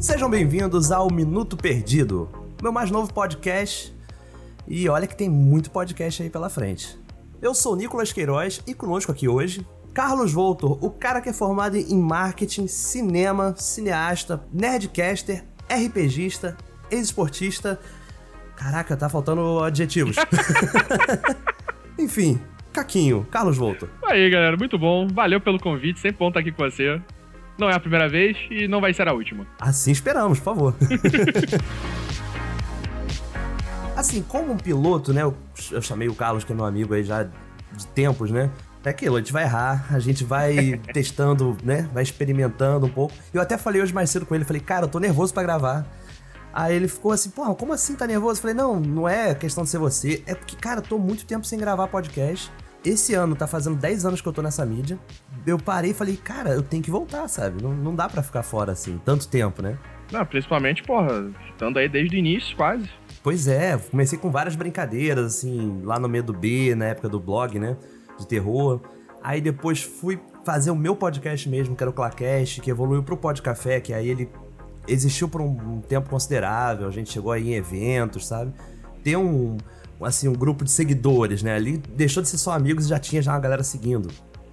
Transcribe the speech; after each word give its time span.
Sejam 0.00 0.28
bem-vindos 0.28 0.90
ao 0.90 1.08
Minuto 1.12 1.56
Perdido, 1.56 2.28
meu 2.60 2.72
mais 2.72 2.90
novo 2.90 3.12
podcast. 3.12 3.94
E 4.66 4.88
olha 4.88 5.06
que 5.06 5.16
tem 5.16 5.28
muito 5.28 5.70
podcast 5.70 6.24
aí 6.24 6.28
pela 6.28 6.50
frente. 6.50 6.98
Eu 7.40 7.54
sou 7.54 7.74
o 7.74 7.76
Nicolas 7.76 8.12
Queiroz 8.12 8.60
e 8.66 8.74
conosco 8.74 9.12
aqui 9.12 9.28
hoje, 9.28 9.64
Carlos 9.92 10.32
Voltor, 10.32 10.76
o 10.84 10.90
cara 10.90 11.20
que 11.20 11.28
é 11.28 11.32
formado 11.32 11.76
em 11.76 11.98
marketing, 11.98 12.66
cinema, 12.66 13.54
cineasta, 13.56 14.42
nerdcaster, 14.52 15.44
RPGista, 15.70 16.56
ex-esportista. 16.90 17.78
Caraca, 18.56 18.96
tá 18.96 19.08
faltando 19.08 19.62
adjetivos. 19.62 20.16
Enfim, 21.96 22.40
Caquinho, 22.74 23.24
Carlos 23.30 23.56
Voltor. 23.56 23.88
Aí, 24.04 24.28
galera, 24.28 24.56
muito 24.56 24.76
bom. 24.76 25.06
Valeu 25.06 25.40
pelo 25.40 25.60
convite, 25.60 26.00
sempre 26.00 26.18
bom 26.18 26.26
estar 26.26 26.40
aqui 26.40 26.50
com 26.50 26.64
você. 26.64 27.00
Não 27.56 27.70
é 27.70 27.74
a 27.74 27.78
primeira 27.78 28.08
vez 28.08 28.36
e 28.50 28.66
não 28.66 28.80
vai 28.80 28.92
ser 28.92 29.06
a 29.06 29.12
última. 29.12 29.46
Assim 29.60 29.92
esperamos, 29.92 30.40
por 30.40 30.44
favor. 30.44 30.74
assim, 33.96 34.22
como 34.22 34.52
um 34.52 34.56
piloto, 34.56 35.12
né? 35.12 35.22
Eu, 35.22 35.36
eu 35.70 35.80
chamei 35.80 36.08
o 36.08 36.16
Carlos, 36.16 36.42
que 36.42 36.52
é 36.52 36.56
meu 36.56 36.64
amigo 36.64 36.94
aí 36.94 37.04
já 37.04 37.22
de 37.22 37.86
tempos, 37.94 38.32
né? 38.32 38.50
É 38.84 38.90
aquilo, 38.90 39.16
a 39.16 39.20
gente 39.20 39.32
vai 39.32 39.44
errar, 39.44 39.86
a 39.90 40.00
gente 40.00 40.24
vai 40.24 40.80
testando, 40.92 41.56
né? 41.62 41.88
Vai 41.94 42.02
experimentando 42.02 42.86
um 42.86 42.90
pouco. 42.90 43.14
Eu 43.32 43.40
até 43.40 43.56
falei 43.56 43.80
hoje 43.80 43.94
mais 43.94 44.10
cedo 44.10 44.26
com 44.26 44.34
ele, 44.34 44.44
falei, 44.44 44.60
cara, 44.60 44.86
eu 44.86 44.88
tô 44.88 44.98
nervoso 44.98 45.32
pra 45.32 45.44
gravar. 45.44 45.86
Aí 46.52 46.74
ele 46.74 46.88
ficou 46.88 47.12
assim, 47.12 47.30
porra, 47.30 47.54
como 47.54 47.72
assim 47.72 47.94
tá 47.94 48.06
nervoso? 48.06 48.38
Eu 48.38 48.42
falei, 48.42 48.56
não, 48.56 48.80
não 48.80 49.08
é 49.08 49.32
questão 49.32 49.62
de 49.62 49.70
ser 49.70 49.78
você, 49.78 50.24
é 50.26 50.34
porque, 50.34 50.56
cara, 50.56 50.80
eu 50.80 50.82
tô 50.82 50.98
muito 50.98 51.24
tempo 51.24 51.46
sem 51.46 51.58
gravar 51.58 51.86
podcast. 51.86 52.50
Esse 52.84 53.14
ano 53.14 53.34
tá 53.34 53.46
fazendo 53.46 53.76
10 53.76 54.04
anos 54.04 54.20
que 54.20 54.28
eu 54.28 54.32
tô 54.32 54.42
nessa 54.42 54.64
mídia. 54.66 54.98
Eu 55.46 55.58
parei 55.58 55.92
e 55.92 55.94
falei, 55.94 56.16
cara, 56.16 56.50
eu 56.50 56.62
tenho 56.62 56.82
que 56.82 56.90
voltar, 56.90 57.26
sabe? 57.28 57.62
Não, 57.62 57.72
não 57.72 57.94
dá 57.94 58.08
pra 58.08 58.22
ficar 58.22 58.42
fora 58.42 58.72
assim, 58.72 59.00
tanto 59.04 59.26
tempo, 59.26 59.62
né? 59.62 59.78
Não, 60.12 60.24
principalmente, 60.26 60.82
porra, 60.82 61.30
estando 61.50 61.78
aí 61.78 61.88
desde 61.88 62.16
o 62.16 62.18
início, 62.18 62.54
quase. 62.56 62.88
Pois 63.22 63.48
é, 63.48 63.78
comecei 63.78 64.18
com 64.18 64.30
várias 64.30 64.54
brincadeiras, 64.54 65.24
assim, 65.24 65.80
lá 65.82 65.98
no 65.98 66.08
meio 66.08 66.22
do 66.22 66.34
B, 66.34 66.74
na 66.74 66.86
época 66.86 67.08
do 67.08 67.18
blog, 67.18 67.58
né? 67.58 67.74
De 68.18 68.26
terror. 68.26 68.82
Aí 69.22 69.40
depois 69.40 69.82
fui 69.82 70.20
fazer 70.44 70.70
o 70.70 70.76
meu 70.76 70.94
podcast 70.94 71.48
mesmo, 71.48 71.74
que 71.74 71.82
era 71.82 71.90
o 71.90 71.92
Clacast, 71.94 72.60
que 72.60 72.70
evoluiu 72.70 73.02
pro 73.02 73.16
Podcafé, 73.16 73.80
que 73.80 73.94
aí 73.94 74.10
ele 74.10 74.28
existiu 74.86 75.26
por 75.26 75.40
um, 75.40 75.76
um 75.76 75.80
tempo 75.80 76.10
considerável, 76.10 76.86
a 76.86 76.90
gente 76.90 77.10
chegou 77.10 77.32
aí 77.32 77.48
em 77.48 77.54
eventos, 77.54 78.26
sabe? 78.26 78.52
Tem 79.02 79.16
um, 79.16 79.56
assim, 80.02 80.28
um 80.28 80.32
grupo 80.32 80.64
de 80.64 80.70
seguidores, 80.70 81.42
né? 81.42 81.54
Ali 81.54 81.76
deixou 81.76 82.22
de 82.22 82.28
ser 82.28 82.38
só 82.38 82.52
amigos 82.52 82.86
e 82.86 82.88
já 82.88 82.98
tinha 82.98 83.20
já 83.20 83.32
uma 83.32 83.40
galera 83.40 83.62
seguindo. 83.62 84.08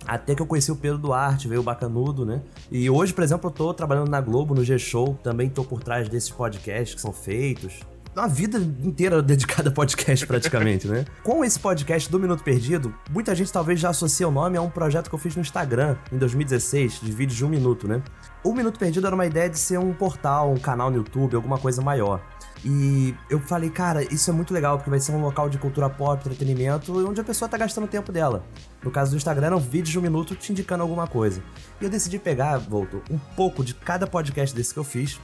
Até 0.05 0.33
que 0.33 0.41
eu 0.41 0.45
conheci 0.45 0.71
o 0.71 0.75
Pedro 0.75 0.97
Duarte, 0.97 1.47
veio 1.47 1.61
o 1.61 1.63
Bacanudo, 1.63 2.25
né? 2.25 2.41
E 2.71 2.89
hoje, 2.89 3.13
por 3.13 3.23
exemplo, 3.23 3.49
eu 3.49 3.53
tô 3.53 3.73
trabalhando 3.73 4.09
na 4.09 4.19
Globo, 4.19 4.53
no 4.55 4.63
G-Show, 4.63 5.17
também 5.23 5.49
tô 5.49 5.63
por 5.63 5.83
trás 5.83 6.09
desses 6.09 6.29
podcasts 6.29 6.95
que 6.95 7.01
são 7.01 7.13
feitos. 7.13 7.79
Uma 8.13 8.27
vida 8.27 8.57
inteira 8.57 9.21
dedicada 9.21 9.69
a 9.69 9.71
podcast, 9.71 10.27
praticamente, 10.27 10.85
né? 10.85 11.05
Com 11.23 11.45
esse 11.45 11.57
podcast 11.57 12.11
do 12.11 12.19
Minuto 12.19 12.43
Perdido, 12.43 12.93
muita 13.09 13.33
gente 13.33 13.49
talvez 13.53 13.79
já 13.79 13.89
associe 13.89 14.25
o 14.25 14.31
nome 14.31 14.57
a 14.57 14.61
um 14.61 14.69
projeto 14.69 15.07
que 15.07 15.15
eu 15.15 15.19
fiz 15.19 15.33
no 15.33 15.41
Instagram, 15.41 15.95
em 16.11 16.17
2016, 16.17 16.99
de 16.99 17.09
vídeos 17.09 17.37
de 17.37 17.45
um 17.45 17.47
minuto, 17.47 17.87
né? 17.87 18.03
O 18.43 18.53
Minuto 18.53 18.77
Perdido 18.77 19.07
era 19.07 19.15
uma 19.15 19.25
ideia 19.25 19.49
de 19.49 19.57
ser 19.57 19.79
um 19.79 19.93
portal, 19.93 20.51
um 20.51 20.57
canal 20.57 20.91
no 20.91 20.97
YouTube, 20.97 21.37
alguma 21.37 21.57
coisa 21.57 21.81
maior. 21.81 22.21
E 22.65 23.15
eu 23.29 23.39
falei, 23.39 23.69
cara, 23.69 24.03
isso 24.03 24.29
é 24.29 24.33
muito 24.33 24.53
legal, 24.53 24.77
porque 24.77 24.89
vai 24.89 24.99
ser 24.99 25.13
um 25.13 25.21
local 25.21 25.49
de 25.49 25.57
cultura 25.57 25.89
pop, 25.89 26.19
entretenimento, 26.19 26.93
onde 27.07 27.21
a 27.21 27.23
pessoa 27.23 27.47
tá 27.47 27.57
gastando 27.57 27.85
o 27.85 27.87
tempo 27.87 28.11
dela. 28.11 28.43
No 28.83 28.91
caso 28.91 29.11
do 29.11 29.17
Instagram, 29.17 29.47
eram 29.47 29.59
vídeos 29.59 29.89
de 29.89 29.97
um 29.97 30.01
minuto 30.01 30.35
te 30.35 30.51
indicando 30.51 30.83
alguma 30.83 31.07
coisa. 31.07 31.41
E 31.79 31.85
eu 31.85 31.89
decidi 31.89 32.19
pegar, 32.19 32.57
volto, 32.57 33.01
um 33.09 33.17
pouco 33.17 33.63
de 33.63 33.73
cada 33.73 34.05
podcast 34.05 34.53
desse 34.53 34.73
que 34.73 34.79
eu 34.79 34.83
fiz 34.83 35.17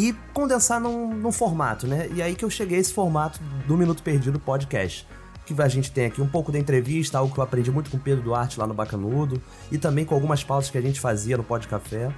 e 0.00 0.14
condensar 0.32 0.80
num, 0.80 1.14
num 1.14 1.30
formato, 1.30 1.86
né? 1.86 2.08
E 2.14 2.22
aí 2.22 2.34
que 2.34 2.42
eu 2.42 2.48
cheguei 2.48 2.78
a 2.78 2.80
esse 2.80 2.92
formato 2.92 3.38
do 3.66 3.76
Minuto 3.76 4.02
Perdido 4.02 4.40
podcast 4.40 5.06
que 5.44 5.60
a 5.60 5.68
gente 5.68 5.90
tem 5.90 6.06
aqui 6.06 6.22
um 6.22 6.28
pouco 6.28 6.52
da 6.52 6.58
entrevista, 6.60 7.18
algo 7.18 7.34
que 7.34 7.40
eu 7.40 7.44
aprendi 7.44 7.72
muito 7.72 7.90
com 7.90 7.96
o 7.96 8.00
Pedro 8.00 8.22
Duarte 8.22 8.58
lá 8.58 8.68
no 8.68 8.72
Bacanudo, 8.74 9.42
e 9.70 9.78
também 9.78 10.04
com 10.04 10.14
algumas 10.14 10.44
pautas 10.44 10.70
que 10.70 10.78
a 10.78 10.80
gente 10.80 11.00
fazia 11.00 11.36
no 11.36 11.42
Pod 11.42 11.66
Café. 11.66 12.14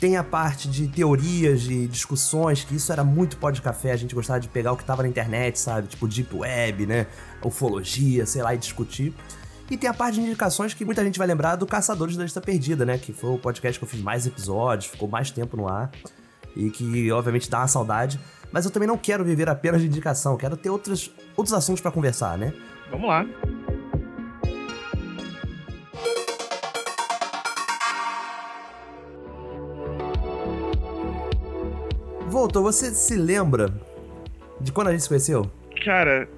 Tem 0.00 0.16
a 0.16 0.24
parte 0.24 0.68
de 0.68 0.88
teorias, 0.88 1.62
de 1.62 1.86
discussões, 1.86 2.64
que 2.64 2.74
isso 2.74 2.92
era 2.92 3.04
muito 3.04 3.36
Pod 3.36 3.62
Café, 3.62 3.92
a 3.92 3.96
gente 3.96 4.12
gostava 4.12 4.40
de 4.40 4.48
pegar 4.48 4.72
o 4.72 4.76
que 4.76 4.84
tava 4.84 5.02
na 5.02 5.08
internet, 5.08 5.58
sabe? 5.58 5.86
Tipo 5.86 6.08
Deep 6.08 6.34
Web, 6.34 6.86
né? 6.86 7.06
Ufologia, 7.44 8.26
sei 8.26 8.42
lá, 8.42 8.52
e 8.54 8.58
discutir. 8.58 9.14
E 9.70 9.76
tem 9.76 9.88
a 9.88 9.94
parte 9.94 10.16
de 10.16 10.22
indicações 10.22 10.74
que 10.74 10.84
muita 10.84 11.04
gente 11.04 11.16
vai 11.16 11.28
lembrar 11.28 11.54
do 11.54 11.66
Caçadores 11.66 12.16
da 12.16 12.24
Lista 12.24 12.40
Perdida, 12.40 12.84
né? 12.84 12.98
Que 12.98 13.12
foi 13.12 13.30
o 13.30 13.38
podcast 13.38 13.78
que 13.78 13.84
eu 13.84 13.88
fiz 13.88 14.00
mais 14.00 14.26
episódios, 14.26 14.90
ficou 14.90 15.08
mais 15.08 15.30
tempo 15.30 15.56
no 15.56 15.68
ar. 15.68 15.92
E 16.58 16.68
que, 16.70 17.10
obviamente, 17.12 17.48
dá 17.48 17.60
uma 17.60 17.68
saudade. 17.68 18.20
Mas 18.52 18.64
eu 18.64 18.70
também 18.70 18.86
não 18.88 18.98
quero 18.98 19.24
viver 19.24 19.48
apenas 19.48 19.80
de 19.80 19.86
indicação, 19.86 20.36
quero 20.36 20.56
ter 20.56 20.68
outros, 20.70 21.10
outros 21.36 21.54
assuntos 21.54 21.80
para 21.80 21.90
conversar, 21.92 22.36
né? 22.36 22.52
Vamos 22.90 23.08
lá. 23.08 23.24
Voltou, 32.28 32.62
você 32.62 32.90
se 32.92 33.16
lembra 33.16 33.72
de 34.60 34.72
quando 34.72 34.88
a 34.88 34.92
gente 34.92 35.02
se 35.02 35.08
conheceu? 35.08 35.50
Cara, 35.84 36.28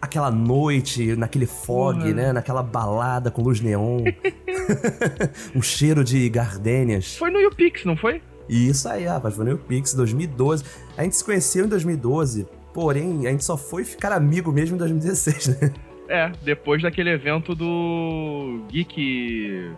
Aquela 0.00 0.30
noite, 0.30 1.16
naquele 1.16 1.46
fog, 1.46 1.98
Porra. 1.98 2.12
né? 2.12 2.32
Naquela 2.32 2.62
balada 2.62 3.30
com 3.30 3.42
luz 3.42 3.60
neon. 3.60 4.04
um 5.54 5.62
cheiro 5.62 6.04
de 6.04 6.28
gardênias. 6.28 7.16
foi 7.16 7.30
no 7.30 7.40
YouPix, 7.40 7.84
não 7.84 7.96
foi? 7.96 8.20
E 8.48 8.68
isso 8.68 8.88
aí, 8.88 9.04
rapaz, 9.04 9.34
foi 9.34 9.44
no 9.44 9.58
Pix 9.58 9.94
2012. 9.94 10.64
A 10.96 11.02
gente 11.02 11.16
se 11.16 11.24
conheceu 11.24 11.64
em 11.64 11.68
2012, 11.68 12.46
porém, 12.72 13.26
a 13.26 13.30
gente 13.30 13.44
só 13.44 13.56
foi 13.56 13.84
ficar 13.84 14.12
amigo 14.12 14.52
mesmo 14.52 14.76
em 14.76 14.78
2016, 14.78 15.48
né? 15.60 15.72
É, 16.08 16.30
depois 16.42 16.82
daquele 16.82 17.10
evento 17.10 17.54
do 17.54 18.60
Geek. 18.68 19.72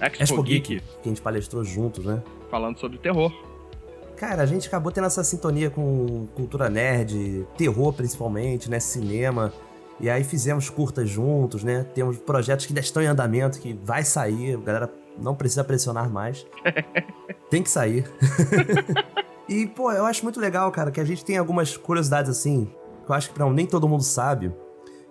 Expo, 0.00 0.22
Expo 0.22 0.42
Geek, 0.42 0.74
Geek, 0.74 0.84
que 1.02 1.08
a 1.08 1.08
gente 1.08 1.22
palestrou 1.22 1.64
juntos, 1.64 2.04
né? 2.04 2.22
falando 2.50 2.78
sobre 2.78 2.98
terror. 2.98 3.32
Cara, 4.16 4.42
a 4.42 4.46
gente 4.46 4.68
acabou 4.68 4.92
tendo 4.92 5.06
essa 5.06 5.24
sintonia 5.24 5.70
com 5.70 6.26
cultura 6.34 6.68
nerd, 6.68 7.46
terror 7.56 7.92
principalmente, 7.92 8.68
né? 8.68 8.78
Cinema. 8.78 9.50
E 9.98 10.10
aí 10.10 10.24
fizemos 10.24 10.68
curtas 10.68 11.08
juntos, 11.08 11.62
né? 11.62 11.86
Temos 11.94 12.18
projetos 12.18 12.66
que 12.66 12.72
ainda 12.72 12.80
estão 12.80 13.02
em 13.02 13.06
andamento, 13.06 13.58
que 13.60 13.72
vai 13.72 14.02
sair, 14.02 14.54
a 14.54 14.58
galera 14.58 14.90
não 15.20 15.34
precisa 15.34 15.62
pressionar 15.64 16.08
mais. 16.10 16.46
tem 17.50 17.62
que 17.62 17.70
sair. 17.70 18.04
e, 19.48 19.66
pô, 19.66 19.92
eu 19.92 20.04
acho 20.06 20.22
muito 20.22 20.40
legal, 20.40 20.70
cara, 20.70 20.90
que 20.90 21.00
a 21.00 21.04
gente 21.04 21.24
tem 21.24 21.36
algumas 21.36 21.76
curiosidades 21.76 22.30
assim, 22.30 22.70
que 23.04 23.10
eu 23.10 23.14
acho 23.14 23.28
que 23.28 23.34
pra 23.34 23.48
nem 23.50 23.66
todo 23.66 23.88
mundo 23.88 24.02
sabe. 24.02 24.52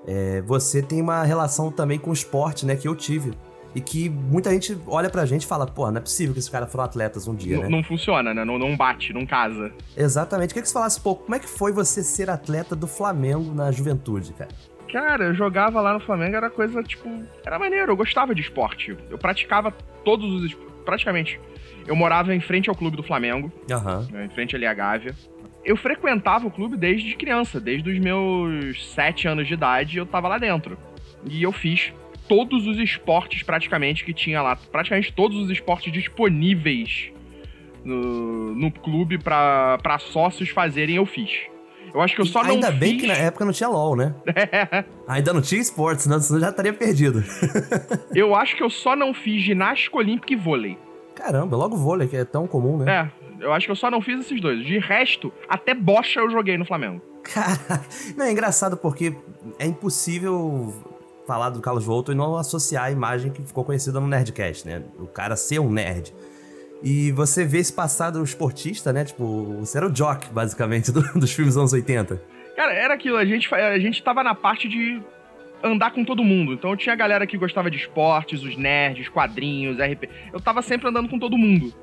É, 0.08 0.42
você 0.42 0.81
tem 0.81 1.02
uma 1.02 1.24
relação 1.24 1.72
também 1.72 2.00
com 2.00 2.09
o 2.09 2.14
esporte, 2.14 2.66
né? 2.66 2.75
Que 2.75 2.88
eu 2.88 2.96
tive. 2.96 3.34
E 3.75 3.81
que 3.81 4.09
muita 4.09 4.50
gente 4.50 4.75
olha 4.88 5.09
pra 5.12 5.25
gente 5.28 5.44
e 5.44 5.46
fala, 5.48 5.68
pô, 5.68 5.92
não 5.92 5.98
é 5.98 6.02
possível 6.02 6.34
que 6.34 6.40
esses 6.40 6.50
caras 6.50 6.72
foram 6.72 6.86
atletas 6.86 7.28
um 7.28 7.36
dia, 7.36 7.56
N- 7.58 7.64
né? 7.64 7.69
Não 7.69 7.84
funciona, 7.84 8.34
né? 8.34 8.44
Não, 8.44 8.58
não 8.58 8.75
bate, 8.75 9.14
não 9.14 9.28
casa. 9.28 9.72
Exatamente. 9.96 10.50
Queria 10.50 10.64
que 10.64 10.68
você 10.69 10.74
falasse 10.74 11.00
pouco, 11.00 11.24
como 11.25 11.36
é 11.36 11.40
que 11.40 11.48
foi 11.48 11.72
você 11.72 12.02
ser 12.02 12.31
atleta 12.31 12.75
do 12.75 12.88
Flamengo 12.88 13.53
na 13.53 13.72
juventude, 13.72 14.34
cara? 14.34 14.50
Cara, 14.92 15.25
eu 15.25 15.36
jogava 15.36 15.80
lá 15.81 15.94
no 15.94 16.00
Flamengo, 16.00 16.36
era 16.36 16.50
coisa, 16.50 16.81
tipo. 16.81 17.08
Era 17.46 17.59
maneiro, 17.59 17.92
eu 17.92 17.96
gostava 17.96 18.34
de 18.34 18.42
esporte. 18.42 18.98
Eu 19.08 19.19
praticava 19.19 19.72
todos 20.04 20.44
os. 20.44 20.58
Praticamente. 20.86 21.40
Eu 21.88 21.96
morava 21.96 22.36
em 22.36 22.40
frente 22.40 22.70
ao 22.70 22.76
clube 22.76 22.96
do 22.96 23.04
Flamengo, 23.04 23.52
né, 24.12 24.26
em 24.26 24.30
frente 24.30 24.56
ali 24.56 24.66
à 24.66 24.74
Gávea. 24.74 25.16
Eu 25.64 25.76
frequentava 25.76 26.48
o 26.48 26.52
clube 26.52 26.78
desde 26.78 27.16
criança, 27.16 27.60
desde 27.60 27.90
os 27.90 28.00
meus 28.00 28.94
sete 28.94 29.28
anos 29.28 29.48
de 29.48 29.54
idade, 29.54 29.98
eu 29.98 30.06
tava 30.06 30.28
lá 30.28 30.38
dentro. 30.38 30.78
E 31.25 31.42
eu 31.42 31.51
fiz 31.51 31.92
todos 32.28 32.68
os 32.68 32.78
esportes 32.78 33.44
praticamente 33.44 34.06
que 34.06 34.13
tinha 34.13 34.42
lá. 34.42 34.56
Praticamente 34.56 35.12
todos 35.12 35.38
os 35.38 35.50
esportes 35.50 35.92
disponíveis 35.92 37.12
no, 37.84 38.54
no 38.54 38.72
clube 38.72 39.18
pra 39.18 39.98
sócios 40.00 40.50
fazerem, 40.50 40.98
eu 40.98 41.06
fiz. 41.06 41.31
Eu 41.94 42.01
acho 42.01 42.15
que 42.15 42.21
eu 42.21 42.25
só 42.25 42.44
não 42.44 42.51
Ainda 42.51 42.71
bem 42.71 42.94
fiz... 42.94 43.01
que 43.01 43.07
na 43.07 43.13
época 43.15 43.45
não 43.45 43.51
tinha 43.51 43.69
LOL, 43.69 43.95
né? 43.95 44.13
Ainda 45.07 45.33
não 45.33 45.41
tinha 45.41 45.62
esportes, 45.62 46.03
senão 46.03 46.19
senão 46.19 46.39
já 46.39 46.50
estaria 46.50 46.74
perdido. 46.74 47.24
Eu 48.13 48.36
acho 48.36 48.56
que 48.56 48.63
eu 48.63 48.69
só 48.69 48.95
não 48.95 49.13
fiz 49.13 49.41
ginástica 49.41 49.97
olímpica 49.97 50.33
e 50.33 50.36
vôlei. 50.36 50.77
Caramba, 51.15 51.56
logo 51.56 51.75
vôlei, 51.75 52.07
que 52.07 52.15
é 52.15 52.25
tão 52.25 52.47
comum, 52.47 52.77
né? 52.77 53.12
É, 53.39 53.44
eu 53.44 53.53
acho 53.53 53.65
que 53.65 53.71
eu 53.71 53.75
só 53.75 53.91
não 53.91 54.01
fiz 54.01 54.19
esses 54.21 54.39
dois. 54.39 54.65
De 54.65 54.80
resto, 54.80 55.31
até 55.47 55.74
bocha 55.74 56.19
eu 56.19 56.30
joguei 56.30 56.57
no 56.57 56.65
Flamengo. 56.65 57.01
Caraca. 57.24 57.83
Não, 58.15 58.25
é 58.25 58.31
engraçado 58.31 58.77
porque 58.77 59.13
é 59.57 59.65
impossível 59.65 60.74
falar 61.27 61.50
do 61.50 61.62
Carlos 61.62 61.85
Volto 61.85 62.12
e 62.12 62.15
não 62.15 62.35
associar 62.35 62.85
a 62.85 62.92
imagem 62.92 63.31
que 63.31 63.44
ficou 63.44 63.63
conhecida 63.63 64.00
no 64.00 64.07
Nerdcast, 64.07 64.68
né? 64.68 64.81
O 64.97 65.06
cara 65.06 65.35
ser 65.35 65.59
um 65.59 65.69
nerd. 65.69 66.13
E 66.84 67.12
você 67.12 67.44
vê 67.46 67.58
esse 67.60 67.74
passado 67.74 68.24
esportista, 68.24 68.94
né? 68.94 69.04
Tipo, 69.04 69.58
você 69.60 69.78
era 69.78 69.88
o 69.88 69.92
jock, 69.92 70.30
basicamente, 70.31 70.92
do- 70.94 71.02
dos 71.20 71.31
filmes 71.31 71.56
dos 71.56 71.60
anos 71.62 71.74
80. 71.74 72.22
Cara, 72.56 72.74
era 72.74 72.94
aquilo, 72.94 73.18
a 73.18 73.26
gente, 73.26 73.54
a 73.54 73.80
gente 73.80 74.02
tava 74.04 74.24
na 74.24 74.34
parte 74.36 74.68
de 74.68 75.02
andar 75.64 75.92
com 75.92 76.06
todo 76.06 76.24
mundo. 76.24 76.54
Então 76.54 76.76
tinha 76.78 76.94
a 76.94 76.96
galera 76.96 77.28
que 77.28 77.38
gostava 77.38 77.70
de 77.70 77.78
esportes, 77.78 78.44
os 78.44 78.56
nerds, 78.58 79.10
quadrinhos, 79.10 79.78
RP. 79.78 80.10
Eu 80.31 80.40
tava 80.40 80.62
sempre 80.62 80.88
andando 80.88 81.10
com 81.10 81.20
todo 81.20 81.38
mundo. 81.38 81.74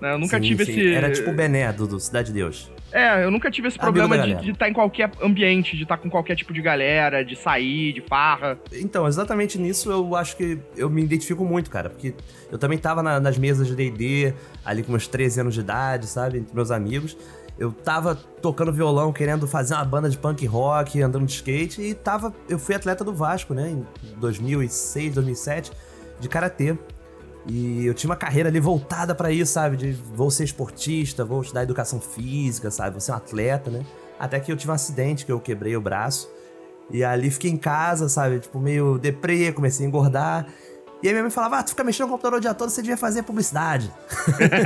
Né? 0.00 0.12
Eu 0.14 0.18
nunca 0.18 0.36
Sim, 0.36 0.42
tive 0.42 0.64
sim. 0.64 0.72
esse. 0.72 0.94
Era 0.94 1.10
tipo 1.10 1.30
o 1.30 1.34
Bené 1.34 1.72
do, 1.72 1.86
do 1.86 1.98
Cidade 2.00 2.28
de 2.28 2.34
Deus. 2.34 2.70
É, 2.90 3.22
eu 3.22 3.30
nunca 3.30 3.50
tive 3.50 3.68
esse 3.68 3.78
Amigo 3.78 3.98
problema 3.98 4.40
de 4.40 4.50
estar 4.50 4.68
em 4.68 4.72
qualquer 4.72 5.10
ambiente, 5.22 5.76
de 5.76 5.82
estar 5.82 5.98
com 5.98 6.08
qualquer 6.08 6.36
tipo 6.36 6.54
de 6.54 6.62
galera, 6.62 7.22
de 7.22 7.36
sair, 7.36 7.92
de 7.92 8.00
farra. 8.00 8.58
Então, 8.72 9.06
exatamente 9.06 9.58
nisso 9.58 9.90
eu 9.90 10.16
acho 10.16 10.36
que 10.36 10.58
eu 10.74 10.88
me 10.88 11.02
identifico 11.02 11.44
muito, 11.44 11.70
cara. 11.70 11.90
Porque 11.90 12.14
eu 12.50 12.56
também 12.56 12.78
tava 12.78 13.02
na- 13.02 13.20
nas 13.20 13.36
mesas 13.36 13.66
de 13.66 13.74
D&D, 13.76 14.32
ali 14.64 14.82
com 14.82 14.90
meus 14.90 15.06
13 15.06 15.40
anos 15.40 15.52
de 15.54 15.60
idade, 15.60 16.06
sabe? 16.06 16.38
Entre 16.38 16.54
meus 16.54 16.70
amigos. 16.70 17.16
Eu 17.58 17.72
tava 17.72 18.14
tocando 18.14 18.72
violão, 18.72 19.12
querendo 19.12 19.46
fazer 19.46 19.74
uma 19.74 19.84
banda 19.84 20.08
de 20.08 20.16
punk 20.16 20.46
rock, 20.46 21.02
andando 21.02 21.26
de 21.26 21.32
skate. 21.32 21.82
E 21.82 21.92
tava... 21.92 22.32
Eu 22.48 22.58
fui 22.58 22.74
atleta 22.74 23.02
do 23.04 23.12
Vasco, 23.12 23.52
né? 23.52 23.68
Em 23.68 23.84
2006, 24.16 25.12
2007, 25.14 25.72
de 26.20 26.28
Karatê. 26.28 26.78
E 27.46 27.86
eu 27.86 27.94
tinha 27.94 28.10
uma 28.10 28.16
carreira 28.16 28.48
ali 28.48 28.60
voltada 28.60 29.14
pra 29.14 29.30
isso, 29.32 29.52
sabe? 29.52 29.76
De 29.76 29.92
vou 29.92 30.30
ser 30.30 30.44
esportista, 30.44 31.24
vou 31.24 31.40
estudar 31.40 31.62
educação 31.62 32.00
física, 32.00 32.70
sabe? 32.70 32.92
Vou 32.92 33.00
ser 33.00 33.12
um 33.12 33.14
atleta, 33.14 33.70
né? 33.70 33.84
Até 34.18 34.40
que 34.40 34.50
eu 34.50 34.56
tive 34.56 34.70
um 34.70 34.74
acidente, 34.74 35.24
que 35.24 35.32
eu 35.32 35.40
quebrei 35.40 35.76
o 35.76 35.80
braço. 35.80 36.28
E 36.90 37.04
ali 37.04 37.30
fiquei 37.30 37.50
em 37.50 37.56
casa, 37.56 38.08
sabe? 38.08 38.40
Tipo, 38.40 38.58
meio 38.58 38.98
deprê, 38.98 39.52
comecei 39.52 39.86
a 39.86 39.88
engordar. 39.88 40.46
E 41.02 41.06
aí 41.06 41.12
minha 41.12 41.22
mãe 41.22 41.30
falava, 41.30 41.58
ah, 41.58 41.62
tu 41.62 41.70
fica 41.70 41.84
mexendo 41.84 42.06
no 42.06 42.12
computador 42.12 42.38
o 42.38 42.40
dia 42.40 42.52
todo, 42.52 42.70
você 42.70 42.82
devia 42.82 42.96
fazer 42.96 43.22
publicidade. 43.22 43.92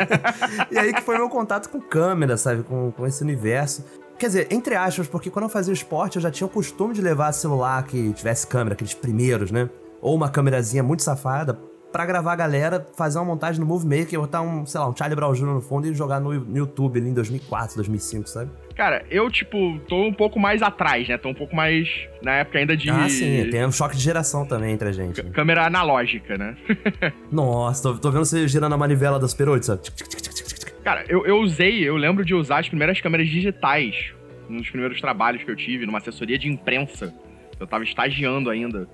e 0.71 0.79
aí 0.79 0.93
que 0.95 1.03
foi 1.03 1.19
meu 1.19 1.29
contato 1.29 1.69
com 1.69 1.79
câmera, 1.79 2.39
sabe? 2.39 2.63
Com, 2.63 2.91
com 2.91 3.07
esse 3.07 3.23
universo. 3.23 3.85
Quer 4.19 4.27
dizer, 4.29 4.47
entre 4.51 4.75
aspas, 4.75 5.07
porque 5.07 5.31
quando 5.31 5.45
eu 5.45 5.49
fazia 5.49 5.75
esporte, 5.75 6.17
eu 6.17 6.23
já 6.23 6.31
tinha 6.31 6.47
o 6.47 6.51
costume 6.51 6.95
de 6.95 7.03
levar 7.03 7.33
celular 7.33 7.83
que 7.85 8.13
tivesse 8.15 8.47
câmera, 8.47 8.75
aqueles 8.75 8.95
primeiros, 8.95 9.51
né? 9.51 9.69
Ou 10.01 10.15
uma 10.15 10.31
câmerazinha 10.31 10.83
muito 10.83 11.03
safada, 11.03 11.59
pra 11.93 12.07
gravar 12.07 12.33
a 12.33 12.37
galera, 12.37 12.87
fazer 12.97 13.19
uma 13.19 13.27
montagem 13.27 13.61
no 13.61 13.67
Movie 13.67 13.87
Maker, 14.01 14.21
botar 14.21 14.41
um, 14.43 14.65
sei 14.65 14.81
lá, 14.81 14.89
um 14.89 14.97
Charlie 14.97 15.15
Brown 15.15 15.33
Jr. 15.35 15.45
no 15.45 15.61
fundo 15.61 15.87
e 15.87 15.95
jogar 15.95 16.19
no, 16.21 16.33
no 16.33 16.57
YouTube 16.57 16.99
ali 16.99 17.11
em 17.11 17.15
2004, 17.15 17.77
2005, 17.77 18.29
sabe? 18.29 18.51
Cara, 18.75 19.05
eu, 19.11 19.31
tipo, 19.31 19.79
tô 19.87 20.03
um 20.03 20.13
pouco 20.13 20.41
mais 20.41 20.63
atrás, 20.63 21.07
né? 21.07 21.19
Tô 21.19 21.29
um 21.29 21.35
pouco 21.35 21.55
mais 21.55 21.89
na 22.23 22.37
época 22.37 22.59
ainda 22.59 22.75
de. 22.77 22.89
Ah, 22.89 23.09
sim, 23.09 23.49
tem 23.51 23.65
um 23.67 23.71
choque 23.73 23.97
de 23.97 24.03
geração 24.03 24.47
também 24.47 24.73
entre 24.73 24.89
a 24.89 24.93
gente. 24.93 25.23
né? 25.23 25.31
Câmera 25.31 25.67
analógica, 25.67 26.39
né? 26.39 26.57
Nossa, 27.31 27.83
tô, 27.83 27.99
tô 27.99 28.11
vendo 28.11 28.25
você 28.25 28.49
girando 28.49 28.75
a 28.75 28.79
manivela 28.79 29.19
das 29.19 29.33
Super 29.33 29.51
8, 29.51 29.67
sabe? 29.67 29.83
Cara, 30.83 31.05
eu, 31.09 31.25
eu 31.27 31.39
usei, 31.39 31.87
eu 31.89 31.97
lembro 31.97 32.25
de 32.25 32.35
usar 32.35 32.59
as 32.59 32.69
primeiras 32.69 33.01
câmeras 33.01 33.29
digitais 33.29 34.13
nos 34.49 34.69
primeiros 34.69 35.01
trabalhos 35.01 35.43
que 35.45 35.51
eu 35.51 35.57
tive, 35.57 35.87
numa 35.87 35.99
assessoria 35.99 36.39
de 36.39 36.49
imprensa. 36.49 37.15
Eu 37.61 37.67
tava 37.67 37.85
estagiando 37.85 38.51
ainda. 38.51 38.89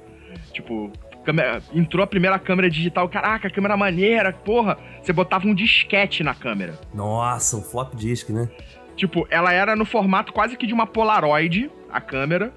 Tipo, 0.52 0.92
câmera- 1.24 1.62
entrou 1.74 2.02
a 2.02 2.06
primeira 2.06 2.38
câmera 2.38 2.70
digital, 2.70 3.08
caraca, 3.08 3.50
câmera 3.50 3.76
maneira, 3.76 4.32
porra. 4.32 4.78
Você 5.02 5.12
botava 5.12 5.46
um 5.46 5.54
disquete 5.54 6.22
na 6.22 6.34
câmera. 6.34 6.78
Nossa, 6.94 7.56
um 7.56 7.62
flop 7.62 7.94
disk, 7.94 8.30
né? 8.30 8.48
Tipo, 8.96 9.26
ela 9.30 9.52
era 9.52 9.76
no 9.76 9.84
formato 9.84 10.32
quase 10.32 10.56
que 10.56 10.66
de 10.66 10.74
uma 10.74 10.86
Polaroid, 10.86 11.70
a 11.90 12.00
câmera. 12.00 12.52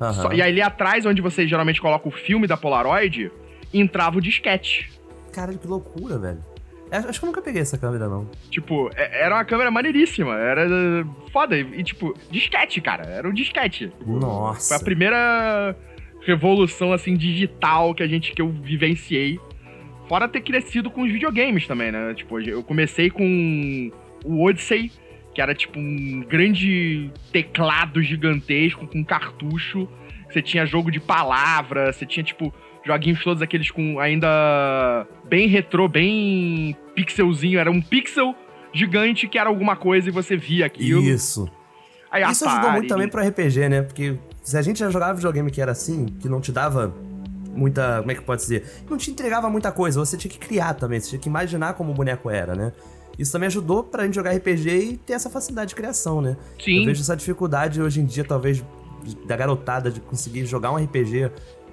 Aham. 0.00 0.12
Só- 0.12 0.32
e 0.32 0.40
ali 0.42 0.60
atrás, 0.62 1.04
onde 1.06 1.20
você 1.22 1.46
geralmente 1.46 1.80
coloca 1.80 2.08
o 2.08 2.10
filme 2.10 2.46
da 2.46 2.56
Polaroid, 2.56 3.30
entrava 3.72 4.18
o 4.18 4.20
disquete. 4.20 4.90
Caralho, 5.32 5.58
que 5.58 5.66
loucura, 5.66 6.18
velho. 6.18 6.44
É, 6.90 6.96
Acho 6.96 7.18
que 7.20 7.24
eu 7.26 7.28
nunca 7.28 7.42
peguei 7.42 7.60
essa 7.60 7.76
câmera, 7.76 8.08
não. 8.08 8.26
Tipo, 8.50 8.88
é- 8.96 9.24
era 9.24 9.34
uma 9.34 9.44
câmera 9.44 9.70
maneiríssima, 9.70 10.34
era 10.38 10.62
eh, 10.64 11.04
foda. 11.30 11.56
E, 11.58 11.84
tipo, 11.84 12.14
disquete, 12.30 12.80
cara, 12.80 13.04
era 13.04 13.28
um 13.28 13.32
disquete. 13.32 13.92
Nossa. 14.06 14.68
Foi 14.68 14.76
a 14.78 14.84
primeira 14.84 15.76
revolução, 16.28 16.92
assim, 16.92 17.16
digital 17.16 17.94
que 17.94 18.02
a 18.02 18.06
gente, 18.06 18.32
que 18.32 18.42
eu 18.42 18.48
vivenciei. 18.48 19.40
Fora 20.08 20.28
ter 20.28 20.40
crescido 20.40 20.90
com 20.90 21.02
os 21.02 21.10
videogames 21.10 21.66
também, 21.66 21.92
né? 21.92 22.14
Tipo, 22.14 22.40
eu 22.40 22.62
comecei 22.62 23.10
com 23.10 23.90
o 24.24 24.44
Odyssey, 24.44 24.90
que 25.34 25.40
era 25.40 25.54
tipo 25.54 25.78
um 25.78 26.24
grande 26.28 27.10
teclado 27.32 28.02
gigantesco 28.02 28.86
com 28.86 29.04
cartucho. 29.04 29.88
Você 30.28 30.42
tinha 30.42 30.64
jogo 30.66 30.90
de 30.90 31.00
palavra, 31.00 31.92
você 31.92 32.04
tinha, 32.06 32.24
tipo, 32.24 32.52
joguinhos 32.84 33.22
todos 33.22 33.42
aqueles 33.42 33.70
com 33.70 33.98
ainda 33.98 35.06
bem 35.24 35.48
retrô, 35.48 35.88
bem 35.88 36.76
pixelzinho. 36.94 37.58
Era 37.58 37.70
um 37.70 37.80
pixel 37.80 38.34
gigante 38.72 39.28
que 39.28 39.38
era 39.38 39.48
alguma 39.48 39.76
coisa 39.76 40.08
e 40.08 40.12
você 40.12 40.36
via 40.36 40.66
aquilo. 40.66 41.02
Isso. 41.02 41.50
Aí, 42.10 42.22
Isso 42.22 42.44
ajudou 42.44 42.60
Atari, 42.60 42.78
muito 42.78 42.88
também 42.88 43.08
pro 43.08 43.26
RPG, 43.26 43.68
né? 43.68 43.82
Porque 43.82 44.16
se 44.48 44.56
a 44.56 44.62
gente 44.62 44.78
já 44.78 44.88
jogava 44.88 45.12
videogame 45.12 45.50
que 45.50 45.60
era 45.60 45.72
assim, 45.72 46.06
que 46.06 46.26
não 46.26 46.40
te 46.40 46.50
dava 46.50 46.94
muita. 47.54 47.98
Como 47.98 48.10
é 48.10 48.14
que 48.14 48.22
pode 48.22 48.40
dizer? 48.40 48.64
Não 48.88 48.96
te 48.96 49.10
entregava 49.10 49.50
muita 49.50 49.70
coisa, 49.70 50.00
você 50.00 50.16
tinha 50.16 50.30
que 50.30 50.38
criar 50.38 50.72
também, 50.72 50.98
você 50.98 51.10
tinha 51.10 51.18
que 51.18 51.28
imaginar 51.28 51.74
como 51.74 51.90
o 51.90 51.94
boneco 51.94 52.30
era, 52.30 52.54
né? 52.54 52.72
Isso 53.18 53.30
também 53.30 53.48
ajudou 53.48 53.84
pra 53.84 54.04
gente 54.04 54.14
jogar 54.14 54.34
RPG 54.34 54.70
e 54.70 54.96
ter 54.96 55.12
essa 55.12 55.28
facilidade 55.28 55.70
de 55.70 55.74
criação, 55.74 56.22
né? 56.22 56.34
Sim. 56.64 56.78
Eu 56.78 56.86
vejo 56.86 57.02
essa 57.02 57.14
dificuldade 57.14 57.82
hoje 57.82 58.00
em 58.00 58.06
dia, 58.06 58.24
talvez, 58.24 58.64
da 59.26 59.36
garotada 59.36 59.90
de 59.90 60.00
conseguir 60.00 60.46
jogar 60.46 60.72
um 60.72 60.76
RPG, 60.76 61.30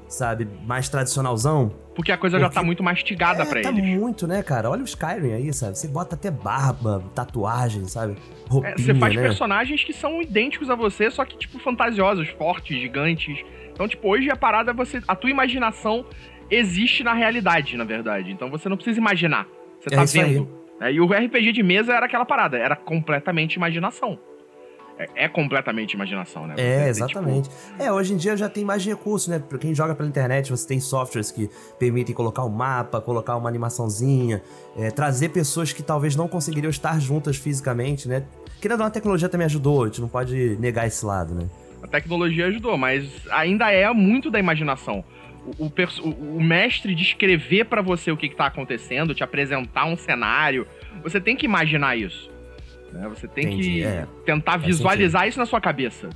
sabe, 0.10 0.45
mais 0.66 0.89
tradicionalzão. 0.89 1.72
Porque 1.96 2.12
a 2.12 2.18
coisa 2.18 2.38
já 2.38 2.46
Porque- 2.48 2.60
tá 2.60 2.64
muito 2.66 2.84
mastigada 2.84 3.44
é, 3.44 3.46
pra 3.46 3.62
tá 3.62 3.70
eles. 3.70 3.84
muito, 3.86 4.28
né, 4.28 4.44
cara? 4.44 4.70
Olha 4.70 4.82
o 4.82 4.86
Skyrim 4.86 5.32
aí, 5.34 5.54
sabe? 5.54 5.78
Você 5.78 5.88
bota 5.88 6.16
até 6.16 6.30
barba, 6.30 7.02
tatuagem, 7.16 7.86
sabe? 7.88 8.16
Roupinha, 8.50 8.74
É, 8.74 8.78
você 8.78 8.94
faz 8.94 9.16
né? 9.16 9.22
personagens 9.22 9.84
que 9.84 9.94
são 9.94 10.22
idênticos 10.22 10.70
a 10.70 10.76
você, 10.76 11.10
só 11.10 11.24
que, 11.24 11.38
tipo, 11.38 11.58
fantasiosos, 11.60 12.28
fortes, 12.30 12.78
gigantes. 12.80 13.40
Então, 13.72 13.88
tipo, 13.88 14.08
hoje 14.10 14.30
a 14.30 14.36
parada 14.36 14.72
é 14.72 14.74
você. 14.74 15.02
A 15.08 15.16
tua 15.16 15.30
imaginação 15.30 16.06
existe 16.52 17.04
na 17.04 17.14
realidade, 17.14 17.76
na 17.78 17.84
verdade. 17.84 18.32
Então 18.32 18.50
você 18.50 18.68
não 18.70 18.76
precisa 18.76 19.00
imaginar. 19.00 19.48
Você 19.80 19.94
É 19.94 19.98
tá 19.98 20.04
vendo. 20.06 20.48
É, 20.82 20.92
e 20.92 21.00
o 21.00 21.06
RPG 21.06 21.54
de 21.54 21.64
mesa 21.64 21.94
era 21.94 22.06
aquela 22.06 22.26
parada, 22.26 22.58
era 22.58 22.76
completamente 22.76 23.56
imaginação. 23.56 24.20
É, 24.98 25.26
é 25.26 25.28
completamente 25.28 25.94
imaginação, 25.94 26.48
né? 26.48 26.56
Você 26.56 26.62
É, 26.62 26.80
tem, 26.82 26.88
exatamente. 26.90 27.50
É, 27.78 27.92
hoje 27.92 28.14
em 28.14 28.18
dia 28.18 28.38
já 28.38 28.48
tem 28.48 28.64
mais 28.64 28.86
recursos, 28.86 29.28
né? 29.28 29.40
Pra 29.40 29.58
quem 29.58 29.76
joga 29.76 29.94
pela 29.94 30.08
internet, 30.08 30.50
você 30.50 30.66
tem 30.68 30.80
softwares 30.80 31.32
que 31.32 31.50
permitem 31.78 32.16
colocar 32.16 32.46
um 32.46 32.50
mapa, 32.50 33.02
colocar 33.02 33.36
uma 33.36 33.50
animaçãozinha, 33.50 34.42
é, 34.78 34.90
trazer 34.92 35.30
pessoas 35.30 35.74
que 35.74 35.84
talvez 35.84 36.16
não 36.16 36.28
conseguiriam 36.28 36.70
estar 36.70 37.00
juntas 37.02 37.36
fisicamente, 37.36 38.08
né? 38.08 38.24
Querendo 38.62 38.78
ou 38.78 38.80
não, 38.80 38.86
a 38.88 38.92
tecnologia 38.92 39.28
também 39.28 39.46
ajudou, 39.46 39.84
a 39.84 39.88
gente 39.88 40.00
não 40.02 40.08
pode 40.08 40.56
negar 40.60 40.88
esse 40.88 41.06
lado, 41.06 41.34
né? 41.36 41.42
tipo, 41.42 41.86
a 41.86 41.88
tecnologia 41.88 42.48
ajudou, 42.48 42.78
mas 42.78 43.06
ainda 43.32 43.70
é 43.72 43.92
muito 43.94 44.32
da 44.32 44.40
imaginação. 44.40 45.04
O, 45.60 45.66
o 45.66 45.72
o- 46.04 46.38
o 46.38 46.44
mestre 46.44 46.96
descrever 46.96 47.66
pra 47.66 47.82
você 47.82 48.12
o 48.12 48.18
que, 48.18 48.28
que 48.30 48.36
tá 48.36 48.48
acontecendo, 48.48 49.14
te 49.14 49.24
apresentar 49.24 49.86
um 49.86 49.96
cenário, 49.96 50.66
você 51.04 51.22
tem 51.22 51.36
que 51.36 51.46
imaginar 51.46 51.96
isso. 51.96 52.32
Né? 52.96 53.08
Você 53.10 53.28
tem 53.28 53.46
Entendi, 53.46 53.70
que 53.74 53.84
é. 53.84 54.08
tentar 54.25 54.58
visualizar 54.58 55.28
isso 55.28 55.38
na 55.40 55.46
sua 55.46 55.60
cabeça. 55.62 56.10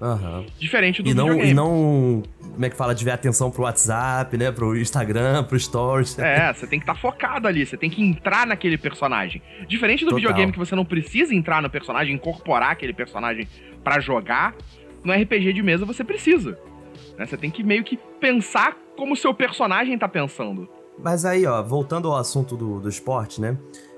Aham. 0.00 0.44
Diferente 0.58 1.02
do 1.02 1.08
E 1.08 1.14
não, 1.14 1.24
videogame. 1.26 1.50
e 1.50 1.54
não, 1.54 2.22
como 2.52 2.64
é 2.64 2.68
que 2.68 2.76
fala, 2.76 2.94
tiver 2.94 3.12
atenção 3.12 3.50
pro 3.50 3.62
WhatsApp, 3.62 4.36
né? 4.36 4.50
Pro 4.50 4.76
Instagram, 4.76 5.44
pro 5.44 5.58
Stories. 5.58 6.18
É, 6.18 6.52
você 6.52 6.66
tem 6.66 6.78
que 6.78 6.82
estar 6.84 6.96
focado 7.00 7.46
ali, 7.48 7.64
você 7.64 7.76
tem 7.76 7.88
que 7.88 8.02
entrar 8.02 8.46
naquele 8.46 8.76
personagem. 8.76 9.40
Diferente 9.68 10.00
do 10.04 10.10
Total. 10.10 10.18
videogame 10.20 10.52
que 10.52 10.58
você 10.58 10.74
não 10.74 10.84
precisa 10.84 11.34
entrar 11.34 11.62
no 11.62 11.70
personagem, 11.70 12.14
incorporar 12.14 12.72
aquele 12.72 12.92
personagem 12.92 13.48
pra 13.82 14.00
jogar, 14.00 14.54
no 15.02 15.12
RPG 15.12 15.52
de 15.52 15.62
mesa 15.62 15.84
você 15.84 16.02
precisa. 16.02 16.58
né? 17.16 17.24
Você 17.24 17.36
tem 17.36 17.50
que 17.50 17.62
meio 17.62 17.84
que 17.84 17.96
pensar 18.20 18.76
como 18.96 19.14
o 19.14 19.16
seu 19.16 19.32
personagem 19.32 19.96
tá 19.96 20.08
pensando. 20.08 20.68
Mas 20.98 21.24
aí, 21.24 21.46
ó, 21.46 21.62
voltando 21.62 22.08
ao 22.08 22.16
assunto 22.16 22.56
do, 22.56 22.78
do 22.80 22.88
esporte, 22.88 23.40
né? 23.40 23.56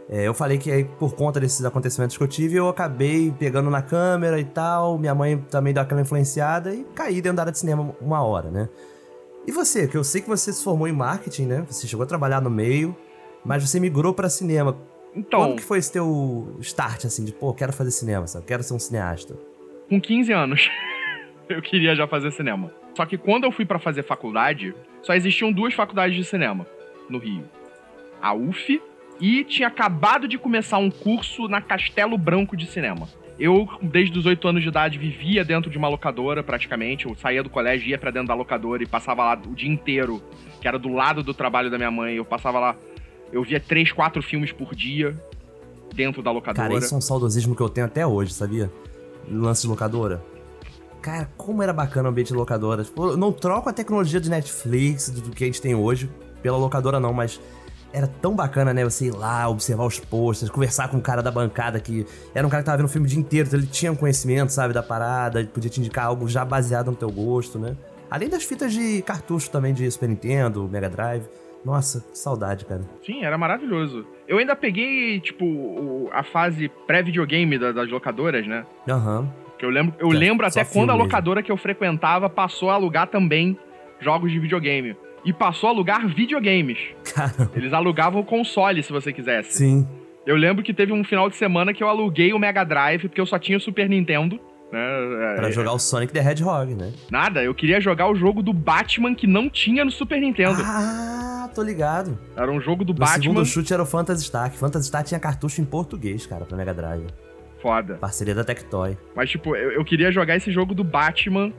É, 0.08 0.26
eu 0.26 0.32
falei 0.32 0.56
que 0.56 0.70
aí, 0.70 0.84
por 0.84 1.14
conta 1.16 1.40
desses 1.40 1.64
acontecimentos 1.64 2.16
que 2.16 2.22
eu 2.22 2.28
tive, 2.28 2.56
eu 2.56 2.68
acabei 2.68 3.32
pegando 3.36 3.68
na 3.68 3.82
câmera 3.82 4.38
e 4.38 4.44
tal. 4.44 4.98
Minha 4.98 5.14
mãe 5.14 5.36
também 5.50 5.74
deu 5.74 5.82
aquela 5.82 6.00
influenciada 6.00 6.72
e 6.72 6.84
caí 6.94 7.20
dentro 7.20 7.36
da 7.36 7.42
área 7.42 7.52
de 7.52 7.58
cinema 7.58 7.94
uma 8.00 8.22
hora, 8.22 8.50
né? 8.50 8.68
E 9.46 9.52
você, 9.52 9.86
que 9.88 9.96
eu 9.96 10.04
sei 10.04 10.20
que 10.20 10.28
você 10.28 10.52
se 10.52 10.62
formou 10.62 10.86
em 10.86 10.92
marketing, 10.92 11.46
né? 11.46 11.64
Você 11.68 11.86
chegou 11.86 12.04
a 12.04 12.06
trabalhar 12.06 12.40
no 12.40 12.50
meio, 12.50 12.96
mas 13.44 13.68
você 13.68 13.80
migrou 13.80 14.14
pra 14.14 14.28
cinema. 14.28 14.76
Então, 15.14 15.40
Quando 15.40 15.56
que 15.56 15.62
foi 15.62 15.78
esse 15.78 15.92
teu 15.92 16.56
start, 16.60 17.04
assim, 17.04 17.24
de, 17.24 17.32
pô, 17.32 17.52
quero 17.54 17.72
fazer 17.72 17.90
cinema, 17.90 18.26
sabe? 18.26 18.44
Quero 18.46 18.62
ser 18.62 18.74
um 18.74 18.78
cineasta. 18.78 19.36
com 19.88 20.00
15 20.00 20.32
anos, 20.32 20.68
eu 21.48 21.62
queria 21.62 21.94
já 21.96 22.06
fazer 22.06 22.30
cinema. 22.32 22.72
Só 22.96 23.04
que 23.06 23.16
quando 23.18 23.44
eu 23.44 23.52
fui 23.52 23.64
pra 23.64 23.78
fazer 23.78 24.02
faculdade, 24.02 24.74
só 25.02 25.14
existiam 25.14 25.52
duas 25.52 25.74
faculdades 25.74 26.16
de 26.16 26.24
cinema 26.24 26.66
no 27.08 27.18
Rio. 27.18 27.44
A 28.20 28.34
UF 28.34 28.80
e 29.20 29.44
tinha 29.44 29.68
acabado 29.68 30.28
de 30.28 30.38
começar 30.38 30.78
um 30.78 30.90
curso 30.90 31.48
na 31.48 31.60
Castelo 31.60 32.18
Branco 32.18 32.56
de 32.56 32.66
Cinema. 32.66 33.08
Eu, 33.38 33.68
desde 33.82 34.18
os 34.18 34.24
8 34.24 34.48
anos 34.48 34.62
de 34.62 34.68
idade, 34.68 34.98
vivia 34.98 35.44
dentro 35.44 35.70
de 35.70 35.76
uma 35.76 35.88
locadora, 35.88 36.42
praticamente. 36.42 37.06
Eu 37.06 37.14
saía 37.14 37.42
do 37.42 37.50
colégio, 37.50 37.88
ia 37.88 37.98
pra 37.98 38.10
dentro 38.10 38.28
da 38.28 38.34
locadora 38.34 38.82
e 38.82 38.86
passava 38.86 39.24
lá 39.24 39.40
o 39.46 39.54
dia 39.54 39.70
inteiro, 39.70 40.22
que 40.60 40.66
era 40.66 40.78
do 40.78 40.88
lado 40.88 41.22
do 41.22 41.34
trabalho 41.34 41.70
da 41.70 41.76
minha 41.76 41.90
mãe. 41.90 42.14
Eu 42.14 42.24
passava 42.24 42.58
lá, 42.58 42.76
eu 43.30 43.42
via 43.42 43.60
três, 43.60 43.92
quatro 43.92 44.22
filmes 44.22 44.52
por 44.52 44.74
dia 44.74 45.14
dentro 45.94 46.22
da 46.22 46.30
locadora. 46.30 46.68
Cara, 46.68 46.78
isso 46.78 46.94
é 46.94 46.96
um 46.96 47.00
saudosismo 47.00 47.54
que 47.54 47.60
eu 47.60 47.68
tenho 47.68 47.86
até 47.86 48.06
hoje, 48.06 48.32
sabia? 48.32 48.72
Lance 49.30 49.62
de 49.62 49.68
locadora. 49.68 50.22
cara, 51.02 51.30
como 51.36 51.62
era 51.62 51.72
bacana 51.72 52.08
o 52.08 52.12
ambiente 52.12 52.28
de 52.28 52.34
locadora. 52.34 52.82
Tipo, 52.82 53.10
eu 53.10 53.16
não 53.16 53.32
troco 53.32 53.68
a 53.68 53.72
tecnologia 53.72 54.20
de 54.20 54.28
Netflix, 54.28 55.08
do 55.10 55.30
que 55.30 55.44
a 55.44 55.46
gente 55.46 55.60
tem 55.60 55.74
hoje, 55.74 56.10
pela 56.42 56.56
locadora 56.56 56.98
não, 56.98 57.12
mas 57.12 57.40
era 57.96 58.06
tão 58.06 58.34
bacana, 58.36 58.74
né? 58.74 58.84
Você 58.84 59.06
ir 59.06 59.10
lá, 59.10 59.48
observar 59.48 59.86
os 59.86 59.98
posters, 59.98 60.50
conversar 60.50 60.88
com 60.88 60.98
o 60.98 61.00
cara 61.00 61.22
da 61.22 61.30
bancada 61.30 61.80
que 61.80 62.04
era 62.34 62.46
um 62.46 62.50
cara 62.50 62.62
que 62.62 62.66
tava 62.66 62.76
vendo 62.76 62.86
o 62.86 62.90
filme 62.90 63.06
o 63.06 63.08
dia 63.10 63.18
inteiro, 63.18 63.48
então 63.48 63.58
ele 63.58 63.66
tinha 63.66 63.90
um 63.90 63.96
conhecimento, 63.96 64.50
sabe, 64.52 64.74
da 64.74 64.82
parada, 64.82 65.42
podia 65.46 65.70
te 65.70 65.80
indicar 65.80 66.04
algo 66.06 66.28
já 66.28 66.44
baseado 66.44 66.90
no 66.90 66.96
teu 66.96 67.10
gosto, 67.10 67.58
né? 67.58 67.74
Além 68.10 68.28
das 68.28 68.44
fitas 68.44 68.72
de 68.72 69.00
cartucho 69.00 69.50
também 69.50 69.72
de 69.72 69.90
Super 69.90 70.10
Nintendo, 70.10 70.68
Mega 70.70 70.90
Drive. 70.90 71.24
Nossa, 71.64 72.00
que 72.12 72.18
saudade, 72.18 72.64
cara. 72.66 72.82
Sim, 73.04 73.24
era 73.24 73.36
maravilhoso. 73.38 74.06
Eu 74.28 74.36
ainda 74.38 74.54
peguei, 74.54 75.18
tipo, 75.18 76.08
a 76.12 76.22
fase 76.22 76.70
pré-videogame 76.86 77.58
da- 77.58 77.72
das 77.72 77.88
locadoras, 77.90 78.46
né? 78.46 78.64
Aham. 78.88 79.28
Que 79.58 79.64
eu 79.64 79.70
lembro, 79.70 79.94
eu 79.98 80.12
é 80.12 80.14
lembro 80.14 80.46
até 80.46 80.64
quando 80.64 80.90
a 80.90 80.94
locadora 80.94 81.42
que 81.42 81.50
eu 81.50 81.56
frequentava 81.56 82.28
passou 82.28 82.68
a 82.70 82.74
alugar 82.74 83.08
também 83.08 83.58
jogos 84.00 84.30
de 84.30 84.38
videogame. 84.38 84.94
E 85.26 85.32
passou 85.32 85.68
a 85.68 85.72
alugar 85.72 86.06
videogames. 86.08 86.78
Cara, 87.14 87.50
Eles 87.54 87.72
alugavam 87.74 88.20
o 88.20 88.24
console, 88.24 88.82
se 88.82 88.90
você 88.92 89.12
quisesse. 89.12 89.58
sim. 89.58 89.86
Eu 90.24 90.34
lembro 90.36 90.64
que 90.64 90.74
teve 90.74 90.92
um 90.92 91.04
final 91.04 91.28
de 91.30 91.36
semana 91.36 91.72
que 91.72 91.80
eu 91.82 91.88
aluguei 91.88 92.32
o 92.32 92.38
Mega 92.38 92.64
Drive, 92.64 93.02
porque 93.02 93.20
eu 93.20 93.26
só 93.26 93.38
tinha 93.38 93.56
o 93.58 93.60
Super 93.60 93.88
Nintendo. 93.88 94.40
Né? 94.72 94.80
Pra 95.36 95.48
É, 95.48 95.52
jogar 95.52 95.72
o 95.72 95.78
Sonic 95.78 96.12
the 96.12 96.18
Hedgehog, 96.18 96.74
né? 96.74 96.92
Nada, 97.08 97.44
eu 97.44 97.54
queria 97.54 97.80
jogar 97.80 98.08
o 98.10 98.14
jogo 98.16 98.42
do 98.42 98.52
Batman 98.52 99.14
que 99.14 99.24
não 99.24 99.48
tinha 99.48 99.84
no 99.84 99.90
Super 99.92 100.20
Nintendo. 100.20 100.60
Ah, 100.64 101.48
tô 101.54 101.62
ligado. 101.62 102.18
Era 102.36 102.50
um 102.50 102.60
jogo 102.60 102.84
do 102.84 102.90
O 102.90 102.94
Batman 102.94 103.22
segundo 103.22 103.44
chute 103.46 103.72
era 103.72 103.82
o 103.82 103.86
Phantasy 103.86 104.24
Star, 104.24 104.50
Phantasy 104.50 104.88
Star 104.88 105.04
tinha 105.04 105.20
cartucho 105.20 105.60
em 105.60 105.64
português, 105.64 106.26
cara, 106.26 106.44
pra 106.44 106.56
Mega 106.56 106.74
Drive. 106.74 107.06
foda. 107.62 107.94
Parceria 107.94 108.34
da 108.34 108.42
Tectoy. 108.42 108.98
Mas, 109.14 109.30
tipo, 109.30 109.54
eu, 109.54 109.70
eu 109.70 109.84
queria 109.84 110.10
jogar 110.10 110.34
esse 110.36 110.50
jogo 110.50 110.74
do 110.74 110.82
Batman 110.82 111.52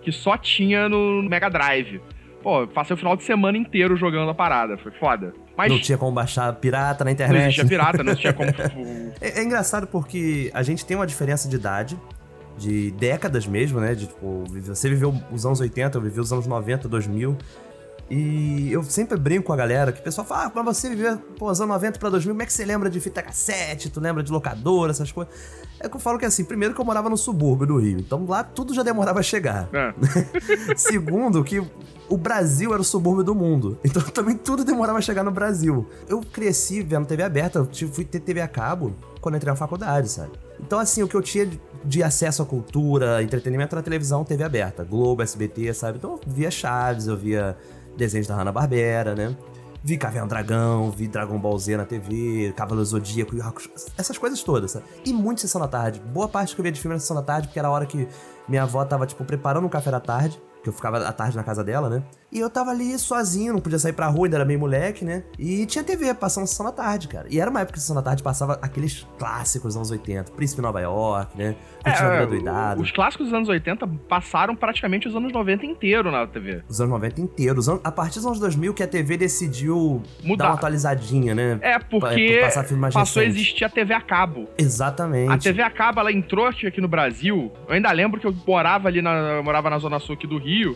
que 0.00 0.12
só 0.12 0.36
tinha 0.36 0.88
no 0.88 1.24
Mega 1.24 1.48
Drive. 1.48 2.00
Pô, 2.42 2.66
passei 2.66 2.94
o 2.94 2.96
final 2.96 3.16
de 3.16 3.22
semana 3.22 3.56
inteiro 3.56 3.96
jogando 3.96 4.30
a 4.30 4.34
parada. 4.34 4.76
Foi 4.78 4.90
foda. 4.92 5.32
Mas 5.56 5.70
Não 5.70 5.78
tinha 5.78 5.96
como 5.98 6.12
baixar 6.12 6.52
pirata 6.54 7.04
na 7.04 7.08
não 7.10 7.12
internet. 7.12 7.42
existia 7.44 7.64
pirata, 7.66 8.02
não 8.02 8.14
tinha 8.14 8.32
como. 8.32 8.50
É, 9.20 9.40
é 9.40 9.44
engraçado 9.44 9.86
porque 9.86 10.50
a 10.52 10.62
gente 10.62 10.84
tem 10.84 10.96
uma 10.96 11.06
diferença 11.06 11.48
de 11.48 11.56
idade, 11.56 11.98
de 12.58 12.90
décadas 12.92 13.46
mesmo, 13.46 13.78
né? 13.80 13.94
De, 13.94 14.06
tipo, 14.06 14.44
você 14.64 14.88
viveu 14.88 15.14
os 15.30 15.46
anos 15.46 15.60
80, 15.60 15.98
eu 15.98 16.02
vivi 16.02 16.20
os 16.20 16.32
anos 16.32 16.46
90, 16.46 16.88
2000. 16.88 17.36
E 18.14 18.70
eu 18.70 18.82
sempre 18.82 19.16
brinco 19.18 19.44
com 19.44 19.54
a 19.54 19.56
galera 19.56 19.90
que 19.90 19.98
o 20.00 20.02
pessoal 20.02 20.26
fala, 20.26 20.52
ah, 20.54 20.62
mas 20.62 20.76
você 20.76 20.90
viveu 20.90 21.16
pô, 21.38 21.50
os 21.50 21.58
anos 21.62 21.72
90 21.74 21.98
pra 21.98 22.10
2000, 22.10 22.34
como 22.34 22.42
é 22.42 22.44
que 22.44 22.52
você 22.52 22.62
lembra 22.62 22.90
de 22.90 23.00
fita 23.00 23.22
cassete? 23.22 23.88
Tu 23.88 23.98
lembra 24.00 24.22
de 24.22 24.30
locadora, 24.30 24.90
essas 24.90 25.10
coisas? 25.10 25.32
É 25.80 25.88
que 25.88 25.96
eu 25.96 26.00
falo 26.00 26.18
que 26.18 26.26
assim, 26.26 26.44
primeiro 26.44 26.74
que 26.74 26.80
eu 26.80 26.84
morava 26.84 27.08
no 27.08 27.16
subúrbio 27.16 27.66
do 27.66 27.78
Rio, 27.78 27.98
então 27.98 28.26
lá 28.26 28.44
tudo 28.44 28.74
já 28.74 28.82
demorava 28.82 29.20
a 29.20 29.22
chegar. 29.22 29.66
É. 29.72 29.94
Segundo, 30.76 31.42
que 31.42 31.62
o 32.06 32.16
Brasil 32.18 32.74
era 32.74 32.82
o 32.82 32.84
subúrbio 32.84 33.24
do 33.24 33.34
mundo. 33.34 33.78
Então 33.84 34.02
também 34.02 34.36
tudo 34.36 34.62
demorava 34.62 34.98
a 34.98 35.02
chegar 35.02 35.22
no 35.22 35.30
Brasil. 35.30 35.88
Eu 36.06 36.20
cresci 36.20 36.82
vendo 36.82 37.06
TV 37.06 37.22
aberta, 37.22 37.60
eu 37.60 37.88
fui 37.88 38.04
ter 38.04 38.20
TV 38.20 38.42
a 38.42 38.48
cabo 38.48 38.94
quando 39.22 39.36
entrei 39.36 39.50
na 39.50 39.56
faculdade, 39.56 40.10
sabe? 40.10 40.32
Então, 40.60 40.78
assim, 40.78 41.02
o 41.02 41.08
que 41.08 41.14
eu 41.14 41.22
tinha 41.22 41.46
de- 41.46 41.58
de 41.82 42.02
acesso 42.02 42.42
à 42.42 42.46
cultura, 42.46 43.22
entretenimento 43.22 43.74
era 43.74 43.82
televisão, 43.82 44.22
TV 44.22 44.44
aberta. 44.44 44.84
Globo, 44.84 45.22
SBT, 45.22 45.72
sabe? 45.72 45.96
Então 45.98 46.12
eu 46.12 46.20
via 46.26 46.50
Chaves, 46.50 47.06
eu 47.06 47.16
via 47.16 47.56
desenhos 47.96 48.26
da 48.26 48.36
Hanna-Barbera, 48.36 49.14
né? 49.14 49.36
Vi 49.84 49.98
Caverna 49.98 50.28
Dragão, 50.28 50.90
vi 50.90 51.08
Dragon 51.08 51.38
Ball 51.38 51.58
Z 51.58 51.76
na 51.76 51.84
TV, 51.84 52.52
Cavaleiro 52.56 52.84
Zodíaco, 52.84 53.34
essas 53.98 54.16
coisas 54.16 54.40
todas, 54.42 54.70
sabe? 54.70 54.84
E 55.04 55.12
muito 55.12 55.40
Sessão 55.40 55.60
da 55.60 55.66
Tarde. 55.66 56.00
Boa 56.00 56.28
parte 56.28 56.54
que 56.54 56.60
eu 56.60 56.62
via 56.62 56.70
de 56.70 56.80
filme 56.80 56.94
era 56.94 57.00
Sessão 57.00 57.16
da 57.16 57.22
Tarde, 57.22 57.48
porque 57.48 57.58
era 57.58 57.66
a 57.66 57.70
hora 57.70 57.84
que 57.84 58.06
minha 58.48 58.62
avó 58.62 58.84
tava, 58.84 59.06
tipo, 59.06 59.24
preparando 59.24 59.66
um 59.66 59.68
café 59.68 59.90
da 59.90 59.98
tarde, 59.98 60.40
que 60.62 60.68
eu 60.68 60.72
ficava 60.72 60.98
à 60.98 61.12
tarde 61.12 61.36
na 61.36 61.42
casa 61.42 61.64
dela, 61.64 61.88
né? 61.90 62.04
E 62.32 62.40
eu 62.40 62.48
tava 62.48 62.70
ali 62.70 62.98
sozinho, 62.98 63.52
não 63.52 63.60
podia 63.60 63.78
sair 63.78 63.92
pra 63.92 64.06
rua, 64.06 64.26
ainda 64.26 64.38
era 64.38 64.44
meio 64.44 64.58
moleque, 64.58 65.04
né? 65.04 65.22
E 65.38 65.66
tinha 65.66 65.84
TV 65.84 66.14
passando 66.14 66.46
Sessão 66.46 66.64
da 66.64 66.72
Tarde, 66.72 67.06
cara. 67.06 67.26
E 67.30 67.38
era 67.38 67.50
uma 67.50 67.60
época 67.60 67.74
que 67.74 67.80
Sessão 67.80 67.94
da 67.94 68.00
Tarde 68.00 68.22
passava 68.22 68.58
aqueles 68.62 69.06
clássicos 69.18 69.74
dos 69.74 69.76
anos 69.76 69.90
80, 69.90 70.32
Príncipe 70.32 70.62
Nova 70.62 70.80
York, 70.80 71.36
né? 71.36 71.54
A 71.84 71.90
Vida 71.90 72.26
Doidado. 72.26 72.80
É, 72.80 72.82
os 72.82 72.90
clássicos 72.90 73.26
dos 73.26 73.34
anos 73.34 73.48
80 73.50 73.86
passaram 74.08 74.56
praticamente 74.56 75.06
os 75.06 75.14
anos 75.14 75.30
90 75.30 75.66
inteiro 75.66 76.10
na 76.10 76.26
TV. 76.26 76.62
Os 76.66 76.80
anos 76.80 76.92
90 76.92 77.20
inteiros. 77.20 77.68
A 77.68 77.92
partir 77.92 78.14
dos 78.14 78.26
anos 78.26 78.40
2000 78.40 78.72
que 78.72 78.82
a 78.82 78.88
TV 78.88 79.18
decidiu 79.18 80.02
dar 80.22 80.26
Mudar. 80.26 80.46
uma 80.46 80.54
atualizadinha, 80.54 81.34
né? 81.34 81.58
É, 81.60 81.78
porque 81.78 82.40
pra 82.50 82.76
mais 82.76 82.94
passou 82.94 83.20
a 83.20 83.24
recente. 83.24 83.40
existir 83.40 83.64
a 83.64 83.68
TV 83.68 83.92
a 83.92 84.00
cabo. 84.00 84.48
Exatamente. 84.56 85.30
A 85.30 85.36
TV 85.36 85.60
a 85.60 85.70
cabo, 85.70 86.00
ela 86.00 86.10
entrou 86.10 86.46
aqui, 86.46 86.66
aqui 86.66 86.80
no 86.80 86.88
Brasil. 86.88 87.52
Eu 87.68 87.74
ainda 87.74 87.92
lembro 87.92 88.18
que 88.18 88.26
eu 88.26 88.34
morava 88.46 88.88
ali 88.88 89.02
na, 89.02 89.10
eu 89.36 89.44
morava 89.44 89.68
na 89.68 89.78
zona 89.78 89.98
sul 89.98 90.14
aqui 90.14 90.26
do 90.26 90.38
Rio. 90.38 90.74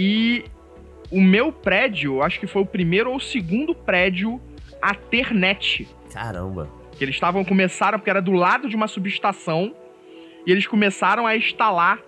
E 0.00 0.44
o 1.10 1.20
meu 1.20 1.50
prédio, 1.50 2.22
acho 2.22 2.38
que 2.38 2.46
foi 2.46 2.62
o 2.62 2.66
primeiro 2.66 3.10
ou 3.10 3.16
o 3.16 3.20
segundo 3.20 3.74
prédio 3.74 4.40
a 4.80 4.94
ter 4.94 5.34
net. 5.34 5.88
Caramba. 6.14 6.70
Que 6.96 7.02
eles 7.02 7.16
estavam 7.16 7.44
começaram 7.44 7.98
porque 7.98 8.08
era 8.08 8.22
do 8.22 8.30
lado 8.30 8.68
de 8.68 8.76
uma 8.76 8.86
subestação 8.86 9.74
e 10.46 10.52
eles 10.52 10.68
começaram 10.68 11.26
a 11.26 11.36
instalar 11.36 11.98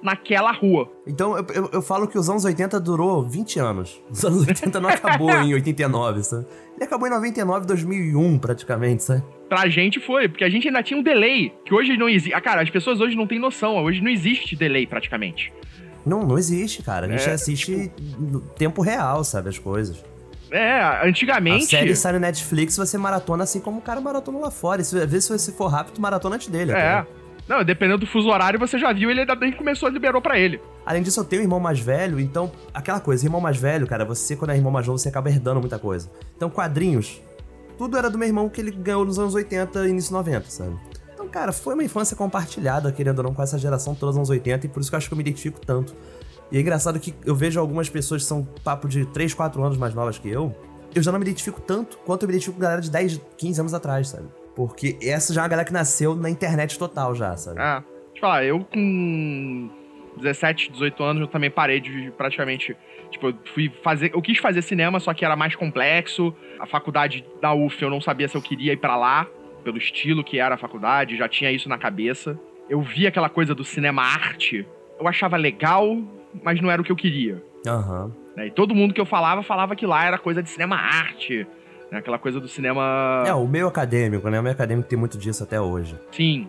naquela 0.00 0.52
rua. 0.52 0.92
Então 1.04 1.36
eu, 1.36 1.44
eu, 1.52 1.70
eu 1.72 1.82
falo 1.82 2.06
que 2.06 2.16
os 2.16 2.30
anos 2.30 2.44
80 2.44 2.78
durou 2.78 3.24
20 3.24 3.58
anos. 3.58 4.00
Os 4.08 4.24
anos 4.24 4.46
80 4.46 4.78
não 4.80 4.88
acabou 4.88 5.32
em 5.42 5.52
89, 5.52 6.22
sabe? 6.22 6.46
Ele 6.76 6.84
acabou 6.84 7.08
em 7.08 7.10
99, 7.10 7.66
2001 7.66 8.38
praticamente, 8.38 9.02
sabe? 9.02 9.24
Pra 9.48 9.68
gente 9.68 9.98
foi, 9.98 10.28
porque 10.28 10.44
a 10.44 10.48
gente 10.48 10.68
ainda 10.68 10.84
tinha 10.84 10.98
um 10.98 11.02
delay, 11.02 11.52
que 11.64 11.74
hoje 11.74 11.96
não 11.96 12.08
existe. 12.08 12.32
Ah, 12.32 12.40
cara, 12.40 12.62
as 12.62 12.70
pessoas 12.70 13.00
hoje 13.00 13.16
não 13.16 13.26
têm 13.26 13.40
noção, 13.40 13.82
hoje 13.82 14.00
não 14.00 14.08
existe 14.08 14.54
delay 14.54 14.86
praticamente. 14.86 15.52
Não, 16.04 16.22
não 16.26 16.38
existe, 16.38 16.82
cara. 16.82 17.06
A 17.06 17.10
gente 17.10 17.28
É, 17.28 17.32
assiste 17.32 17.92
no 18.18 18.40
tempo 18.40 18.82
real, 18.82 19.22
sabe, 19.24 19.48
as 19.48 19.58
coisas. 19.58 20.02
É, 20.50 20.80
A 20.80 21.04
antigamente. 21.06 21.66
série 21.66 21.94
sai 21.94 22.12
no 22.12 22.18
Netflix, 22.18 22.76
você 22.76 22.98
maratona 22.98 23.44
assim 23.44 23.60
como 23.60 23.78
o 23.78 23.82
cara 23.82 24.00
maratona 24.00 24.38
lá 24.38 24.50
fora. 24.50 24.80
E 24.80 24.84
se, 24.84 24.96
às 24.98 25.08
vezes, 25.10 25.24
se 25.26 25.38
você 25.38 25.52
for 25.52 25.68
rápido, 25.68 26.00
maratona 26.00 26.34
antes 26.36 26.48
dele. 26.48 26.72
É. 26.72 26.92
até. 26.98 27.08
Não, 27.48 27.64
dependendo 27.64 27.98
do 27.98 28.06
fuso 28.06 28.28
horário, 28.28 28.58
você 28.60 28.78
já 28.78 28.92
viu, 28.92 29.10
ele 29.10 29.20
ainda 29.20 29.34
bem 29.34 29.50
que 29.50 29.58
começou, 29.58 29.88
liberou 29.88 30.22
pra 30.22 30.38
ele. 30.38 30.60
Além 30.86 31.02
disso, 31.02 31.18
eu 31.18 31.24
tenho 31.24 31.42
um 31.42 31.44
irmão 31.44 31.58
mais 31.58 31.80
velho, 31.80 32.20
então, 32.20 32.50
aquela 32.72 33.00
coisa, 33.00 33.26
irmão 33.26 33.40
mais 33.40 33.56
velho, 33.56 33.88
cara, 33.88 34.04
você, 34.04 34.36
quando 34.36 34.50
é 34.52 34.56
irmão 34.56 34.70
mais 34.70 34.86
novo, 34.86 34.98
você 34.98 35.08
acaba 35.08 35.28
herdando 35.28 35.58
muita 35.58 35.76
coisa. 35.76 36.08
Então, 36.36 36.48
quadrinhos, 36.48 37.20
tudo 37.76 37.96
era 37.98 38.08
do 38.08 38.16
meu 38.16 38.28
irmão 38.28 38.48
que 38.48 38.60
ele 38.60 38.70
ganhou 38.70 39.04
nos 39.04 39.18
anos 39.18 39.34
80 39.34 39.84
e 39.86 39.90
início 39.90 40.12
90, 40.12 40.48
sabe? 40.48 40.76
Cara, 41.30 41.52
foi 41.52 41.74
uma 41.74 41.84
infância 41.84 42.16
compartilhada, 42.16 42.90
querendo 42.92 43.18
ou 43.18 43.24
não, 43.24 43.34
com 43.34 43.42
essa 43.42 43.58
geração 43.58 43.94
toda 43.94 44.10
dos 44.10 44.16
anos 44.16 44.30
80, 44.30 44.66
e 44.66 44.68
por 44.68 44.80
isso 44.80 44.90
que 44.90 44.94
eu 44.94 44.98
acho 44.98 45.08
que 45.08 45.14
eu 45.14 45.16
me 45.16 45.22
identifico 45.22 45.60
tanto. 45.60 45.94
E 46.50 46.58
é 46.58 46.60
engraçado 46.60 46.98
que 46.98 47.14
eu 47.24 47.34
vejo 47.34 47.60
algumas 47.60 47.88
pessoas 47.88 48.22
que 48.22 48.28
são 48.28 48.44
papo 48.64 48.88
de 48.88 49.06
3, 49.06 49.32
4 49.34 49.62
anos 49.62 49.78
mais 49.78 49.94
novas 49.94 50.18
que 50.18 50.28
eu, 50.28 50.54
eu 50.94 51.02
já 51.02 51.12
não 51.12 51.18
me 51.18 51.24
identifico 51.24 51.60
tanto 51.60 51.98
quanto 51.98 52.24
eu 52.24 52.28
me 52.28 52.34
identifico 52.34 52.56
com 52.56 52.62
galera 52.62 52.80
de 52.80 52.90
10, 52.90 53.20
15 53.36 53.60
anos 53.60 53.74
atrás, 53.74 54.08
sabe? 54.08 54.28
Porque 54.56 54.98
essa 55.00 55.32
já 55.32 55.40
é 55.40 55.44
uma 55.44 55.48
galera 55.48 55.66
que 55.66 55.72
nasceu 55.72 56.16
na 56.16 56.28
internet 56.28 56.78
total 56.78 57.14
já, 57.14 57.36
sabe? 57.36 57.60
Ah, 57.60 57.82
eu 58.14 58.20
falar, 58.20 58.44
eu 58.44 58.64
com 58.64 59.70
17, 60.16 60.72
18 60.72 61.02
anos, 61.02 61.20
eu 61.22 61.28
também 61.28 61.50
parei 61.50 61.80
de 61.80 62.12
praticamente. 62.16 62.76
Tipo, 63.10 63.28
eu 63.28 63.34
fui 63.54 63.72
fazer. 63.82 64.12
Eu 64.12 64.20
quis 64.20 64.38
fazer 64.38 64.62
cinema, 64.62 65.00
só 65.00 65.14
que 65.14 65.24
era 65.24 65.36
mais 65.36 65.54
complexo. 65.54 66.34
A 66.58 66.66
faculdade 66.66 67.24
da 67.40 67.54
UF 67.54 67.80
eu 67.82 67.90
não 67.90 68.00
sabia 68.00 68.28
se 68.28 68.36
eu 68.36 68.42
queria 68.42 68.72
ir 68.72 68.76
pra 68.76 68.96
lá, 68.96 69.26
pelo 69.60 69.78
estilo 69.78 70.24
que 70.24 70.38
era 70.38 70.54
a 70.54 70.58
faculdade, 70.58 71.16
já 71.16 71.28
tinha 71.28 71.50
isso 71.50 71.68
na 71.68 71.78
cabeça. 71.78 72.38
Eu 72.68 72.80
vi 72.80 73.06
aquela 73.06 73.28
coisa 73.28 73.54
do 73.54 73.64
cinema 73.64 74.02
arte, 74.02 74.66
eu 74.98 75.08
achava 75.08 75.36
legal, 75.36 75.96
mas 76.42 76.60
não 76.60 76.70
era 76.70 76.80
o 76.80 76.84
que 76.84 76.92
eu 76.92 76.96
queria. 76.96 77.42
Aham. 77.66 78.12
né? 78.36 78.46
E 78.46 78.50
todo 78.50 78.74
mundo 78.74 78.94
que 78.94 79.00
eu 79.00 79.06
falava, 79.06 79.42
falava 79.42 79.74
que 79.76 79.86
lá 79.86 80.04
era 80.04 80.18
coisa 80.18 80.42
de 80.42 80.48
cinema 80.48 80.76
arte. 80.76 81.46
Né? 81.90 81.98
Aquela 81.98 82.18
coisa 82.18 82.38
do 82.40 82.48
cinema. 82.48 83.24
É, 83.26 83.34
o 83.34 83.46
meio 83.46 83.66
acadêmico, 83.66 84.28
né? 84.30 84.38
O 84.38 84.42
meio 84.42 84.54
acadêmico 84.54 84.88
tem 84.88 84.98
muito 84.98 85.18
disso 85.18 85.42
até 85.42 85.60
hoje. 85.60 85.96
Sim. 86.12 86.48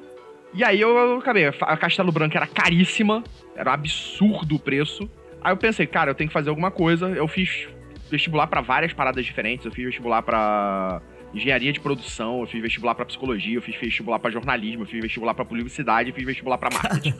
E 0.54 0.64
aí 0.64 0.80
eu, 0.80 0.90
eu 0.96 1.18
acabei. 1.18 1.48
A 1.48 1.78
Castelo 1.78 2.12
Branco 2.12 2.36
era 2.38 2.46
caríssima, 2.46 3.24
era 3.56 3.72
um 3.72 3.74
absurdo 3.74 4.56
o 4.56 4.60
preço. 4.60 5.10
Aí 5.42 5.52
eu 5.52 5.58
pensei, 5.58 5.88
cara, 5.88 6.12
eu 6.12 6.16
tenho 6.16 6.28
que 6.30 6.34
fazer 6.34 6.50
alguma 6.50 6.70
coisa. 6.70 7.08
Eu 7.10 7.28
fiz 7.28 7.68
vestibular 8.10 8.48
pra 8.48 8.62
várias 8.62 8.94
paradas 8.94 9.26
diferentes. 9.26 9.66
Eu 9.66 9.72
fiz 9.72 9.86
vestibular 9.86 10.22
pra 10.22 11.02
engenharia 11.34 11.72
de 11.72 11.80
produção, 11.80 12.42
eu 12.42 12.48
fiz 12.48 12.62
vestibular 12.62 12.94
pra 12.94 13.06
psicologia, 13.06 13.56
eu 13.56 13.62
fiz 13.62 13.76
vestibular 13.76 14.20
pra 14.20 14.30
jornalismo, 14.30 14.84
eu 14.84 14.86
fiz 14.88 15.02
vestibular 15.02 15.34
pra 15.34 15.46
publicidade, 15.46 16.10
eu 16.10 16.16
fiz 16.16 16.26
vestibular 16.26 16.58
pra 16.58 16.70
marketing. 16.72 17.14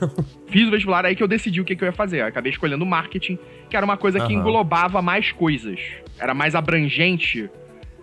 fiz 0.48 0.68
o 0.68 0.70
vestibular 0.70 1.04
aí 1.06 1.16
que 1.16 1.22
eu 1.22 1.28
decidi 1.28 1.60
o 1.60 1.64
que, 1.64 1.74
que 1.74 1.82
eu 1.82 1.86
ia 1.86 1.92
fazer. 1.92 2.22
Aí 2.22 2.28
acabei 2.28 2.52
escolhendo 2.52 2.84
marketing, 2.84 3.38
que 3.70 3.76
era 3.76 3.84
uma 3.86 3.96
coisa 3.96 4.18
que 4.18 4.24
Aham. 4.32 4.40
englobava 4.40 5.00
mais 5.00 5.32
coisas. 5.32 5.80
Era 6.18 6.34
mais 6.34 6.54
abrangente 6.54 7.48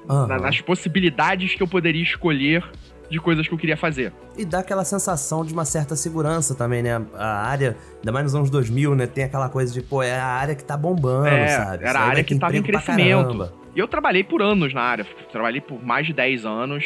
Aham. 0.09 0.27
na- 0.27 0.39
nas 0.39 0.59
possibilidades 0.61 1.53
que 1.53 1.61
eu 1.61 1.67
poderia 1.67 2.01
escolher 2.01 2.63
de 3.09 3.19
coisas 3.19 3.47
que 3.47 3.53
eu 3.53 3.57
queria 3.57 3.75
fazer. 3.77 4.13
E 4.37 4.45
dá 4.45 4.59
aquela 4.59 4.83
sensação 4.85 5.43
de 5.43 5.53
uma 5.53 5.65
certa 5.65 5.95
segurança 5.95 6.53
também, 6.55 6.83
né? 6.83 7.01
A 7.15 7.47
área, 7.47 7.75
ainda 7.97 8.11
mais 8.11 8.25
nos 8.25 8.35
anos 8.35 8.49
2000, 8.49 8.95
né? 8.95 9.07
Tem 9.07 9.23
aquela 9.23 9.49
coisa 9.49 9.73
de, 9.73 9.81
pô, 9.81 10.03
é 10.03 10.13
a 10.19 10.25
área 10.25 10.55
que 10.55 10.63
tá 10.63 10.77
bombando, 10.77 11.27
É, 11.27 11.47
sabe? 11.47 11.85
era 11.85 11.99
a 11.99 12.03
área 12.03 12.23
que 12.23 12.37
tava 12.37 12.55
em 12.55 12.61
crescimento. 12.63 13.51
E 13.75 13.79
eu 13.79 13.87
trabalhei 13.87 14.23
por 14.23 14.41
anos 14.41 14.73
na 14.73 14.81
área. 14.81 15.05
Trabalhei 15.31 15.61
por 15.61 15.83
mais 15.83 16.05
de 16.07 16.13
10 16.13 16.45
anos. 16.45 16.85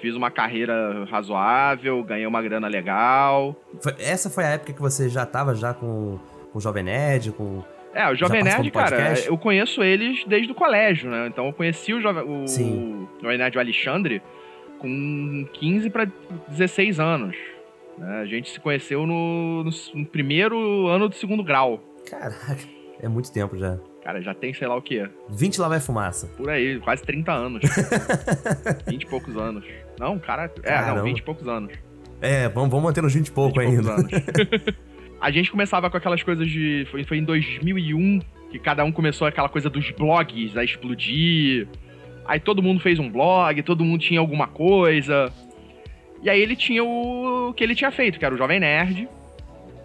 Fiz 0.00 0.16
uma 0.16 0.30
carreira 0.32 1.04
razoável, 1.10 2.02
ganhei 2.02 2.26
uma 2.26 2.42
grana 2.42 2.66
legal. 2.66 3.54
Foi- 3.80 3.94
essa 4.00 4.28
foi 4.28 4.42
a 4.44 4.48
época 4.48 4.72
que 4.72 4.80
você 4.80 5.08
já 5.08 5.24
tava 5.24 5.54
já 5.54 5.72
com, 5.74 6.18
com 6.52 6.58
o 6.58 6.60
Jovem 6.60 6.82
Nerd, 6.82 7.30
com... 7.32 7.62
É, 7.94 8.10
o 8.10 8.14
Jovem 8.16 8.42
Nerd, 8.42 8.68
cara, 8.70 9.14
eu 9.26 9.36
conheço 9.36 9.82
eles 9.82 10.24
desde 10.26 10.50
o 10.50 10.54
colégio, 10.54 11.10
né? 11.10 11.26
Então 11.28 11.46
eu 11.46 11.52
conheci 11.52 11.92
o 11.92 12.00
Jovem, 12.00 12.22
o, 12.24 12.44
o 12.44 13.08
Jovem 13.22 13.38
Nerd 13.38 13.56
o 13.56 13.60
Alexandre 13.60 14.22
com 14.82 15.46
15 15.54 15.88
pra 15.90 16.06
16 16.48 16.98
anos. 17.00 17.36
né? 17.96 18.20
A 18.20 18.26
gente 18.26 18.50
se 18.50 18.60
conheceu 18.60 19.06
no, 19.06 19.64
no 19.64 20.06
primeiro 20.06 20.88
ano 20.88 21.08
do 21.08 21.14
segundo 21.14 21.42
grau. 21.44 21.80
Caraca, 22.10 22.58
é 23.00 23.08
muito 23.08 23.32
tempo 23.32 23.56
já. 23.56 23.78
Cara, 24.02 24.20
já 24.20 24.34
tem 24.34 24.52
sei 24.52 24.66
lá 24.66 24.74
o 24.76 24.82
quê. 24.82 25.08
20 25.30 25.60
lá 25.60 25.68
vai 25.68 25.78
fumaça. 25.80 26.26
Por 26.36 26.50
aí, 26.50 26.80
quase 26.80 27.02
30 27.04 27.32
anos. 27.32 27.62
20 28.88 29.02
e 29.02 29.06
poucos 29.06 29.36
anos. 29.36 29.64
Não, 29.98 30.18
cara, 30.18 30.50
é, 30.64 30.68
Caramba. 30.72 30.96
não, 30.96 31.04
20 31.04 31.18
e 31.18 31.22
poucos 31.22 31.46
anos. 31.46 31.72
É, 32.20 32.48
vamos, 32.48 32.68
vamos 32.70 32.84
manter 32.84 33.00
nos 33.02 33.14
20 33.14 33.28
e 33.28 33.32
pouco 33.32 33.60
20 33.60 33.68
e 33.68 33.76
ainda. 33.76 33.94
poucos 33.94 34.12
anos. 34.12 34.66
a 35.20 35.30
gente 35.30 35.50
começava 35.52 35.88
com 35.88 35.96
aquelas 35.96 36.22
coisas 36.22 36.48
de. 36.48 36.84
Foi, 36.90 37.04
foi 37.04 37.18
em 37.18 37.24
2001 37.24 38.20
que 38.50 38.58
cada 38.58 38.84
um 38.84 38.90
começou 38.92 39.26
aquela 39.26 39.48
coisa 39.48 39.70
dos 39.70 39.88
blogs 39.92 40.56
a 40.56 40.64
explodir. 40.64 41.68
Aí 42.26 42.38
todo 42.40 42.62
mundo 42.62 42.80
fez 42.80 42.98
um 42.98 43.10
blog, 43.10 43.62
todo 43.62 43.84
mundo 43.84 44.00
tinha 44.00 44.20
alguma 44.20 44.46
coisa. 44.46 45.32
E 46.22 46.30
aí 46.30 46.40
ele 46.40 46.54
tinha 46.54 46.84
o, 46.84 47.52
que 47.56 47.64
ele 47.64 47.74
tinha 47.74 47.90
feito, 47.90 48.18
que 48.18 48.24
era 48.24 48.34
o 48.34 48.38
Jovem 48.38 48.60
Nerd. 48.60 49.08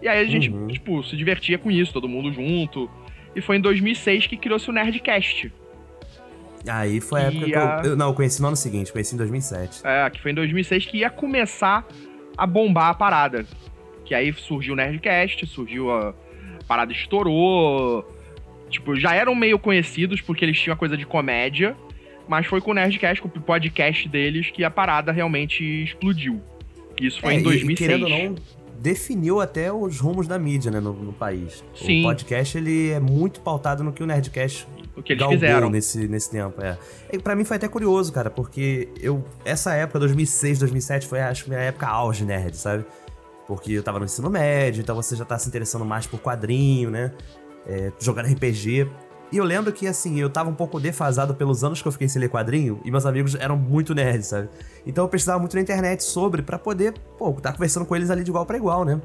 E 0.00 0.06
aí 0.08 0.20
a 0.20 0.24
gente, 0.24 0.48
Uhum. 0.50 0.68
tipo, 0.68 1.02
se 1.02 1.16
divertia 1.16 1.58
com 1.58 1.70
isso, 1.70 1.92
todo 1.92 2.08
mundo 2.08 2.32
junto. 2.32 2.88
E 3.34 3.40
foi 3.40 3.56
em 3.56 3.60
2006 3.60 4.26
que 4.28 4.36
criou-se 4.36 4.68
o 4.70 4.72
Nerdcast. 4.72 5.52
Aí 6.68 7.00
foi 7.00 7.20
a 7.20 7.24
época 7.24 7.44
que 7.46 7.54
a- 7.54 7.80
eu, 7.84 7.90
eu... 7.90 7.96
Não, 7.96 8.08
eu 8.08 8.14
conheci 8.14 8.40
no 8.40 8.48
ano 8.48 8.56
seguinte, 8.56 8.92
conheci 8.92 9.14
em 9.14 9.18
2007. 9.18 9.80
É, 9.84 10.08
que 10.10 10.20
foi 10.20 10.30
em 10.32 10.34
2006 10.34 10.86
que 10.86 10.98
ia 10.98 11.10
começar 11.10 11.86
a 12.36 12.46
bombar 12.46 12.88
a 12.90 12.94
parada. 12.94 13.44
Que 14.04 14.14
aí 14.14 14.32
surgiu 14.32 14.74
o 14.74 14.76
Nerdcast, 14.76 15.46
surgiu 15.46 15.90
a, 15.90 16.10
a 16.10 16.14
parada 16.66 16.92
estourou. 16.92 18.06
Tipo, 18.70 18.94
já 18.96 19.14
eram 19.14 19.34
meio 19.34 19.58
conhecidos 19.58 20.20
porque 20.20 20.44
eles 20.44 20.58
tinham 20.60 20.74
a 20.74 20.76
coisa 20.76 20.96
de 20.96 21.06
comédia, 21.06 21.74
mas 22.28 22.46
foi 22.46 22.60
com 22.60 22.70
o 22.70 22.74
Nerdcast, 22.74 23.22
com 23.22 23.28
o 23.28 23.42
podcast 23.42 24.08
deles, 24.08 24.50
que 24.50 24.62
a 24.64 24.70
parada 24.70 25.10
realmente 25.12 25.64
explodiu. 25.84 26.40
Isso 27.00 27.20
foi 27.20 27.34
É, 27.34 27.36
em 27.36 27.40
e- 27.40 27.42
2006. 27.42 27.72
E, 27.72 27.74
querendo 27.76 28.02
ou 28.04 28.08
não, 28.10 28.34
definiu 28.80 29.40
até 29.40 29.72
os 29.72 29.98
rumos 29.98 30.28
da 30.28 30.38
mídia, 30.38 30.70
né, 30.70 30.78
no, 30.80 30.92
no 30.92 31.12
país. 31.12 31.64
Sim. 31.74 32.00
O 32.00 32.02
podcast, 32.04 32.56
ele 32.58 32.90
é 32.90 33.00
muito 33.00 33.40
pautado 33.40 33.82
no 33.82 33.92
que 33.92 34.02
o 34.02 34.06
Nerdcast 34.06 34.66
o 34.96 35.02
que 35.02 35.12
eles 35.12 35.20
galgou 35.20 35.38
fizeram. 35.38 35.70
nesse, 35.70 36.06
nesse 36.08 36.30
tempo, 36.30 36.60
é. 36.62 36.76
E 37.12 37.18
pra 37.18 37.34
mim 37.36 37.44
foi 37.44 37.56
até 37.56 37.68
curioso, 37.68 38.12
cara, 38.12 38.30
porque 38.30 38.88
eu... 39.00 39.24
Essa 39.44 39.74
época, 39.74 40.00
2006, 40.00 40.58
2007, 40.58 41.06
foi, 41.06 41.20
acho 41.20 41.44
que, 41.44 41.50
minha 41.50 41.62
época 41.62 41.86
auge 41.86 42.24
nerd, 42.24 42.56
sabe? 42.56 42.84
Porque 43.46 43.72
eu 43.72 43.82
tava 43.82 43.98
no 44.00 44.04
ensino 44.04 44.28
médio, 44.28 44.80
então 44.82 44.94
você 44.96 45.14
já 45.16 45.24
tá 45.24 45.38
se 45.38 45.48
interessando 45.48 45.84
mais 45.84 46.06
por 46.06 46.20
quadrinho, 46.20 46.90
né? 46.90 47.12
É, 47.66 47.92
jogando 48.00 48.26
RPG. 48.26 48.86
E 49.30 49.36
eu 49.36 49.44
lembro 49.44 49.70
que, 49.72 49.86
assim, 49.86 50.18
eu 50.18 50.30
tava 50.30 50.48
um 50.48 50.54
pouco 50.54 50.80
defasado 50.80 51.34
pelos 51.34 51.62
anos 51.62 51.82
que 51.82 51.88
eu 51.88 51.92
fiquei 51.92 52.08
sem 52.08 52.20
ler 52.20 52.30
quadrinho, 52.30 52.80
e 52.84 52.90
meus 52.90 53.04
amigos 53.04 53.34
eram 53.34 53.56
muito 53.56 53.94
nerds, 53.94 54.28
sabe? 54.28 54.48
Então 54.86 55.04
eu 55.04 55.08
pesquisava 55.08 55.38
muito 55.38 55.54
na 55.54 55.60
internet 55.60 56.02
sobre, 56.02 56.40
pra 56.40 56.58
poder, 56.58 56.94
pô, 57.18 57.32
tá 57.34 57.52
conversando 57.52 57.84
com 57.84 57.94
eles 57.94 58.10
ali 58.10 58.24
de 58.24 58.30
igual 58.30 58.46
pra 58.46 58.56
igual, 58.56 58.84
né? 58.84 59.00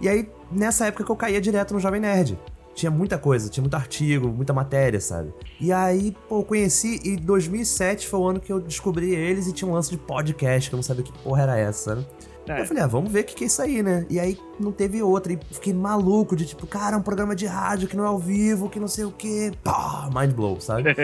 E 0.00 0.08
aí, 0.08 0.30
nessa 0.50 0.86
época 0.86 1.04
que 1.04 1.10
eu 1.10 1.16
caía 1.16 1.40
direto 1.40 1.74
no 1.74 1.80
Jovem 1.80 2.00
Nerd. 2.00 2.38
Tinha 2.72 2.90
muita 2.90 3.18
coisa, 3.18 3.50
tinha 3.50 3.62
muito 3.62 3.74
artigo, 3.74 4.28
muita 4.28 4.52
matéria, 4.52 5.00
sabe? 5.00 5.34
E 5.60 5.72
aí, 5.72 6.16
pô, 6.28 6.38
eu 6.38 6.44
conheci, 6.44 7.00
e 7.02 7.16
2007 7.16 8.06
foi 8.06 8.20
o 8.20 8.28
ano 8.28 8.40
que 8.40 8.52
eu 8.52 8.60
descobri 8.60 9.12
eles 9.12 9.48
e 9.48 9.52
tinha 9.52 9.68
um 9.68 9.74
lance 9.74 9.90
de 9.90 9.98
podcast, 9.98 10.70
que 10.70 10.74
eu 10.74 10.78
não 10.78 10.82
sabia 10.82 11.02
que 11.02 11.12
porra 11.12 11.42
era 11.42 11.58
essa, 11.58 11.96
sabe? 11.96 12.06
É. 12.50 12.60
Eu 12.60 12.66
falei, 12.66 12.82
ah, 12.82 12.86
vamos 12.86 13.12
ver 13.12 13.20
o 13.20 13.24
que, 13.24 13.34
que 13.34 13.44
é 13.44 13.46
isso 13.46 13.62
aí, 13.62 13.82
né? 13.82 14.04
E 14.10 14.18
aí 14.18 14.36
não 14.58 14.72
teve 14.72 15.02
outra. 15.02 15.32
E 15.32 15.38
fiquei 15.52 15.72
maluco 15.72 16.34
de 16.34 16.44
tipo, 16.46 16.66
cara, 16.66 16.96
é 16.96 16.98
um 16.98 17.02
programa 17.02 17.36
de 17.36 17.46
rádio 17.46 17.86
que 17.88 17.96
não 17.96 18.04
é 18.04 18.08
ao 18.08 18.18
vivo, 18.18 18.68
que 18.68 18.80
não 18.80 18.88
sei 18.88 19.04
o 19.04 19.12
quê. 19.12 19.52
Pá, 19.62 20.10
mind 20.12 20.32
blow, 20.32 20.60
sabe? 20.60 20.94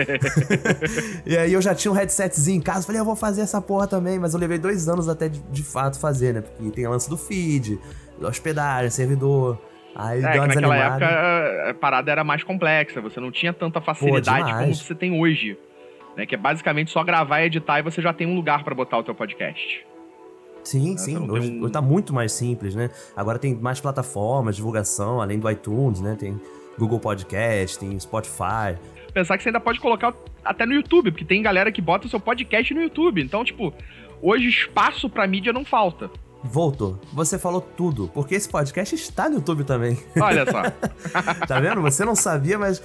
e 1.25 1.37
aí 1.37 1.53
eu 1.53 1.61
já 1.61 1.73
tinha 1.73 1.91
um 1.91 1.95
headsetzinho 1.95 2.57
em 2.57 2.61
casa, 2.61 2.85
falei, 2.85 2.99
eu 2.99 3.05
vou 3.05 3.15
fazer 3.15 3.41
essa 3.41 3.61
porra 3.61 3.87
também, 3.87 4.19
mas 4.19 4.33
eu 4.33 4.39
levei 4.39 4.57
dois 4.57 4.89
anos 4.89 5.07
até 5.07 5.29
de, 5.29 5.39
de 5.39 5.63
fato 5.63 5.99
fazer, 5.99 6.33
né? 6.33 6.41
Porque 6.41 6.71
tem 6.71 6.85
o 6.85 6.89
lance 6.89 7.09
do 7.09 7.17
feed, 7.17 7.79
da 8.19 8.27
hospedagem, 8.27 8.89
servidor. 8.89 9.57
Aí 9.95 10.23
É, 10.23 10.31
deu 10.33 10.41
que 10.43 10.47
naquela 10.49 10.75
época 10.75 11.69
a 11.69 11.73
parada 11.73 12.11
era 12.11 12.23
mais 12.23 12.43
complexa, 12.43 13.01
você 13.01 13.19
não 13.19 13.31
tinha 13.31 13.53
tanta 13.53 13.81
facilidade 13.81 14.43
como 14.43 14.59
demais. 14.59 14.79
você 14.79 14.93
tem 14.93 15.19
hoje. 15.19 15.57
Né, 16.15 16.25
que 16.25 16.33
é 16.33 16.37
basicamente 16.37 16.89
só 16.89 17.03
gravar, 17.03 17.43
editar 17.43 17.77
e 17.77 17.83
você 17.83 18.01
já 18.01 18.11
tem 18.11 18.25
um 18.25 18.35
lugar 18.35 18.63
pra 18.63 18.73
botar 18.73 18.97
o 18.97 19.03
teu 19.03 19.13
podcast. 19.13 19.85
Sim, 20.69 20.91
Né, 20.91 20.97
sim. 20.97 21.13
não 21.13 21.29
Hoje, 21.33 21.51
um- 21.51 21.63
hoje 21.63 21.71
tá 21.71 21.81
muito 21.81 22.13
mais 22.13 22.31
simples, 22.31 22.75
né? 22.75 22.89
Agora 23.15 23.39
tem 23.39 23.55
mais 23.55 23.79
plataformas, 23.79 24.55
divulgação, 24.55 25.21
além 25.21 25.39
do 25.39 25.49
iTunes, 25.49 26.01
né? 26.01 26.15
Tem 26.19 26.39
Google 26.77 26.99
Podcast, 26.99 27.79
tem 27.79 27.97
Spotify. 27.99 28.75
Pensar 29.13 29.37
que 29.37 29.43
você 29.43 29.49
ainda 29.49 29.59
pode 29.59 29.79
colocar 29.79 30.13
até 30.43 30.65
no 30.65 30.73
YouTube, 30.73 31.11
porque 31.11 31.25
tem 31.25 31.41
galera 31.41 31.71
que 31.71 31.81
bota 31.81 32.05
o 32.07 32.09
seu 32.09 32.19
podcast 32.19 32.73
no 32.73 32.81
YouTube. 32.81 33.21
Então, 33.21 33.43
tipo, 33.43 33.73
hoje 34.21 34.47
espaço 34.47 35.09
pra 35.09 35.25
mídia 35.25 35.51
não 35.53 35.63
falta. 35.65 36.09
Voltou. 36.43 36.99
Você 37.13 37.39
falou 37.39 37.61
tudo, 37.61 38.09
porque 38.13 38.35
esse 38.35 38.47
podcast 38.47 38.93
está 38.93 39.27
no 39.29 39.35
YouTube 39.37 39.63
também. 39.63 39.97
Olha 40.21 40.45
só. 40.45 40.61
tá 41.47 41.59
vendo? 41.59 41.81
Você 41.81 42.05
não 42.05 42.15
sabia, 42.15 42.59
mas 42.59 42.81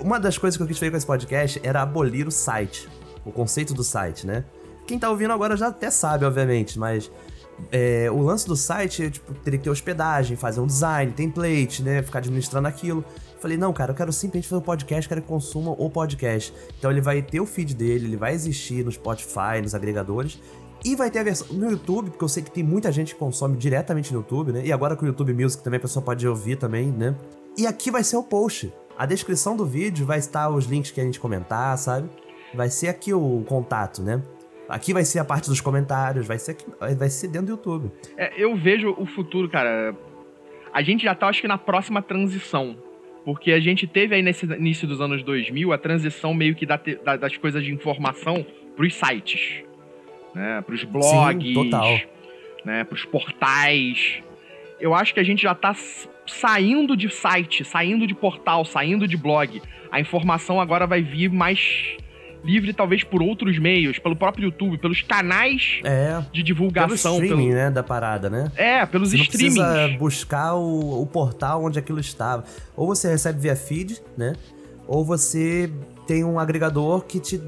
uma 0.00 0.18
das 0.18 0.38
coisas 0.38 0.56
que 0.56 0.62
eu 0.62 0.66
quis 0.66 0.78
fazer 0.78 0.90
com 0.90 0.96
esse 0.96 1.06
podcast 1.06 1.60
era 1.62 1.82
abolir 1.82 2.26
o 2.26 2.30
site. 2.30 2.88
O 3.24 3.30
conceito 3.30 3.74
do 3.74 3.84
site, 3.84 4.26
né? 4.26 4.44
Quem 4.90 4.98
tá 4.98 5.08
ouvindo 5.08 5.32
agora 5.32 5.56
já 5.56 5.68
até 5.68 5.88
sabe, 5.88 6.24
obviamente, 6.24 6.76
mas 6.76 7.12
é, 7.70 8.10
o 8.10 8.20
lance 8.22 8.44
do 8.44 8.56
site 8.56 9.04
é, 9.04 9.10
tipo, 9.10 9.32
teria 9.34 9.56
que 9.56 9.62
ter 9.62 9.70
hospedagem, 9.70 10.36
fazer 10.36 10.58
um 10.58 10.66
design, 10.66 11.12
template, 11.12 11.80
né? 11.80 12.02
Ficar 12.02 12.18
administrando 12.18 12.66
aquilo. 12.66 13.04
Falei, 13.38 13.56
não, 13.56 13.72
cara, 13.72 13.92
eu 13.92 13.94
quero 13.94 14.12
simplesmente 14.12 14.48
fazer 14.48 14.60
um 14.60 14.64
podcast, 14.64 15.08
quero 15.08 15.22
que 15.22 15.28
consuma 15.28 15.70
o 15.78 15.88
podcast. 15.88 16.52
Então 16.76 16.90
ele 16.90 17.00
vai 17.00 17.22
ter 17.22 17.40
o 17.40 17.46
feed 17.46 17.72
dele, 17.72 18.06
ele 18.06 18.16
vai 18.16 18.34
existir 18.34 18.84
no 18.84 18.90
Spotify, 18.90 19.62
nos 19.62 19.76
agregadores. 19.76 20.40
E 20.84 20.96
vai 20.96 21.08
ter 21.08 21.20
a 21.20 21.22
versão 21.22 21.46
no 21.52 21.70
YouTube, 21.70 22.10
porque 22.10 22.24
eu 22.24 22.28
sei 22.28 22.42
que 22.42 22.50
tem 22.50 22.64
muita 22.64 22.90
gente 22.90 23.14
que 23.14 23.20
consome 23.20 23.56
diretamente 23.56 24.12
no 24.12 24.18
YouTube, 24.18 24.50
né? 24.50 24.62
E 24.66 24.72
agora 24.72 24.96
com 24.96 25.04
o 25.04 25.06
YouTube 25.06 25.32
Music 25.32 25.62
também 25.62 25.78
a 25.78 25.82
pessoa 25.82 26.04
pode 26.04 26.26
ouvir 26.26 26.56
também, 26.56 26.90
né? 26.90 27.14
E 27.56 27.64
aqui 27.64 27.92
vai 27.92 28.02
ser 28.02 28.16
o 28.16 28.24
post. 28.24 28.74
A 28.98 29.06
descrição 29.06 29.56
do 29.56 29.64
vídeo 29.64 30.04
vai 30.04 30.18
estar 30.18 30.48
os 30.50 30.64
links 30.64 30.90
que 30.90 31.00
a 31.00 31.04
gente 31.04 31.20
comentar, 31.20 31.78
sabe? 31.78 32.10
Vai 32.52 32.68
ser 32.68 32.88
aqui 32.88 33.14
o 33.14 33.44
contato, 33.46 34.02
né? 34.02 34.20
Aqui 34.70 34.92
vai 34.92 35.04
ser 35.04 35.18
a 35.18 35.24
parte 35.24 35.48
dos 35.48 35.60
comentários, 35.60 36.26
vai 36.26 36.38
ser, 36.38 36.52
aqui, 36.52 36.64
vai 36.96 37.08
ser 37.10 37.28
dentro 37.28 37.46
do 37.46 37.50
YouTube. 37.52 37.90
É, 38.16 38.32
eu 38.36 38.54
vejo 38.56 38.94
o 38.96 39.04
futuro, 39.06 39.48
cara. 39.48 39.94
A 40.72 40.82
gente 40.82 41.02
já 41.04 41.14
tá, 41.14 41.26
acho 41.28 41.40
que, 41.40 41.48
na 41.48 41.58
próxima 41.58 42.00
transição. 42.00 42.76
Porque 43.24 43.52
a 43.52 43.60
gente 43.60 43.86
teve 43.86 44.14
aí 44.14 44.22
nesse 44.22 44.46
início 44.46 44.88
dos 44.88 45.00
anos 45.00 45.22
2000 45.22 45.72
a 45.72 45.78
transição 45.78 46.32
meio 46.32 46.54
que 46.54 46.64
da 46.64 46.80
da- 47.04 47.16
das 47.16 47.36
coisas 47.36 47.62
de 47.62 47.72
informação 47.72 48.46
pros 48.76 48.94
sites. 48.94 49.62
Né? 50.34 50.62
Pros 50.62 50.84
blogs. 50.84 51.52
total. 51.54 52.00
Né? 52.64 52.84
Pros 52.84 53.04
portais. 53.04 54.22
Eu 54.80 54.94
acho 54.94 55.12
que 55.12 55.20
a 55.20 55.22
gente 55.22 55.42
já 55.42 55.54
tá 55.54 55.74
saindo 56.26 56.96
de 56.96 57.10
site, 57.10 57.64
saindo 57.64 58.06
de 58.06 58.14
portal, 58.14 58.64
saindo 58.64 59.06
de 59.06 59.16
blog. 59.16 59.60
A 59.92 60.00
informação 60.00 60.58
agora 60.60 60.86
vai 60.86 61.02
vir 61.02 61.28
mais 61.30 61.96
livre, 62.44 62.72
talvez 62.72 63.04
por 63.04 63.22
outros 63.22 63.58
meios, 63.58 63.98
pelo 63.98 64.16
próprio 64.16 64.44
YouTube, 64.46 64.78
pelos 64.78 65.02
canais 65.02 65.80
É, 65.84 66.18
de 66.20 66.30
pelo 66.30 66.44
divulgação. 66.44 67.14
streaming, 67.22 67.48
pelo- 67.50 67.54
né, 67.58 67.70
da 67.70 67.82
parada, 67.82 68.30
né? 68.30 68.50
É, 68.56 68.84
pelos 68.86 69.10
Você 69.10 69.16
não 69.18 69.22
streamings. 69.24 69.54
precisa 69.62 69.98
buscar 69.98 70.54
o, 70.54 71.02
o 71.02 71.06
portal 71.06 71.64
onde 71.64 71.78
aquilo 71.78 72.00
estava. 72.00 72.44
Ou 72.76 72.86
você 72.86 73.08
recebe 73.10 73.40
via 73.40 73.54
feed, 73.56 74.00
né? 74.16 74.34
Ou 74.86 75.04
você 75.04 75.70
tem 76.06 76.24
um 76.24 76.38
agregador 76.38 77.04
que 77.04 77.20
te, 77.20 77.40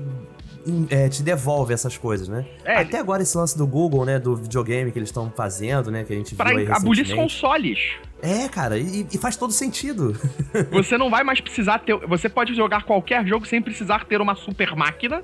é, 0.90 1.09
te 1.09 1.22
devolve 1.22 1.74
essas 1.74 1.98
coisas, 1.98 2.28
né? 2.28 2.44
É, 2.64 2.76
Até 2.76 2.98
agora 2.98 3.22
esse 3.22 3.37
lance 3.37 3.59
do 3.59 3.66
Google, 3.66 4.05
né? 4.05 4.18
Do 4.20 4.37
videogame 4.37 4.92
que 4.92 4.98
eles 4.98 5.09
estão 5.09 5.33
fazendo, 5.35 5.90
né? 5.90 6.05
Que 6.05 6.12
a 6.12 6.16
gente 6.16 6.35
Pra 6.37 6.50
viu 6.50 6.59
aí 6.59 6.66
abolir 6.70 7.02
recentemente. 7.02 7.14
consoles. 7.35 7.78
É, 8.22 8.48
cara, 8.48 8.78
e, 8.78 9.04
e 9.12 9.18
faz 9.18 9.37
todo 9.37 9.52
sentido. 9.52 10.16
Você 10.70 10.96
não 10.96 11.11
vai 11.11 11.24
mais 11.24 11.40
precisar 11.40 11.80
ter. 11.80 11.96
Você 12.06 12.28
pode 12.28 12.54
jogar 12.54 12.85
qualquer 12.85 13.26
jogo 13.26 13.44
sem 13.44 13.61
precisar 13.61 14.04
ter 14.04 14.20
uma 14.20 14.37
super 14.37 14.76
máquina. 14.76 15.22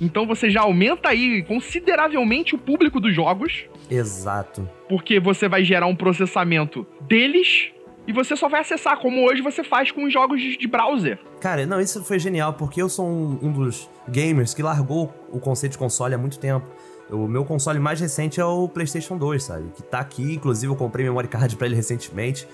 Então 0.00 0.26
você 0.26 0.50
já 0.50 0.60
aumenta 0.60 1.08
aí 1.08 1.42
consideravelmente 1.42 2.54
o 2.54 2.58
público 2.58 3.00
dos 3.00 3.14
jogos. 3.14 3.64
Exato. 3.90 4.68
Porque 4.88 5.18
você 5.18 5.48
vai 5.48 5.64
gerar 5.64 5.86
um 5.86 5.96
processamento 5.96 6.86
deles. 7.08 7.70
E 8.06 8.12
você 8.12 8.36
só 8.36 8.48
vai 8.48 8.60
acessar, 8.60 8.98
como 8.98 9.26
hoje 9.26 9.42
você 9.42 9.64
faz 9.64 9.90
com 9.90 10.04
os 10.04 10.12
jogos 10.12 10.40
de, 10.40 10.68
browser. 10.68 11.18
Cara, 11.40 11.66
não, 11.66 11.80
isso 11.80 12.04
foi 12.04 12.20
genial, 12.20 12.54
porque 12.54 12.80
eu 12.80 12.88
sou 12.88 13.04
um, 13.04 13.38
um 13.42 13.50
dos 13.50 13.90
gamers 14.08 14.54
que 14.54 14.62
largou 14.62 15.12
o 15.28 15.40
conceito 15.40 15.72
de 15.72 15.78
console 15.78 16.14
há 16.14 16.18
muito 16.18 16.38
tempo. 16.38 16.70
O 17.10 17.28
meu 17.28 17.44
console 17.44 17.78
mais 17.78 18.00
recente 18.00 18.40
é 18.40 18.44
o 18.44 18.68
PlayStation 18.68 19.16
2, 19.16 19.42
sabe? 19.42 19.68
Que 19.76 19.82
tá 19.82 20.00
aqui, 20.00 20.34
inclusive 20.34 20.72
eu 20.72 20.76
comprei 20.76 21.04
memory 21.06 21.28
card 21.28 21.56
pra 21.56 21.66
ele 21.66 21.76
recentemente. 21.76 22.48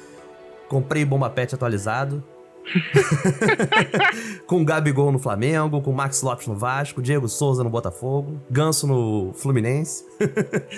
Comprei 0.69 1.05
bomba 1.05 1.31
pet 1.31 1.55
atualizado. 1.55 2.23
com 4.47 4.65
Gabigol 4.65 5.11
no 5.11 5.19
Flamengo, 5.19 5.81
com 5.83 5.93
Max 5.93 6.23
Lopes 6.23 6.47
no 6.47 6.55
Vasco, 6.55 7.03
Diego 7.03 7.29
Souza 7.29 7.65
no 7.65 7.71
Botafogo, 7.71 8.41
Ganso 8.51 8.87
no 8.87 9.33
Fluminense. 9.35 10.05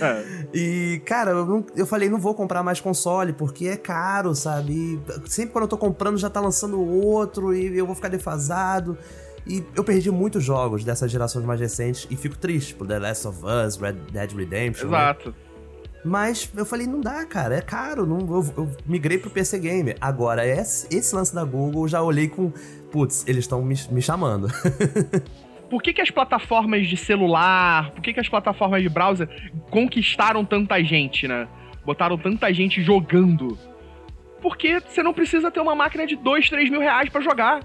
É. 0.01 0.45
E, 0.55 1.03
cara, 1.05 1.33
eu, 1.33 1.45
não- 1.47 1.67
eu 1.77 1.87
falei, 1.87 2.09
não 2.09 2.19
vou 2.19 2.33
comprar 2.35 2.63
mais 2.63 2.81
console, 2.81 3.33
porque 3.33 3.67
é 3.67 3.77
caro, 3.77 4.35
sabe? 4.35 4.73
E 4.73 5.29
sempre 5.29 5.53
quando 5.53 5.65
eu 5.65 5.69
tô 5.69 5.77
comprando 5.77 6.17
já 6.17 6.31
tá 6.31 6.41
lançando 6.41 6.81
outro 6.81 7.53
e 7.55 7.77
eu 7.77 7.85
vou 7.87 7.95
ficar 7.95 8.09
defasado. 8.09 8.97
E 9.47 9.63
eu 9.77 9.85
perdi 9.85 10.11
muitos 10.11 10.43
jogos 10.43 10.85
dessas 10.85 11.11
gerações 11.11 11.45
mais 11.45 11.61
recentes 11.61 12.07
e 12.11 12.17
fico 12.17 12.37
triste, 12.37 12.69
tipo 12.69 12.87
The 12.87 12.99
Last 12.99 13.29
of 13.29 13.41
Us, 13.45 13.77
Red 13.77 13.93
Dead 14.11 14.33
Redemption. 14.33 14.89
né? 14.89 14.97
Exato. 14.97 15.35
Mas 16.05 16.51
eu 16.55 16.67
falei, 16.67 16.87
não 16.87 17.01
dá, 17.01 17.25
cara, 17.25 17.57
é 17.57 17.63
caro. 17.63 18.05
Não, 18.05 18.19
eu, 18.21 18.45
eu 18.57 18.77
migrei 18.87 19.17
pro 19.17 19.31
PC 19.31 19.59
Gamer. 19.59 19.97
Agora, 20.01 20.47
esse, 20.47 20.87
esse 20.95 21.15
lance 21.15 21.35
da 21.35 21.45
Google, 21.45 21.85
eu 21.85 21.89
já 21.89 22.03
olhei 22.03 22.29
com. 22.29 22.53
Putz, 22.93 23.25
eles 23.27 23.45
estão 23.45 23.63
me, 23.63 23.75
me 23.91 24.03
chamando. 24.03 24.49
Por 25.71 25.83
que, 25.83 25.95
que 25.95 26.03
as 26.03 26.11
plataformas 26.11 26.87
de 26.87 26.97
celular, 26.97 27.91
por 27.93 28.03
que, 28.03 28.13
que 28.13 28.21
as 28.21 28.29
plataformas 28.29 28.81
de 28.83 28.89
browser 28.89 29.29
conquistaram 29.71 30.45
tanta 30.45 30.81
gente, 30.85 31.27
né? 31.27 31.49
Botaram 31.85 32.17
tanta 32.17 32.53
gente 32.53 32.81
jogando. 32.83 33.59
Porque 34.41 34.79
você 34.79 35.03
não 35.03 35.13
precisa 35.13 35.51
ter 35.51 35.59
uma 35.61 35.75
máquina 35.75 36.07
de 36.07 36.15
2, 36.15 36.49
3 36.51 36.71
mil 36.71 36.81
reais 36.81 37.09
pra 37.09 37.21
jogar. 37.23 37.61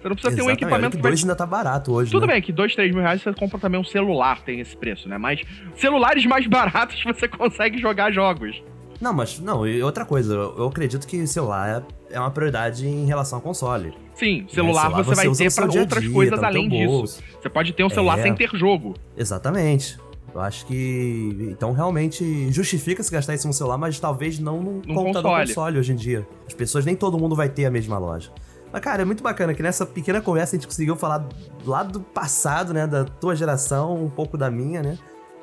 Você 0.00 0.08
não 0.08 0.14
precisa 0.16 0.36
ter 0.36 0.42
um 0.42 0.44
Exatamente. 0.46 0.62
equipamento 0.62 0.96
que 0.96 1.02
vai 1.02 1.10
dois 1.12 1.22
ainda 1.22 1.34
tá 1.36 1.46
barato 1.46 1.92
hoje. 1.92 2.10
Tudo 2.10 2.26
né? 2.26 2.34
bem 2.34 2.42
que 2.42 2.52
2, 2.52 2.74
3 2.74 2.92
mil 2.92 3.02
reais 3.02 3.20
você 3.22 3.32
compra 3.32 3.58
também 3.58 3.80
um 3.80 3.84
celular, 3.84 4.40
tem 4.42 4.60
esse 4.60 4.76
preço, 4.76 5.08
né? 5.08 5.18
Mas 5.18 5.40
celulares 5.74 6.24
mais 6.26 6.46
baratos 6.48 7.02
você 7.02 7.26
consegue 7.28 7.78
jogar 7.78 8.12
jogos. 8.12 8.62
Não, 9.00 9.12
mas 9.12 9.38
não, 9.38 9.66
e 9.66 9.80
outra 9.82 10.04
coisa, 10.04 10.34
eu, 10.34 10.66
acredito 10.66 11.06
que 11.06 11.24
celular 11.26 11.84
é, 12.10 12.16
é 12.16 12.20
uma 12.20 12.30
prioridade 12.32 12.86
em 12.86 13.06
relação 13.06 13.38
ao 13.38 13.42
console. 13.42 13.94
Sim, 14.14 14.44
celular, 14.48 14.82
celular 14.82 15.02
você, 15.04 15.14
vai 15.14 15.28
usa 15.28 15.38
ter 15.38 15.44
no 15.44 15.50
seu 15.52 15.62
pra 15.62 15.70
dia 15.70 15.80
a 15.80 15.82
outras 15.84 16.02
dia, 16.02 16.12
coisas 16.12 16.40
tá 16.40 16.46
além 16.48 16.68
disso. 16.68 17.22
Você 17.40 17.48
pode 17.48 17.72
ter 17.72 17.84
um 17.84 17.88
celular 17.90 18.18
É. 18.18 18.22
sem 18.22 18.34
ter 18.34 18.50
jogo. 18.54 18.94
Exatamente. 19.16 19.96
Eu 20.34 20.40
acho 20.40 20.66
que. 20.66 21.48
Então, 21.50 21.72
realmente, 21.72 22.50
justifica-se 22.52 23.10
gastar 23.10 23.34
isso 23.34 23.46
no 23.46 23.52
celular, 23.52 23.78
mas 23.78 23.98
talvez 24.00 24.38
não 24.38 24.60
no 24.60 24.72
Num 24.84 24.94
computador 24.94 25.30
console. 25.30 25.46
console. 25.46 25.78
hoje 25.78 25.92
em 25.92 25.96
dia. 25.96 26.26
As 26.46 26.54
pessoas, 26.54 26.84
nem 26.84 26.94
todo 26.96 27.18
mundo 27.18 27.34
vai 27.36 27.48
ter 27.48 27.64
a 27.66 27.70
mesma 27.70 27.98
loja. 27.98 28.30
Mas, 28.72 28.82
cara, 28.82 29.02
é 29.02 29.04
muito 29.04 29.22
bacana 29.22 29.54
que 29.54 29.62
nessa 29.62 29.86
pequena 29.86 30.20
conversa 30.20 30.54
a 30.54 30.58
gente 30.58 30.66
conseguiu 30.66 30.94
falar 30.94 31.26
lá 31.64 31.82
do 31.82 32.00
passado, 32.00 32.74
né? 32.74 32.86
Da 32.86 33.04
tua 33.04 33.34
geração, 33.34 34.04
um 34.04 34.10
pouco 34.10 34.36
da 34.36 34.50
minha, 34.50 34.82
né? 34.82 34.98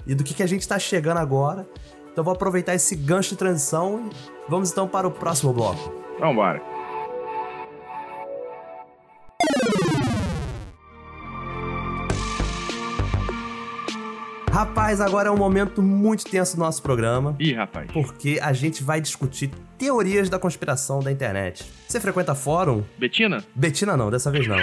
E 0.06 0.14
do 0.14 0.24
que, 0.24 0.34
que 0.34 0.44
a 0.44 0.48
gente 0.48 0.68
tá 0.68 0.78
chegando 0.78 1.18
agora. 1.18 1.68
Então, 2.12 2.24
vou 2.24 2.34
aproveitar 2.34 2.76
esse 2.76 2.96
gancho 2.96 3.32
de 3.32 3.38
transição 3.38 4.10
e 4.10 4.50
vamos 4.50 4.72
então 4.72 4.88
para 4.88 5.08
o 5.08 5.12
próximo 5.12 5.52
bloco. 5.52 5.92
Vambora. 6.20 6.62
Rapaz, 14.56 15.02
agora 15.02 15.28
é 15.28 15.32
um 15.32 15.38
momento 15.38 15.82
muito 15.82 16.24
tenso 16.24 16.56
do 16.56 16.60
nosso 16.62 16.82
programa. 16.82 17.36
Ih, 17.40 17.52
rapaz. 17.52 17.92
Porque 17.92 18.40
a 18.42 18.54
gente 18.54 18.82
vai 18.82 19.02
discutir 19.02 19.52
teorias 19.78 20.30
da 20.30 20.40
conspiração 20.40 21.00
da 21.00 21.12
internet. 21.12 21.66
Você 21.88 22.00
frequenta 22.00 22.34
fórum? 22.34 22.84
Betina? 22.98 23.44
Betina 23.54 23.96
não, 23.96 24.10
dessa 24.10 24.32
vez 24.32 24.48
não. 24.48 24.58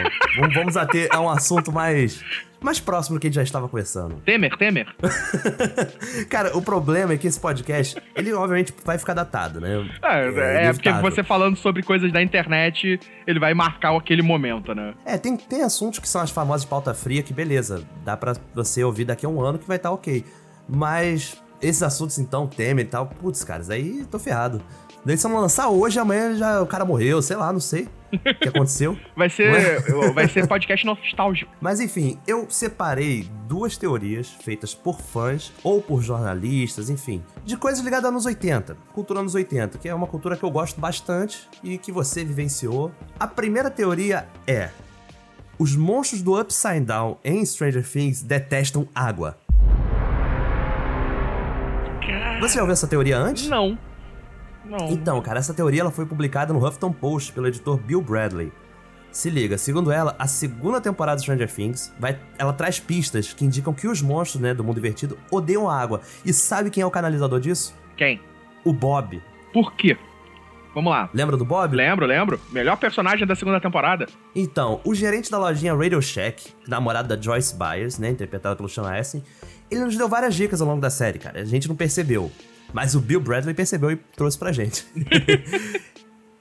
Vamos- 0.55 0.77
ater 0.77 1.09
a 1.11 1.21
um 1.21 1.29
assunto 1.29 1.71
mais, 1.71 2.25
mais 2.61 2.81
próximo 2.81 3.17
do 3.17 3.21
que 3.21 3.27
a 3.27 3.31
gente 3.31 3.37
já 3.37 3.43
estava 3.43 3.69
conversando. 3.69 4.17
Temer, 4.25 4.57
Temer? 4.57 4.87
Cara, 6.31 6.57
o 6.57 6.63
problema 6.63 7.13
é 7.13 7.17
que 7.19 7.27
esse 7.27 7.39
podcast, 7.39 8.01
ele 8.17 8.33
obviamente 8.33 8.73
vai 8.85 8.99
ficar 8.99 9.15
datado, 9.15 9.61
né? 9.61 9.87
É, 10.03 10.21
é, 10.21 10.73
porque 10.73 10.89
inevitável. 10.89 11.11
você 11.11 11.23
falando 11.23 11.57
sobre 11.57 11.83
coisas 11.83 12.11
da 12.13 12.23
internet, 12.23 12.99
ele 13.27 13.39
vai 13.39 13.53
marcar 13.55 13.95
aquele 13.97 14.23
momento, 14.23 14.75
né? 14.75 14.95
É, 15.05 15.19
tem, 15.19 15.37
tem 15.37 15.63
assuntos 15.63 15.99
que 15.99 16.09
são 16.09 16.21
as 16.21 16.31
famosas 16.31 16.65
pauta 16.65 16.95
fria 16.95 17.23
que, 17.23 17.33
beleza, 17.35 17.85
dá 18.05 18.17
pra 18.17 18.35
você 18.55 18.83
ouvir 18.83 19.05
daqui 19.05 19.27
a 19.27 19.29
um 19.29 19.41
ano 19.43 19.59
que 19.59 19.69
vai 19.69 19.77
estar 19.77 19.91
ok. 19.91 20.25
Mas 20.69 21.37
esses 21.61 21.83
assuntos, 21.83 22.19
então, 22.19 22.47
Temer 22.47 22.85
e 22.85 22.89
tal, 22.89 23.07
putz, 23.07 23.45
caras, 23.45 23.71
aí 23.71 24.05
tô 24.11 24.19
ferrado. 24.19 24.61
Daí 25.05 25.17
se 25.17 25.27
eu 25.27 25.31
não 25.31 25.41
lançar 25.41 25.69
hoje, 25.69 25.99
amanhã 25.99 26.37
já 26.37 26.63
o 26.63 26.67
cara 26.67 26.85
morreu, 26.85 27.21
sei 27.21 27.37
lá, 27.37 27.53
não 27.53 27.59
sei 27.59 27.89
o 28.13 28.19
que 28.19 28.49
aconteceu. 28.49 28.97
Vai 29.17 29.29
ser, 29.29 29.83
vai 30.15 30.29
ser 30.29 30.47
podcast 30.47 30.85
nostálgico. 30.85 31.51
Mas 31.61 31.81
enfim, 31.81 32.19
eu 32.27 32.47
separei 32.51 33.29
duas 33.49 33.77
teorias 33.77 34.29
feitas 34.29 34.75
por 34.75 35.01
fãs 35.01 35.53
ou 35.63 35.81
por 35.81 36.03
jornalistas, 36.03 36.91
enfim, 36.91 37.23
de 37.45 37.57
coisas 37.57 37.83
ligadas 37.83 38.11
anos 38.11 38.27
80, 38.27 38.77
cultura 38.93 39.21
anos 39.21 39.35
80, 39.35 39.79
que 39.79 39.89
é 39.89 39.95
uma 39.95 40.07
cultura 40.07 40.37
que 40.37 40.43
eu 40.45 40.51
gosto 40.51 40.81
bastante 40.81 41.49
e 41.65 41.79
que 41.79 41.91
você 41.91 42.25
vivenciou. 42.25 42.93
A 43.19 43.27
primeira 43.27 43.71
teoria 43.71 44.29
é: 44.47 44.71
os 45.59 45.75
monstros 45.75 46.23
do 46.23 46.39
Upside 46.39 46.81
Down 46.81 47.19
em 47.25 47.45
Stranger 47.45 47.87
Things 47.89 48.23
detestam 48.23 48.87
água. 48.95 49.39
Você 52.41 52.55
já 52.55 52.61
ouviu 52.61 52.73
essa 52.73 52.89
teoria 52.89 53.17
antes? 53.17 53.47
Não. 53.49 53.79
Não. 54.73 54.89
Então, 54.89 55.21
cara, 55.21 55.39
essa 55.39 55.53
teoria 55.53 55.83
ela 55.83 55.91
foi 55.91 56.07
publicada 56.07 56.51
no 56.51 56.67
Huffington 56.67 56.93
Post 56.93 57.33
pelo 57.33 57.47
editor 57.47 57.77
Bill 57.77 58.01
Bradley. 58.01 58.51
Se 59.11 59.29
liga, 59.29 59.59
segundo 59.59 59.93
ela, 59.93 60.17
a 60.19 60.27
segunda 60.27 60.81
temporada 60.81 61.17
de 61.17 61.23
Stranger 61.23 61.53
Things 61.53 61.93
vai, 62.01 62.19
ela 62.39 62.55
traz 62.55 62.81
pistas 62.81 63.35
que 63.35 63.45
indicam 63.45 63.75
que 63.75 63.87
os 63.87 64.01
monstros, 64.01 64.41
né, 64.41 64.55
do 64.55 64.65
mundo 64.65 64.79
invertido 64.79 65.19
odeiam 65.31 65.69
a 65.69 65.79
água. 65.79 66.01
E 66.25 66.33
sabe 66.33 66.71
quem 66.71 66.83
é 66.83 66.87
o 66.87 66.91
canalizador 66.91 67.39
disso? 67.39 67.75
Quem? 67.99 68.19
O 68.65 68.73
Bob. 68.73 69.23
Por 69.53 69.75
quê? 69.75 69.99
Vamos 70.75 70.91
lá. 70.91 71.11
Lembra 71.13 71.37
do 71.37 71.45
Bob? 71.45 71.77
Lembro, 71.77 72.07
lembro. 72.07 72.41
Melhor 72.51 72.79
personagem 72.79 73.27
da 73.27 73.35
segunda 73.35 73.61
temporada. 73.61 74.07
Então, 74.35 74.81
o 74.85 74.95
gerente 74.95 75.31
da 75.31 75.37
lojinha 75.37 75.75
Radio 75.75 76.01
Shack, 76.01 76.51
namorado 76.67 77.15
da 77.15 77.21
Joyce 77.21 77.55
Byers, 77.55 77.99
né, 77.99 78.09
interpretado 78.09 78.57
pelo 78.57 78.71
Sean 78.71 78.91
Astin, 78.91 79.23
ele 79.71 79.85
nos 79.85 79.99
deu 79.99 80.09
várias 80.09 80.35
dicas 80.35 80.63
ao 80.63 80.67
longo 80.67 80.81
da 80.81 80.89
série, 80.89 81.19
cara. 81.19 81.41
A 81.41 81.45
gente 81.45 81.69
não 81.69 81.77
percebeu. 81.77 82.33
Mas 82.73 82.95
o 82.95 83.01
Bill 83.01 83.21
Bradley 83.21 83.55
percebeu 83.55 83.91
e 83.91 83.97
trouxe 83.97 84.39
pra 84.39 84.53
gente. 84.53 84.87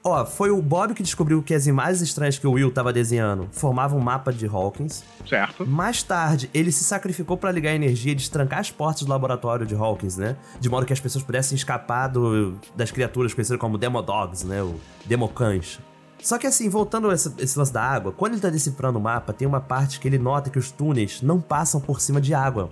Ó, 0.04 0.26
foi 0.26 0.50
o 0.50 0.60
Bob 0.60 0.94
que 0.94 1.02
descobriu 1.02 1.40
que 1.44 1.54
as 1.54 1.68
imagens 1.68 2.00
estranhas 2.02 2.36
que 2.36 2.44
o 2.44 2.50
Will 2.52 2.72
tava 2.72 2.92
desenhando 2.92 3.48
formavam 3.52 4.00
um 4.00 4.02
mapa 4.02 4.32
de 4.32 4.46
Hawkins. 4.46 5.04
Certo. 5.28 5.64
Mais 5.64 6.02
tarde, 6.02 6.50
ele 6.52 6.72
se 6.72 6.82
sacrificou 6.82 7.36
pra 7.36 7.52
ligar 7.52 7.70
a 7.70 7.74
energia 7.76 8.10
e 8.10 8.14
destrancar 8.16 8.58
as 8.58 8.68
portas 8.68 9.04
do 9.04 9.10
laboratório 9.10 9.64
de 9.64 9.76
Hawkins, 9.76 10.16
né? 10.16 10.36
De 10.58 10.68
modo 10.68 10.84
que 10.86 10.92
as 10.92 10.98
pessoas 10.98 11.22
pudessem 11.22 11.54
escapar 11.54 12.08
do- 12.08 12.58
das 12.74 12.90
criaturas 12.90 13.32
conhecidas 13.32 13.60
como 13.60 13.78
Demodogs, 13.78 14.42
né? 14.42 14.60
O 14.60 14.74
Democães. 15.06 15.78
Só 16.20 16.36
que 16.36 16.48
assim, 16.48 16.68
voltando 16.68 17.08
a 17.08 17.14
esse, 17.14 17.32
esse 17.38 17.56
lance 17.56 17.72
da 17.72 17.82
água, 17.82 18.10
quando 18.10 18.32
ele 18.32 18.40
tá 18.42 18.50
decifrando 18.50 18.98
o 18.98 19.02
mapa, 19.02 19.32
tem 19.32 19.46
uma 19.46 19.60
parte 19.60 20.00
que 20.00 20.08
ele 20.08 20.18
nota 20.18 20.50
que 20.50 20.58
os 20.58 20.72
túneis 20.72 21.22
não 21.22 21.40
passam 21.40 21.80
por 21.80 22.00
cima 22.00 22.20
de 22.20 22.34
água. 22.34 22.70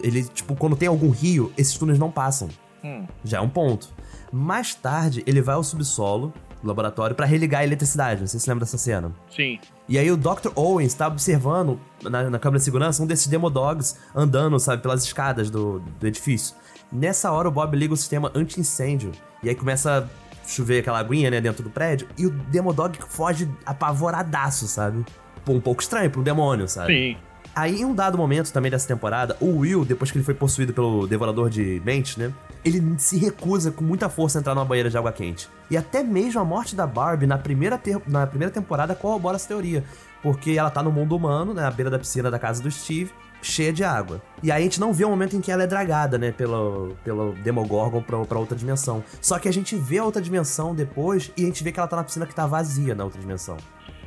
Ele, 0.00 0.24
tipo, 0.24 0.56
quando 0.56 0.74
tem 0.74 0.88
algum 0.88 1.10
rio, 1.10 1.52
esses 1.56 1.78
túneis 1.78 1.96
não 1.98 2.10
passam. 2.10 2.48
Hum. 2.84 3.06
Já 3.24 3.38
é 3.38 3.40
um 3.40 3.48
ponto. 3.48 3.88
Mais 4.32 4.74
tarde, 4.74 5.22
ele 5.26 5.40
vai 5.40 5.54
ao 5.54 5.64
subsolo 5.64 6.32
do 6.62 6.68
laboratório 6.68 7.14
pra 7.14 7.26
religar 7.26 7.60
a 7.60 7.64
eletricidade. 7.64 8.20
Não 8.20 8.26
sei 8.26 8.38
se 8.38 8.44
você 8.44 8.50
lembra 8.50 8.64
dessa 8.64 8.78
cena. 8.78 9.12
Sim. 9.30 9.58
E 9.88 9.98
aí 9.98 10.10
o 10.10 10.16
Dr. 10.16 10.50
Owens 10.54 10.94
tá 10.94 11.08
observando 11.08 11.78
na, 12.02 12.30
na 12.30 12.38
câmera 12.38 12.58
de 12.58 12.64
segurança 12.64 13.02
um 13.02 13.06
desses 13.06 13.26
Demodogs 13.26 13.98
andando, 14.14 14.58
sabe, 14.58 14.82
pelas 14.82 15.04
escadas 15.04 15.50
do, 15.50 15.80
do 15.80 16.06
edifício. 16.06 16.54
Nessa 16.90 17.30
hora 17.32 17.48
o 17.48 17.50
Bob 17.50 17.76
liga 17.76 17.92
o 17.92 17.96
sistema 17.96 18.30
anti-incêndio. 18.34 19.12
E 19.42 19.48
aí 19.48 19.54
começa 19.54 20.08
a 20.08 20.48
chover 20.48 20.80
aquela 20.80 20.98
aguinha, 20.98 21.30
né, 21.30 21.40
dentro 21.40 21.62
do 21.62 21.70
prédio. 21.70 22.08
E 22.16 22.26
o 22.26 22.30
Demodog 22.30 22.96
foge 23.08 23.48
apavoradaço, 23.66 24.66
sabe? 24.68 25.04
Um 25.48 25.60
pouco 25.60 25.82
estranho 25.82 26.10
pra 26.10 26.20
um 26.20 26.22
demônio, 26.22 26.68
sabe? 26.68 26.92
Sim. 26.92 27.16
Aí, 27.54 27.80
em 27.82 27.84
um 27.84 27.94
dado 27.94 28.16
momento 28.16 28.50
também 28.50 28.70
dessa 28.70 28.88
temporada, 28.88 29.36
o 29.40 29.58
Will, 29.58 29.84
depois 29.84 30.10
que 30.10 30.16
ele 30.16 30.24
foi 30.24 30.32
possuído 30.32 30.72
pelo 30.72 31.06
Devorador 31.06 31.50
de 31.50 31.82
Mentes, 31.84 32.16
né? 32.16 32.32
Ele 32.64 32.80
se 32.98 33.16
recusa 33.16 33.72
com 33.72 33.82
muita 33.82 34.08
força 34.08 34.38
a 34.38 34.40
entrar 34.40 34.54
numa 34.54 34.64
banheira 34.64 34.88
de 34.88 34.96
água 34.96 35.12
quente. 35.12 35.48
E 35.70 35.76
até 35.76 36.02
mesmo 36.02 36.40
a 36.40 36.44
morte 36.44 36.76
da 36.76 36.86
Barbie 36.86 37.26
na 37.26 37.36
primeira, 37.36 37.80
na 38.06 38.26
primeira 38.26 38.52
temporada 38.52 38.94
corrobora 38.94 39.36
essa 39.36 39.48
teoria. 39.48 39.82
Porque 40.22 40.52
ela 40.52 40.70
tá 40.70 40.82
no 40.82 40.92
mundo 40.92 41.16
humano, 41.16 41.52
né? 41.52 41.66
À 41.66 41.70
beira 41.70 41.90
da 41.90 41.98
piscina 41.98 42.30
da 42.30 42.38
casa 42.38 42.62
do 42.62 42.70
Steve, 42.70 43.10
cheia 43.42 43.72
de 43.72 43.82
água. 43.82 44.22
E 44.42 44.52
aí 44.52 44.62
a 44.62 44.64
gente 44.64 44.78
não 44.78 44.92
vê 44.92 45.04
o 45.04 45.10
momento 45.10 45.36
em 45.36 45.40
que 45.40 45.50
ela 45.50 45.64
é 45.64 45.66
dragada, 45.66 46.16
né? 46.16 46.30
Pelo, 46.30 46.96
pelo 47.02 47.32
Demogorgon 47.42 48.00
pra, 48.00 48.24
pra 48.24 48.38
outra 48.38 48.56
dimensão. 48.56 49.02
Só 49.20 49.38
que 49.38 49.48
a 49.48 49.52
gente 49.52 49.74
vê 49.74 49.98
a 49.98 50.04
outra 50.04 50.22
dimensão 50.22 50.74
depois 50.74 51.32
e 51.36 51.42
a 51.42 51.46
gente 51.46 51.64
vê 51.64 51.72
que 51.72 51.80
ela 51.80 51.88
tá 51.88 51.96
na 51.96 52.04
piscina 52.04 52.26
que 52.26 52.34
tá 52.34 52.46
vazia 52.46 52.94
na 52.94 53.04
outra 53.04 53.20
dimensão. 53.20 53.56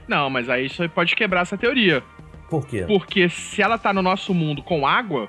Não, 0.07 0.29
mas 0.29 0.49
aí 0.49 0.67
isso 0.67 0.87
pode 0.89 1.15
quebrar 1.15 1.41
essa 1.41 1.57
teoria. 1.57 2.01
Por 2.49 2.65
quê? 2.65 2.85
Porque 2.87 3.27
se 3.27 3.61
ela 3.61 3.77
tá 3.77 3.91
no 3.91 4.01
nosso 4.01 4.33
mundo 4.33 4.61
com 4.61 4.87
água, 4.87 5.27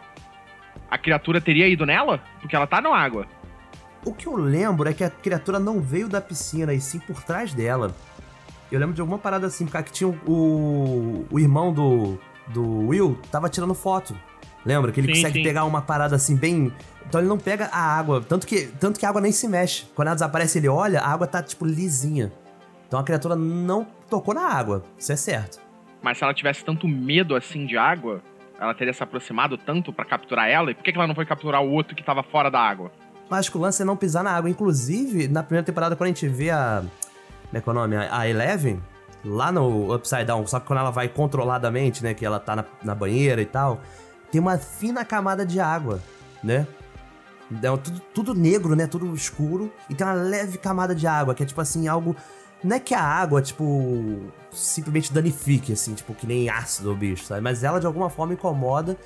a 0.97 0.99
criatura 0.99 1.41
teria 1.41 1.69
ido 1.69 1.87
nela? 1.87 2.21
Porque 2.41 2.57
ela 2.57 2.67
tá 2.67 2.81
na 2.81 2.95
água. 2.97 3.27
O 4.05 4.13
que 4.13 4.27
eu 4.27 4.35
lembro 4.37 4.89
é 4.89 4.93
que 4.93 5.05
a 5.05 5.11
criatura 5.11 5.59
não 5.59 5.81
veio 5.81 6.09
da 6.09 6.21
piscina, 6.21 6.73
e 6.73 6.81
sim 6.81 6.99
por 6.99 7.23
trás 7.23 7.53
dela. 7.53 7.95
Eu 8.71 8.81
lembro 8.81 8.95
de 8.95 9.01
alguma 9.01 9.19
parada 9.19 9.47
assim, 9.47 9.67
cara, 9.67 9.85
que 9.85 9.93
tinha 9.93 10.09
o, 10.09 11.27
o 11.31 11.39
irmão 11.39 11.73
do, 11.73 12.19
do 12.49 12.89
Will, 12.89 13.19
tava 13.31 13.49
tirando 13.49 13.75
foto. 13.75 14.17
Lembra? 14.65 14.91
Que 14.91 14.99
ele 14.99 15.09
Sim, 15.09 15.23
consegue 15.23 15.39
sim. 15.39 15.45
pegar 15.45 15.65
uma 15.65 15.81
parada 15.81 16.17
assim, 16.17 16.35
bem. 16.35 16.73
Então 17.07 17.21
ele 17.21 17.29
não 17.29 17.39
pega 17.39 17.67
a 17.67 17.79
água. 17.79 18.21
Tanto 18.21 18.47
que, 18.47 18.67
tanto 18.67 18.99
que 18.99 19.07
a 19.07 19.09
água 19.09 19.21
nem 19.21 19.31
se 19.31 19.47
mexe. 19.47 19.85
Quando 19.95 20.09
ela 20.09 20.17
desaparece, 20.17 20.59
ele 20.59 20.69
olha, 20.69 21.01
a 21.01 21.09
água 21.09 21.27
tá, 21.27 21.41
tipo, 21.41 21.65
lisinha. 21.65 22.33
Então 22.89 22.99
a 22.99 23.05
criatura 23.05 23.37
não 23.37 23.87
tocou 24.09 24.35
na 24.35 24.49
água, 24.49 24.85
isso 24.99 25.13
é 25.13 25.17
certo. 25.17 25.61
Mas 26.03 26.19
se 26.19 26.25
ela 26.25 26.35
tivesse 26.35 26.65
tanto 26.65 26.87
medo 26.87 27.35
assim 27.35 27.67
de 27.67 27.77
água, 27.77 28.23
ela 28.59 28.75
teria 28.75 28.93
se 28.93 29.03
aproximado 29.03 29.59
tanto 29.59 29.93
pra 29.93 30.05
capturar 30.05 30.49
ela? 30.49 30.71
E 30.71 30.75
por 30.75 30.83
que 30.83 30.91
ela 30.91 31.07
não 31.07 31.15
foi 31.15 31.27
capturar 31.27 31.63
o 31.63 31.71
outro 31.71 31.95
que 31.95 32.03
tava 32.03 32.23
fora 32.23 32.51
da 32.51 32.61
água? 32.61 32.91
Mas 33.29 33.49
que 33.49 33.57
o 33.57 33.61
lance 33.61 33.83
é 33.83 33.85
não 33.85 33.97
pisar 33.97 34.23
na 34.23 34.31
água. 34.31 34.49
Inclusive, 34.49 35.29
na 35.29 35.43
primeira 35.43 35.65
temporada, 35.65 35.97
quando 35.97 36.09
a 36.09 36.13
gente 36.13 36.29
vê 36.29 36.51
a. 36.51 36.83
Como 37.47 37.59
é 37.59 37.61
que 37.61 37.69
é 37.69 37.73
o 37.73 37.75
nome? 37.75 37.97
A 37.97 38.21
a 38.21 38.29
Eleven, 38.29 38.83
lá 39.25 39.51
no 39.51 39.95
Upside 39.95 40.25
Down, 40.25 40.47
só 40.47 40.61
que 40.61 40.67
quando 40.67 40.79
ela 40.79 40.91
vai 40.91 41.09
controladamente, 41.09 42.03
né? 42.03 42.15
Que 42.15 42.25
ela 42.25 42.39
tá 42.39 42.57
na, 42.57 42.65
na 42.83 42.95
banheira 42.95 43.43
e 43.43 43.47
tal, 43.47 43.81
tem 44.31 44.41
uma 44.41 44.59
fina 44.59 45.05
camada 45.05 45.45
de 45.45 45.61
água, 45.61 46.01
né? 46.43 46.67
Então, 47.51 47.77
tudo, 47.77 48.01
tudo 48.15 48.35
negro, 48.35 48.75
né? 48.75 48.87
Tudo 48.87 49.13
escuro. 49.15 49.73
E 49.89 49.95
tem 49.95 50.07
uma 50.07 50.15
leve 50.15 50.59
camada 50.59 50.95
de 50.95 51.07
água, 51.07 51.35
que 51.35 51.43
é 51.43 51.47
tipo 51.47 51.61
assim, 51.61 51.87
algo. 51.89 52.17
Não 52.65 52.77
é 52.77 52.81
que 52.81 52.95
a 52.95 53.03
água, 53.03 53.41
tipo, 53.43 54.31
simplesmente 54.51 55.13
danifique, 55.13 55.73
assim, 55.73 55.95
tipo, 55.95 56.15
que 56.15 56.27
nem 56.27 56.49
ácido 56.49 56.93
o 56.93 56.97
bicho, 56.97 57.25
sabe? 57.25 57.41
Mas 57.41 57.63
ela 57.63 57.79
de 57.79 57.87
alguma 57.87 58.09
forma 58.11 58.33
incomoda. 58.33 58.97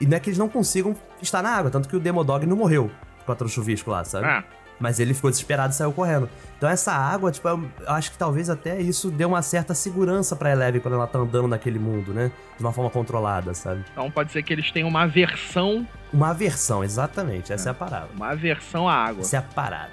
E 0.00 0.06
não 0.06 0.16
é 0.16 0.20
que 0.20 0.28
eles 0.28 0.38
não 0.38 0.48
consigam 0.48 0.96
estar 1.22 1.40
na 1.42 1.50
água, 1.50 1.70
tanto 1.70 1.88
que 1.88 1.94
o 1.96 2.00
Demodog 2.00 2.44
não 2.46 2.56
morreu 2.56 2.90
contra 3.24 3.46
o 3.46 3.48
chuvisco 3.48 3.90
lá, 3.90 4.02
sabe? 4.04 4.26
Ah, 4.26 4.42
Mas 4.80 4.98
ele 4.98 5.14
ficou 5.14 5.30
desesperado 5.30 5.72
e 5.72 5.76
saiu 5.76 5.92
correndo. 5.92 6.28
Então 6.58 6.68
essa 6.68 6.92
água, 6.92 7.30
tipo, 7.30 7.46
eu 7.48 7.62
acho 7.86 8.10
que 8.10 8.18
talvez 8.18 8.50
até 8.50 8.80
isso 8.80 9.08
dê 9.08 9.24
uma 9.24 9.40
certa 9.40 9.72
segurança 9.72 10.34
pra 10.34 10.50
Eleven 10.50 10.80
quando 10.80 10.94
ela 10.94 11.06
tá 11.06 11.20
andando 11.20 11.46
naquele 11.46 11.78
mundo, 11.78 12.12
né? 12.12 12.32
De 12.56 12.64
uma 12.64 12.72
forma 12.72 12.90
controlada, 12.90 13.54
sabe? 13.54 13.84
então 13.92 14.10
pode 14.10 14.32
ser 14.32 14.42
que 14.42 14.52
eles 14.52 14.68
tenham 14.72 14.88
uma 14.88 15.02
aversão, 15.02 15.86
Uma 16.12 16.30
aversão, 16.30 16.82
exatamente. 16.82 17.52
Essa 17.52 17.68
é, 17.68 17.70
a 17.70 17.74
parada. 17.74 18.08
uma 18.16 18.30
aversão 18.30 18.88
à 18.88 18.94
água. 18.94 19.20
Essa 19.20 19.36
é 19.36 19.38
a 19.38 19.42
parada. 19.42 19.92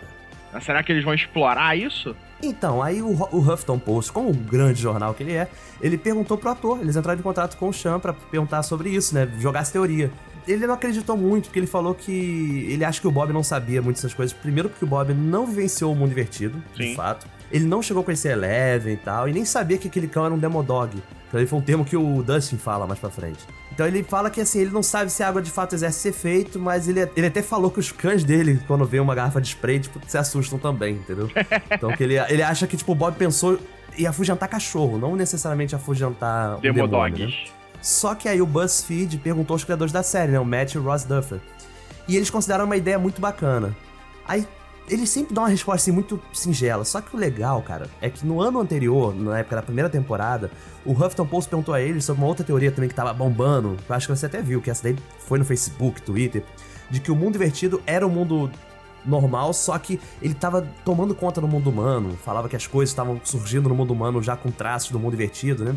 Mas 0.52 0.63
será 0.63 0.82
que 0.82 0.91
eles 0.91 1.04
vão 1.06 1.13
explorar 1.13 1.78
isso? 1.78 2.15
Então, 2.42 2.82
aí 2.82 3.02
o, 3.02 3.10
o 3.32 3.40
Huffington 3.40 3.78
Post, 3.78 4.12
como 4.12 4.30
o 4.30 4.34
grande 4.34 4.82
jornal 4.82 5.14
que 5.14 5.24
ele 5.24 5.34
é, 5.34 5.48
ele 5.82 5.98
perguntou 5.98 6.38
pro 6.38 6.50
ator, 6.50 6.80
eles 6.82 6.96
entraram 6.96 7.20
em 7.20 7.24
contato 7.24 7.58
com 7.58 7.70
o 7.70 7.74
Chan 7.74 8.00
pra 8.00 8.14
perguntar 8.14 8.64
sobre 8.64 8.90
isso, 8.90 9.14
né? 9.14 9.32
Jogar 9.40 9.62
essa 9.62 9.72
teoria. 9.72 10.12
Ele 10.48 10.66
não 10.66 10.74
acreditou 10.74 11.16
muito, 11.16 11.46
porque 11.46 11.60
ele 11.60 11.68
falou 11.68 11.94
que 11.94 12.66
ele 12.70 12.84
acha 12.84 13.00
que 13.00 13.08
o 13.08 13.12
Bob 13.12 13.32
não 13.32 13.44
sabia 13.44 13.82
muito 13.82 13.98
dessas 13.98 14.14
coisas. 14.14 14.34
Primeiro 14.34 14.70
porque 14.70 14.84
o 14.84 14.88
Bob 14.88 15.14
não 15.14 15.46
vivenciou 15.46 15.94
o 15.94 15.96
mundo 15.96 16.12
invertido, 16.12 16.62
de 16.74 16.90
Sim. 16.90 16.96
fato. 16.96 17.28
Ele 17.52 17.66
não 17.66 17.82
chegou 17.82 18.02
a 18.02 18.04
conhecer 18.04 18.32
Eleven 18.32 18.94
e 18.94 18.98
tal, 18.98 19.30
e 19.30 19.34
nem 19.34 19.46
sabia 19.46 19.78
que 19.78 19.88
aquele 19.88 20.08
cão 20.08 20.26
era 20.26 20.34
um 20.34 20.40
Demodog. 20.40 21.02
Então 21.32 21.39
ele 21.39 21.48
foi 21.48 21.60
um 21.60 21.62
termo 21.62 21.86
que 21.86 21.96
o 21.96 22.22
Dustin 22.22 22.58
fala 22.58 22.86
mais 22.86 23.00
pra 23.00 23.10
frente. 23.10 23.39
Então 23.72 23.88
ele 23.88 24.04
fala 24.04 24.30
que 24.30 24.41
assim, 24.41 24.60
ele 24.60 24.70
não 24.70 24.84
sabe 24.84 25.10
se 25.10 25.24
a 25.24 25.30
água 25.30 25.41
de 25.41 25.50
fato 25.50 25.74
exerce 25.74 26.10
esse 26.10 26.10
efeito, 26.10 26.60
mas 26.60 26.89
ele, 26.89 27.10
ele 27.15 27.28
até 27.28 27.41
falou 27.41 27.72
que 27.72 27.80
os 27.80 27.89
cães 27.89 28.22
dele, 28.26 28.60
quando 28.67 28.84
vê 28.84 29.00
uma 29.00 29.15
garrafa 29.15 29.39
de 29.39 29.48
spray, 29.48 29.80
tipo, 29.80 29.98
se 30.06 30.17
assustam 30.17 30.60
também, 30.60 30.96
entendeu? 30.96 31.30
Então 31.72 31.96
que 31.96 32.04
ele, 32.04 32.17
ele 32.17 32.44
acha 32.44 32.67
que, 32.67 32.76
tipo, 32.76 32.91
o 32.91 32.96
Bob 32.96 33.15
pensou 33.15 33.58
em 33.98 34.06
afugentar 34.06 34.50
cachorro, 34.50 34.98
não 34.98 35.15
necessariamente 35.15 35.74
afugentar 35.74 36.58
o 36.58 36.62
demônio, 36.62 37.28
né? 37.28 37.34
Só 37.82 38.13
que 38.13 38.28
aí 38.28 38.41
o 38.41 38.46
BuzzFeed 38.46 39.17
perguntou 39.20 39.56
aos 39.56 39.63
criadores 39.63 39.94
da 39.94 40.04
série, 40.04 40.34
né? 40.34 40.39
O 40.39 40.46
Matt 40.46 40.74
e 40.74 40.78
o 40.78 40.84
Ross 40.84 41.06
Duffer. 41.06 41.39
E 42.10 42.17
eles 42.17 42.30
consideraram 42.30 42.65
uma 42.65 42.76
ideia 42.76 43.00
muito 43.00 43.22
bacana. 43.22 43.74
Aí 44.28 44.46
eles 44.89 45.10
sempre 45.10 45.34
dão 45.34 45.44
uma 45.44 45.50
resposta 45.50 45.82
assim 45.82 45.91
muito 45.91 46.20
singela. 46.34 46.84
Só 46.84 47.02
que 47.02 47.15
o 47.15 47.20
legal, 47.20 47.62
cara, 47.62 47.89
é 48.02 48.10
que 48.10 48.26
no 48.26 48.41
ano 48.41 48.60
anterior, 48.60 49.15
na 49.15 49.39
época 49.39 49.56
da 49.56 49.62
primeira 49.62 49.89
temporada, 49.89 50.52
o 50.86 50.91
Huffington 50.91 51.26
Post 51.26 51.50
perguntou 51.50 51.74
a 51.74 51.82
eles 51.82 52.04
sobre 52.04 52.22
uma 52.22 52.28
outra 52.28 52.46
teoria 52.46 52.72
também 52.72 52.89
que 52.89 52.96
tava 52.96 53.13
bombando. 53.13 53.78
Eu 53.88 53.96
acho 53.96 54.08
que 54.08 54.15
você 54.15 54.26
até 54.26 54.41
viu, 54.41 54.62
que 54.62 54.70
essa 54.70 54.84
daí 54.84 54.96
foi 55.20 55.39
no 55.39 55.46
Facebook, 55.46 56.02
Twitter, 56.02 56.44
de 56.89 57.00
que 57.00 57.12
o 57.12 57.15
mundo 57.15 57.36
invertido 57.36 57.82
era 57.86 58.06
o 58.06 58.10
mundo 58.10 58.52
normal, 59.06 59.54
só 59.54 59.78
que 59.80 60.00
ele 60.22 60.34
tava 60.34 60.67
tomando 60.84 61.15
conta 61.15 61.39
do 61.39 61.48
mundo 61.48 61.70
humano. 61.70 62.17
Falava 62.24 62.50
que 62.50 62.56
as 62.56 62.67
coisas 62.67 62.91
estavam 62.91 63.20
surgindo 63.24 63.70
no 63.70 63.76
mundo 63.76 63.91
humano 63.91 64.22
já 64.22 64.36
com 64.36 64.52
traços 64.52 64.91
do 64.91 65.00
mundo 65.00 65.13
invertido, 65.13 65.63
né? 65.63 65.76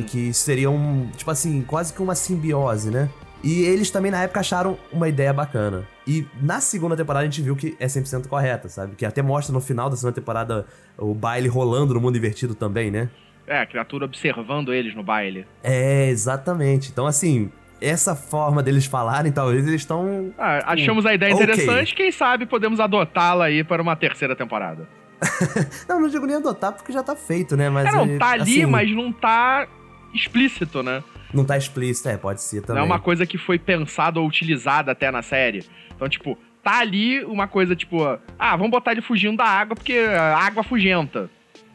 E 0.00 0.02
que 0.02 0.34
seria 0.34 0.70
um, 0.70 1.08
tipo 1.16 1.30
assim, 1.30 1.62
quase 1.62 1.92
que 1.92 2.02
uma 2.02 2.14
simbiose, 2.14 2.90
né? 2.90 3.08
E 3.42 3.62
eles 3.62 3.90
também 3.90 4.10
na 4.10 4.22
época 4.22 4.40
acharam 4.40 4.78
uma 4.92 5.08
ideia 5.08 5.32
bacana. 5.32 5.86
E 6.06 6.26
na 6.42 6.60
segunda 6.60 6.96
temporada 6.96 7.24
a 7.24 7.28
gente 7.28 7.42
viu 7.42 7.56
que 7.56 7.76
é 7.78 7.86
100% 7.86 8.26
correta, 8.26 8.68
sabe? 8.68 8.94
Que 8.96 9.06
até 9.06 9.22
mostra 9.22 9.52
no 9.52 9.60
final 9.60 9.88
da 9.88 9.96
segunda 9.96 10.14
temporada 10.14 10.66
o 10.98 11.14
baile 11.14 11.48
rolando 11.48 11.94
no 11.94 12.00
mundo 12.00 12.16
invertido 12.16 12.54
também, 12.54 12.90
né? 12.90 13.08
É, 13.46 13.60
a 13.60 13.66
criatura 13.66 14.04
observando 14.04 14.72
eles 14.72 14.94
no 14.94 15.02
baile. 15.02 15.46
É, 15.62 16.08
exatamente. 16.08 16.90
Então, 16.90 17.06
assim, 17.06 17.50
essa 17.80 18.14
forma 18.14 18.62
deles 18.62 18.86
falarem, 18.86 19.32
talvez 19.32 19.66
eles 19.66 19.80
estão. 19.80 20.32
Ah, 20.38 20.72
achamos 20.72 21.06
a 21.06 21.14
ideia 21.14 21.32
interessante, 21.32 21.94
quem 21.94 22.12
sabe 22.12 22.46
podemos 22.46 22.78
adotá-la 22.78 23.46
aí 23.46 23.64
para 23.64 23.82
uma 23.82 23.96
terceira 23.96 24.36
temporada. 24.36 24.86
Não, 25.86 26.00
não 26.00 26.08
digo 26.08 26.24
nem 26.24 26.36
adotar 26.36 26.72
porque 26.72 26.92
já 26.92 27.02
tá 27.02 27.14
feito, 27.14 27.54
né? 27.54 27.68
Mas 27.68 27.88
é, 27.88 27.92
não, 27.92 28.04
é, 28.04 28.16
tá 28.16 28.30
ali, 28.30 28.62
assim, 28.62 28.64
mas 28.64 28.90
não 28.90 29.12
tá 29.12 29.68
explícito, 30.14 30.82
né? 30.82 31.02
Não 31.32 31.44
tá 31.44 31.56
explícito, 31.56 32.08
é, 32.08 32.16
pode 32.16 32.42
ser 32.42 32.62
também. 32.62 32.76
Não 32.76 32.82
é 32.82 32.84
uma 32.84 33.00
coisa 33.00 33.26
que 33.26 33.38
foi 33.38 33.58
pensada 33.58 34.20
ou 34.20 34.26
utilizada 34.26 34.92
até 34.92 35.10
na 35.10 35.22
série. 35.22 35.64
Então, 35.94 36.08
tipo, 36.08 36.36
tá 36.62 36.78
ali 36.78 37.24
uma 37.24 37.46
coisa 37.46 37.74
tipo, 37.76 38.02
ah, 38.38 38.56
vamos 38.56 38.70
botar 38.70 38.92
ele 38.92 39.02
fugindo 39.02 39.36
da 39.36 39.44
água 39.44 39.76
porque 39.76 39.94
a 39.94 40.36
água 40.38 40.60
afugenta. 40.62 41.30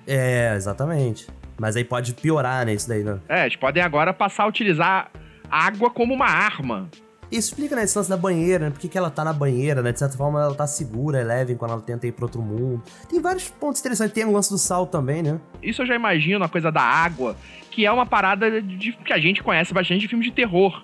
É, 0.07 0.53
exatamente. 0.55 1.27
Mas 1.59 1.75
aí 1.75 1.83
pode 1.83 2.13
piorar, 2.13 2.65
né? 2.65 2.73
Isso 2.73 2.87
daí, 2.87 3.03
né? 3.03 3.19
É, 3.29 3.45
eles 3.45 3.55
podem 3.55 3.81
agora 3.81 4.13
passar 4.13 4.43
a 4.43 4.47
utilizar 4.47 5.09
água 5.49 5.89
como 5.89 6.13
uma 6.13 6.27
arma. 6.27 6.89
Isso 7.31 7.49
explica, 7.49 7.75
né, 7.75 7.83
esse 7.83 7.97
lance 7.97 8.09
da 8.09 8.17
banheira, 8.17 8.65
né? 8.65 8.71
Por 8.71 8.79
que, 8.79 8.97
ela 8.97 9.09
tá 9.09 9.23
na 9.23 9.33
banheira, 9.33 9.81
né? 9.81 9.91
De 9.91 9.99
certa 9.99 10.15
forma, 10.17 10.41
ela 10.41 10.53
tá 10.55 10.67
segura, 10.67 11.19
Eleven, 11.19 11.55
quando 11.57 11.71
ela 11.71 11.81
tenta 11.81 12.05
ir 12.07 12.11
pro 12.11 12.25
outro 12.25 12.41
mundo. 12.41 12.83
Tem 13.09 13.21
vários 13.21 13.49
pontos 13.49 13.79
interessantes. 13.81 14.13
Tem 14.13 14.25
o 14.25 14.31
lance 14.31 14.49
do 14.49 14.57
sal 14.57 14.85
também, 14.85 15.23
né? 15.23 15.39
Isso 15.61 15.81
eu 15.81 15.85
já 15.85 15.95
imagino, 15.95 16.43
a 16.45 16.49
coisa 16.49 16.71
da 16.71 16.81
água, 16.81 17.35
que 17.71 17.85
é 17.85 17.91
uma 17.91 18.05
parada 18.05 18.61
de- 18.61 18.93
que 18.93 19.11
a 19.11 19.17
gente 19.19 19.41
conhece 19.43 19.73
bastante 19.73 20.01
de 20.01 20.07
filme 20.07 20.23
de 20.23 20.31
terror. 20.31 20.83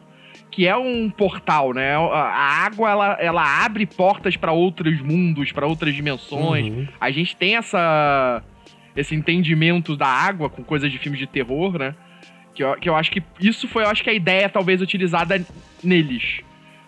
Que 0.49 0.67
é 0.67 0.75
um 0.75 1.09
portal, 1.09 1.71
né? 1.73 1.95
A 1.95 2.65
água, 2.65 2.89
ela, 2.89 3.13
ela 3.21 3.63
abre 3.63 3.85
portas 3.85 4.35
pra 4.35 4.51
outros 4.51 4.99
mundos, 4.99 5.53
pra 5.53 5.65
outras 5.65 5.93
dimensões. 5.95 6.65
Uhum. 6.65 6.87
A 6.99 7.09
gente 7.09 7.35
tem 7.37 7.55
essa 7.55 8.43
esse 8.93 9.15
entendimento 9.15 9.95
da 9.95 10.07
água 10.07 10.49
com 10.49 10.61
coisas 10.61 10.91
de 10.91 10.97
filmes 10.97 11.17
de 11.17 11.25
terror, 11.25 11.77
né? 11.79 11.95
Que 12.61 12.63
eu, 12.63 12.75
que 12.75 12.89
eu 12.89 12.95
acho 12.95 13.09
que 13.09 13.23
isso 13.39 13.67
foi, 13.67 13.83
eu 13.83 13.87
acho 13.89 14.03
que 14.03 14.09
a 14.09 14.13
ideia 14.13 14.47
talvez 14.47 14.81
utilizada 14.81 15.43
neles. 15.83 16.41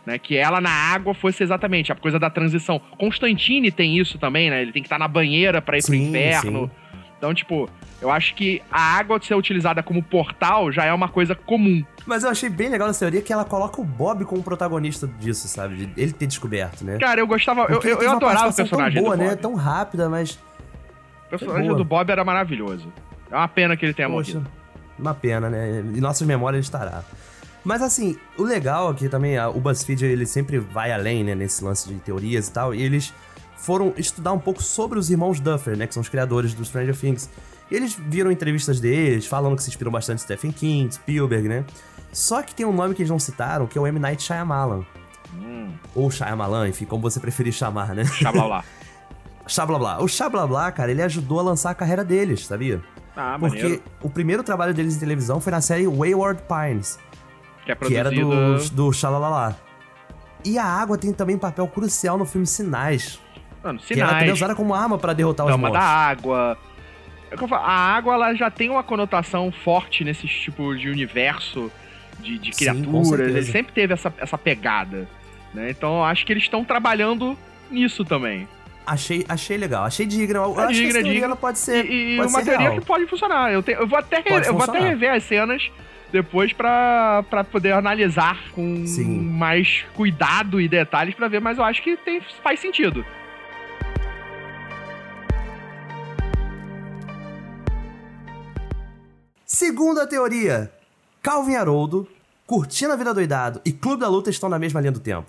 Né, 0.06 0.20
que 0.20 0.36
ela 0.36 0.60
na 0.60 0.70
água 0.70 1.14
fosse 1.14 1.42
exatamente 1.42 1.90
a 1.90 1.96
coisa 1.96 2.20
da 2.20 2.30
transição. 2.30 2.80
Constantine 3.00 3.72
tem 3.72 3.98
isso 3.98 4.20
também, 4.20 4.50
né? 4.50 4.62
Ele 4.62 4.74
tem 4.74 4.84
que 4.84 4.88
estar 4.88 5.00
na 5.00 5.08
banheira 5.08 5.62
pra 5.62 5.78
ir 5.78 5.82
pro 5.82 5.94
Sim, 5.94 6.10
inferno. 6.10 6.70
Então, 7.18 7.34
tipo, 7.34 7.70
eu 8.02 8.12
acho 8.12 8.36
que 8.36 8.62
a 8.70 8.98
água 8.98 9.18
ser 9.22 9.34
utilizada 9.34 9.82
como 9.82 10.04
portal 10.04 10.70
já 10.74 10.84
é 10.84 10.94
uma 10.94 11.08
coisa 11.08 11.34
comum. 11.34 11.86
Mas 12.06 12.26
eu 12.26 12.30
achei 12.30 12.50
bem 12.50 12.68
legal 12.68 12.90
essa 12.90 13.00
teoria 13.00 13.22
que 13.22 13.32
ela 13.32 13.46
coloca 13.46 13.80
o 13.80 13.86
Bob 13.86 14.26
como 14.26 14.44
protagonista 14.44 15.08
disso, 15.08 15.48
sabe? 15.48 15.86
De 15.86 16.02
ele 16.02 16.12
ter 16.12 16.28
descoberto, 16.28 16.84
né? 16.84 16.98
Cara, 16.98 17.22
eu 17.22 17.26
gostava, 17.26 17.62
eu, 17.62 17.68
Porque 17.68 17.88
eu, 17.88 18.02
eu 18.02 18.12
adorava 18.12 18.50
o 18.50 18.54
personagem 18.54 18.96
tão 18.96 19.04
boa, 19.06 19.16
do 19.16 19.24
Bob. 19.24 19.30
né? 19.30 19.36
Tão 19.38 19.56
rápida, 19.56 20.10
mas... 20.10 20.38
O 21.28 21.30
personagem 21.30 21.74
do 21.74 21.86
Bob 21.86 22.12
era 22.12 22.26
maravilhoso. 22.26 22.92
É 23.32 23.36
uma 23.36 23.48
pena 23.48 23.78
que 23.78 23.86
ele 23.86 23.94
tenha 23.94 24.10
Poxa, 24.10 24.34
morrido. 24.34 24.63
Uma 24.98 25.14
pena, 25.14 25.50
né? 25.50 25.80
Em 25.80 26.00
nossas 26.02 26.28
memórias 26.28 26.66
estará. 26.66 27.04
Mas 27.64 27.82
assim, 27.82 28.18
o 28.38 28.44
legal 28.44 28.90
aqui 28.90 29.08
também, 29.08 29.38
a- 29.38 29.50
o 29.50 29.60
BuzzFeed, 29.60 30.06
ele 30.06 30.26
sempre 30.26 30.60
vai 30.60 30.92
além, 30.92 31.24
né, 31.24 31.34
nesse 31.34 31.64
lance 31.64 31.88
de 31.88 31.96
teorias 31.96 32.48
e 32.48 32.52
tal, 32.52 32.76
e 32.76 32.82
eles 32.82 33.14
foram 33.56 33.94
estudar 33.96 34.34
um 34.34 34.40
pouco 34.40 34.62
sobre 34.62 35.00
os 35.00 35.10
irmãos 35.10 35.40
Duffer, 35.40 35.78
né, 35.78 35.88
que 35.88 35.94
são 35.94 36.02
os 36.02 36.10
criadores 36.10 36.54
do 36.54 36.66
Stranger 36.66 36.96
Things. 36.98 37.30
E 37.72 37.76
eles 37.76 37.94
viram 37.98 38.30
entrevistas 38.30 38.82
deles, 38.82 39.26
falando 39.26 39.56
que 39.56 39.64
se 39.64 39.70
inspiram 39.70 39.90
bastante 39.92 40.20
em 40.20 40.24
Stephen 40.24 40.52
King, 40.52 40.94
Spielberg, 40.94 41.48
né? 41.48 41.64
Só 42.12 42.42
que 42.44 42.54
tem 42.54 42.66
um 42.66 42.74
nome 42.74 42.94
que 42.94 43.02
eles 43.02 43.10
não 43.10 43.18
citaram, 43.18 43.66
que 43.66 43.78
é 43.78 43.82
o 43.82 43.88
M. 43.88 43.98
Night 43.98 44.22
Shyamalan. 44.22 44.84
Hum, 45.34 45.72
Ou 45.96 46.12
Shyamalan, 46.12 46.68
enfim, 46.68 46.84
como 46.86 47.02
você 47.02 47.20
preferir 47.20 47.54
chamar, 47.54 47.96
né? 47.96 48.04
xablá 48.06 48.64
Xablabla. 49.48 50.02
O 50.04 50.08
Xablabla, 50.08 50.72
cara, 50.72 50.92
ele 50.92 51.02
ajudou 51.02 51.40
a 51.40 51.44
lançar 51.44 51.72
a 51.72 51.74
carreira 51.76 52.04
deles, 52.04 52.46
sabia? 52.46 52.82
Ah, 53.16 53.38
Porque 53.40 53.62
maneiro. 53.62 53.84
o 54.02 54.10
primeiro 54.10 54.44
trabalho 54.44 54.74
deles 54.74 54.96
em 54.96 55.00
televisão 55.00 55.40
foi 55.40 55.52
na 55.52 55.62
série 55.62 55.88
Wayward 55.88 56.42
Pines, 56.48 57.00
Que 57.66 57.72
é 57.72 57.76
que 57.76 57.96
era 57.96 58.10
do, 58.12 58.58
do 58.72 58.92
Xalalala. 58.92 59.58
E 60.44 60.58
a 60.58 60.66
água 60.66 60.98
tem 60.98 61.14
também 61.14 61.36
um 61.36 61.40
papel 61.40 61.68
crucial 61.68 62.18
no 62.18 62.26
filme 62.26 62.46
Sinais, 62.48 63.20
Mano, 63.64 63.80
que 63.80 63.94
ela 63.94 64.10
também 64.10 64.16
é 64.18 64.26
sinais, 64.26 64.40
usada 64.40 64.56
como 64.56 64.74
arma 64.74 64.98
pra 64.98 65.14
derrotar 65.14 65.46
os 65.46 65.52
dama 65.52 65.70
da 65.72 65.80
monstros. 65.80 65.96
água. 65.98 66.58
É 67.32 67.38
que 67.38 67.54
a 67.54 67.58
água 67.58 68.14
ela 68.16 68.34
já 68.36 68.52
tem 68.52 68.70
uma 68.70 68.84
conotação 68.84 69.52
forte 69.52 70.04
nesses 70.04 70.30
tipos 70.30 70.80
de 70.80 70.90
universo 70.90 71.72
de, 72.20 72.38
de 72.38 72.54
Sim, 72.56 72.66
criaturas. 72.66 73.08
certeza. 73.08 73.38
Ele 73.38 73.46
sempre 73.46 73.74
teve 73.74 73.94
essa, 73.94 74.14
essa 74.18 74.38
pegada. 74.38 75.08
Né? 75.54 75.70
Então 75.70 75.98
eu 75.98 76.04
acho 76.04 76.26
que 76.26 76.34
eles 76.34 76.44
estão 76.44 76.64
trabalhando 76.66 77.38
nisso 77.72 78.04
também. 78.04 78.48
Achei, 78.86 79.26
achei 79.30 79.56
legal, 79.58 79.86
achei 79.86 80.06
digno. 80.06 80.36
Eu 80.44 80.60
É 80.60 80.66
acho 80.66 80.80
que 80.82 80.88
é 80.88 80.92
teoria 80.92 81.12
digno. 81.12 81.26
ela 81.26 81.36
pode 81.36 81.58
ser, 81.60 81.86
E, 81.86 82.16
e 82.16 82.18
pode 82.18 82.30
uma 82.34 82.40
ser 82.40 82.46
teoria 82.46 82.70
real. 82.70 82.80
que 82.82 82.86
pode 82.86 83.06
funcionar. 83.08 83.52
Eu, 83.54 83.64
te- 83.64 83.72
eu 83.72 83.88
vou 83.88 83.98
até, 83.98 84.18
re- 84.18 84.48
eu 84.48 84.54
vou 84.54 84.64
até 84.64 84.80
rever 84.80 85.14
as 85.14 85.24
cenas 85.24 85.72
depois 86.12 86.52
pra, 86.54 87.24
pra 87.30 87.44
poder 87.44 87.72
analisar 87.74 88.38
com 88.52 88.86
Sim. 88.86 89.20
mais 89.22 89.84
cuidado 89.96 90.60
e 90.60 90.68
detalhes 90.68 91.16
pra 91.16 91.28
ver, 91.28 91.40
mas 91.42 91.58
eu 91.58 91.64
acho 91.64 91.82
que 91.82 91.96
tem, 91.98 92.22
faz 92.44 92.60
sentido. 92.60 93.06
Segunda 99.46 100.08
teoria: 100.08 100.72
Calvin 101.22 101.56
Haroldo, 101.56 102.08
Curtindo 102.46 102.94
a 102.94 102.96
Vida 102.96 103.14
Doidado 103.14 103.62
e 103.66 103.72
Clube 103.72 104.02
da 104.02 104.08
Luta 104.08 104.30
estão 104.30 104.50
na 104.50 104.60
mesma 104.60 104.80
linha 104.80 104.92
do 104.92 105.00
tempo. 105.00 105.28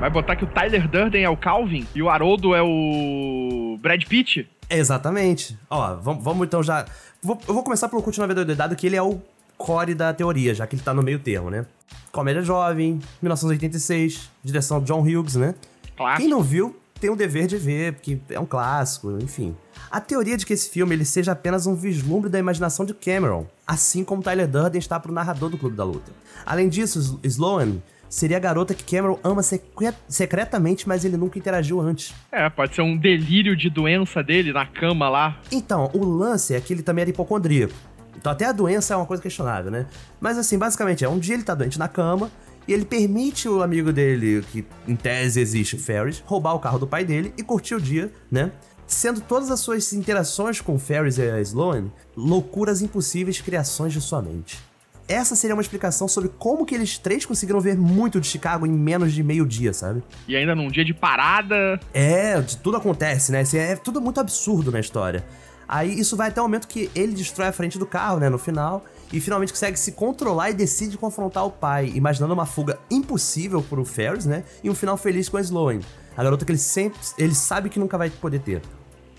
Vai 0.00 0.10
botar 0.10 0.36
que 0.36 0.44
o 0.44 0.46
Tyler 0.46 0.88
Durden 0.88 1.24
é 1.24 1.30
o 1.30 1.36
Calvin 1.36 1.86
e 1.94 2.02
o 2.02 2.10
Haroldo 2.10 2.54
é 2.54 2.60
o 2.62 3.78
Brad 3.80 4.04
Pitt? 4.04 4.48
Exatamente. 4.68 5.58
Ó, 5.70 5.94
vamos, 5.96 6.22
vamos 6.22 6.46
então 6.46 6.62
já. 6.62 6.84
vou- 7.22 7.38
eu 7.48 7.54
vou 7.54 7.62
começar 7.62 7.88
pelo 7.88 8.02
a 8.24 8.26
Vida 8.26 8.44
Doidado, 8.44 8.76
que 8.76 8.86
ele 8.86 8.96
é 8.96 9.02
o 9.02 9.20
core 9.56 9.94
da 9.94 10.12
teoria, 10.12 10.54
já 10.54 10.66
que 10.66 10.76
ele 10.76 10.82
tá 10.82 10.92
no 10.92 11.02
meio 11.02 11.18
termo, 11.18 11.48
né? 11.50 11.64
Comédia 12.12 12.42
jovem, 12.42 12.98
1986, 13.22 14.30
direção 14.42 14.80
John 14.82 15.00
Hughes, 15.00 15.36
né? 15.36 15.54
Clássico. 15.96 16.20
Quem 16.22 16.28
não 16.28 16.42
viu, 16.42 16.76
tem 17.00 17.08
o 17.08 17.16
dever 17.16 17.46
de 17.46 17.56
ver, 17.56 17.94
porque 17.94 18.18
é 18.30 18.38
um 18.38 18.44
clássico, 18.46 19.16
enfim. 19.22 19.56
A 19.90 20.00
teoria 20.00 20.36
de 20.36 20.44
que 20.44 20.52
esse 20.52 20.68
filme 20.68 20.94
ele 20.94 21.04
seja 21.04 21.32
apenas 21.32 21.66
um 21.66 21.74
vislumbre 21.74 22.28
da 22.28 22.38
imaginação 22.38 22.84
de 22.84 22.92
Cameron, 22.92 23.46
assim 23.66 24.04
como 24.04 24.22
Tyler 24.22 24.48
Durden 24.48 24.78
está 24.78 24.98
pro 25.00 25.12
narrador 25.12 25.48
do 25.48 25.56
Clube 25.56 25.76
da 25.76 25.84
Luta. 25.84 26.12
Além 26.44 26.68
disso, 26.68 26.98
Sl- 26.98 27.18
Sloane 27.22 27.82
seria 28.14 28.36
a 28.36 28.40
garota 28.40 28.74
que 28.74 28.84
Cameron 28.84 29.18
ama 29.24 29.42
secre- 29.42 29.92
secretamente, 30.08 30.86
mas 30.86 31.04
ele 31.04 31.16
nunca 31.16 31.36
interagiu 31.38 31.80
antes. 31.80 32.14
É, 32.30 32.48
pode 32.48 32.74
ser 32.74 32.82
um 32.82 32.96
delírio 32.96 33.56
de 33.56 33.68
doença 33.68 34.22
dele 34.22 34.52
na 34.52 34.64
cama 34.64 35.08
lá. 35.08 35.40
Então, 35.50 35.90
o 35.92 36.04
lance 36.04 36.54
é 36.54 36.60
que 36.60 36.72
ele 36.72 36.82
também 36.82 37.02
era 37.02 37.10
hipocondríaco. 37.10 37.74
Então 38.16 38.30
até 38.30 38.44
a 38.46 38.52
doença 38.52 38.94
é 38.94 38.96
uma 38.96 39.04
coisa 39.04 39.22
questionável, 39.22 39.70
né? 39.70 39.86
Mas 40.20 40.38
assim, 40.38 40.56
basicamente 40.56 41.04
é, 41.04 41.08
um 41.08 41.18
dia 41.18 41.34
ele 41.34 41.42
tá 41.42 41.54
doente 41.54 41.78
na 41.78 41.88
cama 41.88 42.30
e 42.66 42.72
ele 42.72 42.84
permite 42.84 43.48
o 43.48 43.62
amigo 43.62 43.92
dele, 43.92 44.42
que 44.50 44.64
em 44.88 44.94
tese 44.96 45.40
existe, 45.40 45.74
o 45.74 45.78
Ferris, 45.78 46.22
roubar 46.24 46.54
o 46.54 46.60
carro 46.60 46.78
do 46.78 46.86
pai 46.86 47.04
dele 47.04 47.34
e 47.36 47.42
curtir 47.42 47.74
o 47.74 47.80
dia, 47.80 48.10
né? 48.30 48.52
Sendo 48.86 49.20
todas 49.20 49.50
as 49.50 49.60
suas 49.60 49.92
interações 49.92 50.60
com 50.60 50.76
o 50.76 50.78
Ferris 50.78 51.18
e 51.18 51.22
a 51.28 51.40
Sloane 51.40 51.92
loucuras 52.16 52.80
impossíveis 52.80 53.40
criações 53.40 53.92
de 53.92 54.00
sua 54.00 54.22
mente. 54.22 54.58
Essa 55.06 55.36
seria 55.36 55.54
uma 55.54 55.62
explicação 55.62 56.08
sobre 56.08 56.30
como 56.30 56.64
que 56.64 56.74
eles 56.74 56.96
três 56.96 57.26
conseguiram 57.26 57.60
ver 57.60 57.76
muito 57.76 58.20
de 58.20 58.26
Chicago 58.26 58.66
em 58.66 58.72
menos 58.72 59.12
de 59.12 59.22
meio 59.22 59.44
dia, 59.46 59.72
sabe? 59.72 60.02
E 60.26 60.34
ainda 60.34 60.54
num 60.54 60.68
dia 60.68 60.84
de 60.84 60.94
parada. 60.94 61.78
É, 61.92 62.40
de 62.40 62.56
tudo 62.56 62.78
acontece, 62.78 63.30
né? 63.30 63.40
Assim, 63.40 63.58
É 63.58 63.76
tudo 63.76 64.00
muito 64.00 64.18
absurdo 64.18 64.72
na 64.72 64.80
história. 64.80 65.24
Aí 65.68 65.98
isso 65.98 66.16
vai 66.16 66.28
até 66.28 66.40
o 66.40 66.44
momento 66.44 66.68
que 66.68 66.90
ele 66.94 67.12
destrói 67.12 67.48
a 67.48 67.52
frente 67.52 67.78
do 67.78 67.86
carro, 67.86 68.18
né, 68.18 68.28
no 68.28 68.38
final, 68.38 68.84
e 69.12 69.18
finalmente 69.18 69.52
consegue 69.52 69.78
se 69.78 69.92
controlar 69.92 70.50
e 70.50 70.54
decide 70.54 70.98
confrontar 70.98 71.44
o 71.46 71.50
pai, 71.50 71.90
imaginando 71.94 72.34
uma 72.34 72.44
fuga 72.44 72.78
impossível 72.90 73.62
pro 73.62 73.82
Ferris, 73.82 74.26
né, 74.26 74.44
e 74.62 74.68
um 74.68 74.74
final 74.74 74.96
feliz 74.98 75.26
com 75.28 75.38
a 75.38 75.40
Sloane, 75.40 75.82
a 76.14 76.22
garota 76.22 76.44
que 76.44 76.52
ele 76.52 76.58
sempre, 76.58 76.98
ele 77.16 77.34
sabe 77.34 77.70
que 77.70 77.78
nunca 77.78 77.96
vai 77.96 78.10
poder 78.10 78.40
ter. 78.40 78.60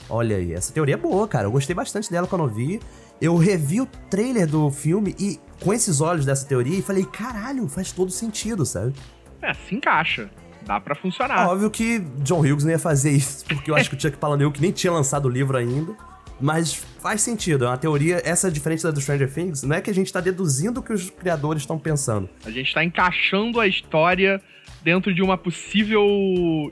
Olha 0.08 0.38
aí, 0.38 0.54
essa 0.54 0.71
teoria 0.71 0.93
é 0.93 0.98
boa, 0.98 1.28
cara. 1.28 1.48
Eu 1.48 1.52
gostei 1.52 1.76
bastante 1.76 2.12
dela 2.12 2.28
quando 2.28 2.43
eu 2.43 2.48
vi. 2.48 2.80
Eu 3.19 3.36
revi 3.38 3.82
o 3.82 3.88
trailer 4.10 4.48
do 4.48 4.69
filme 4.69 5.15
e 5.17 5.39
com 5.62 5.74
esses 5.74 6.02
olhos 6.02 6.26
dessa 6.26 6.46
teoria 6.48 6.78
e 6.78 6.82
falei, 6.82 7.06
caralho, 7.06 7.68
faz 7.68 7.91
todo 7.91 8.12
sentido, 8.12 8.65
sabe? 8.65 8.94
É, 9.41 9.54
se 9.54 9.76
encaixa. 9.76 10.30
Dá 10.65 10.80
pra 10.80 10.96
funcionar. 10.96 11.48
Óbvio 11.50 11.70
que 11.70 12.00
John 12.24 12.39
Hughes 12.39 12.63
não 12.63 12.72
ia 12.72 12.80
fazer 12.80 13.12
isso, 13.12 13.46
porque 13.46 13.70
eu 13.70 13.76
acho 13.76 13.89
que 13.89 13.96
o 13.96 14.00
Chuck 14.02 14.18
Palahniuk 14.18 14.60
nem 14.60 14.72
tinha 14.72 14.91
lançado 14.91 15.26
o 15.26 15.30
livro 15.30 15.56
ainda. 15.58 15.96
Mas 16.41 16.74
faz 16.74 17.22
sentido, 17.22 17.63
é 17.63 17.68
uma 17.70 17.78
teoria, 17.78 18.22
essa 18.26 18.50
é 18.50 18.52
diferente 18.52 18.84
da 18.84 18.91
do 18.91 19.00
Stranger 19.00 19.32
Things, 19.32 19.63
não 19.63 19.74
é 19.74 19.80
que 19.80 19.89
a 19.89 19.94
gente 19.94 20.12
tá 20.12 20.20
deduzindo 20.20 20.82
o 20.82 20.84
que 20.84 20.91
os 20.91 21.10
criadores 21.10 21.62
estão 21.62 21.80
pensando. 21.80 22.28
A 22.46 22.52
gente 22.52 22.74
tá 22.74 22.84
encaixando 22.84 23.58
a 23.58 23.68
história 23.68 24.41
dentro 24.84 25.13
de 25.15 25.22
uma 25.22 25.38
possível 25.38 26.04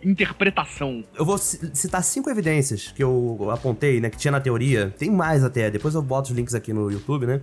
interpretação. 0.03 1.03
Eu 1.17 1.23
vou 1.25 1.37
ci- 1.37 1.71
citar 1.73 2.03
cinco 2.03 2.29
evidências 2.29 2.91
que 2.93 3.01
eu 3.03 3.49
apontei, 3.51 4.01
né, 4.01 4.09
que 4.09 4.17
tinha 4.17 4.31
na 4.33 4.41
teoria. 4.41 4.93
Tem 4.97 5.09
mais 5.09 5.43
até, 5.45 5.71
depois 5.71 5.95
eu 5.95 6.01
boto 6.01 6.31
os 6.31 6.35
links 6.35 6.53
aqui 6.53 6.73
no 6.73 6.91
YouTube, 6.91 7.25
né? 7.25 7.39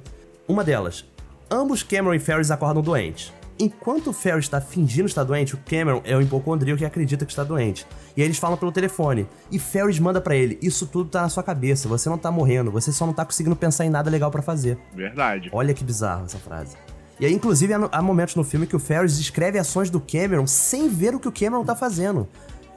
Uma 0.47 0.63
delas, 0.63 1.05
ambos 1.51 1.83
Cameron 1.83 2.15
e 2.15 2.19
Ferris 2.19 2.51
acordam 2.51 2.83
doentes. 2.83 3.33
Enquanto 3.59 4.09
o 4.09 4.13
Ferris 4.15 4.47
está 4.47 4.59
fingindo 4.59 5.07
estar 5.07 5.23
doente, 5.23 5.55
o 5.55 5.59
Cameron 5.59 6.01
é 6.05 6.17
o 6.17 6.23
hipocondríaco 6.23 6.79
que 6.79 6.85
acredita 6.85 7.27
que 7.27 7.33
está 7.33 7.45
doente. 7.45 7.87
E 8.17 8.23
aí 8.23 8.27
eles 8.27 8.39
falam 8.39 8.57
pelo 8.57 8.73
telefone. 8.73 9.27
E 9.53 9.59
Ferris 9.59 9.99
manda 9.99 10.19
pra 10.19 10.35
ele: 10.35 10.59
Isso 10.63 10.87
tudo 10.87 11.11
tá 11.11 11.21
na 11.21 11.29
sua 11.29 11.43
cabeça, 11.43 11.87
você 11.87 12.09
não 12.09 12.17
tá 12.17 12.31
morrendo, 12.31 12.71
você 12.71 12.91
só 12.91 13.05
não 13.05 13.13
tá 13.13 13.23
conseguindo 13.23 13.55
pensar 13.55 13.85
em 13.85 13.91
nada 13.91 14.11
legal 14.11 14.31
pra 14.31 14.41
fazer. 14.41 14.79
Verdade. 14.95 15.51
Olha 15.53 15.75
que 15.75 15.85
bizarro 15.85 16.25
essa 16.25 16.39
frase. 16.39 16.75
E 17.21 17.27
aí, 17.27 17.35
inclusive, 17.35 17.75
há, 17.93 18.01
momentos 18.01 18.35
no 18.35 18.43
filme 18.43 18.67
que 18.67 18.75
o 18.75 18.79
Ferris 18.79 19.19
descreve 19.19 19.59
ações 19.59 19.91
do 19.91 20.01
Cameron 20.01 20.47
sem 20.47 20.89
ver 20.89 21.15
o 21.15 21.21
que 21.21 21.29
o 21.29 21.33
Cameron 21.33 21.63
tá 21.63 21.77
fazendo. 21.77 22.27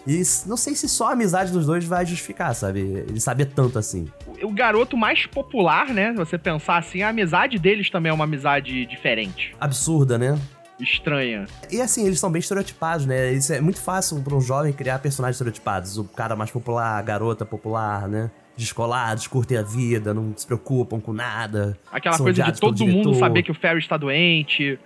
E 0.06 0.22
não 0.46 0.58
sei 0.58 0.76
se 0.76 0.89
só 0.89 1.10
a 1.10 1.12
amizade 1.13 1.52
dos 1.52 1.66
dois 1.66 1.86
vai 1.86 2.06
justificar, 2.06 2.54
sabe? 2.54 2.80
Ele 2.82 3.20
saber 3.20 3.46
tanto 3.46 3.80
assim. 3.80 4.08
O 4.42 4.52
garoto 4.52 4.98
mais 4.98 5.26
popular, 5.26 5.88
né? 5.88 6.12
Se 6.12 6.18
você 6.18 6.38
pensar 6.38 6.78
assim, 6.78 7.02
a 7.02 7.10
amizade 7.10 7.58
deles 7.58 7.89
também 7.89 8.10
é 8.10 8.13
uma 8.13 8.26
amizade 8.26 8.86
diferente. 8.86 9.56
Absurda, 9.60 10.18
né? 10.18 10.38
Estranha. 10.80 11.46
E 11.72 11.80
assim, 11.80 12.06
eles 12.06 12.20
são 12.20 12.30
bem 12.32 12.39
estereotipados, 12.39 13.06
né? 13.06 13.32
Isso 13.32 13.54
é 13.54 13.62
muito 13.62 13.80
fácil 13.82 14.22
pra 14.22 14.36
um 14.36 14.42
jovem 14.42 14.74
criar 14.74 15.00
personagens 15.00 15.36
estereotipados. 15.36 15.98
O 15.98 16.04
cara 16.04 16.36
mais 16.36 16.52
popular, 16.52 16.98
a 16.98 17.02
garota 17.02 17.46
popular, 17.46 18.08
né? 18.10 18.30
Descolados, 18.58 19.26
curtem 19.28 19.58
a 19.58 19.62
vida, 19.62 20.13
não 20.13 20.34
se 20.36 20.46
preocupam 20.46 21.00
com 21.00 21.13
nada. 21.13 21.78
Aquela 21.92 22.18
coisa 22.18 22.44
de 22.44 22.60
todo 22.60 22.86
mundo 22.86 23.13
saber 23.16 23.44
que 23.44 23.52
o 23.52 23.56
Ferris 23.56 23.88
tá 23.88 23.96
doente. 23.98 24.78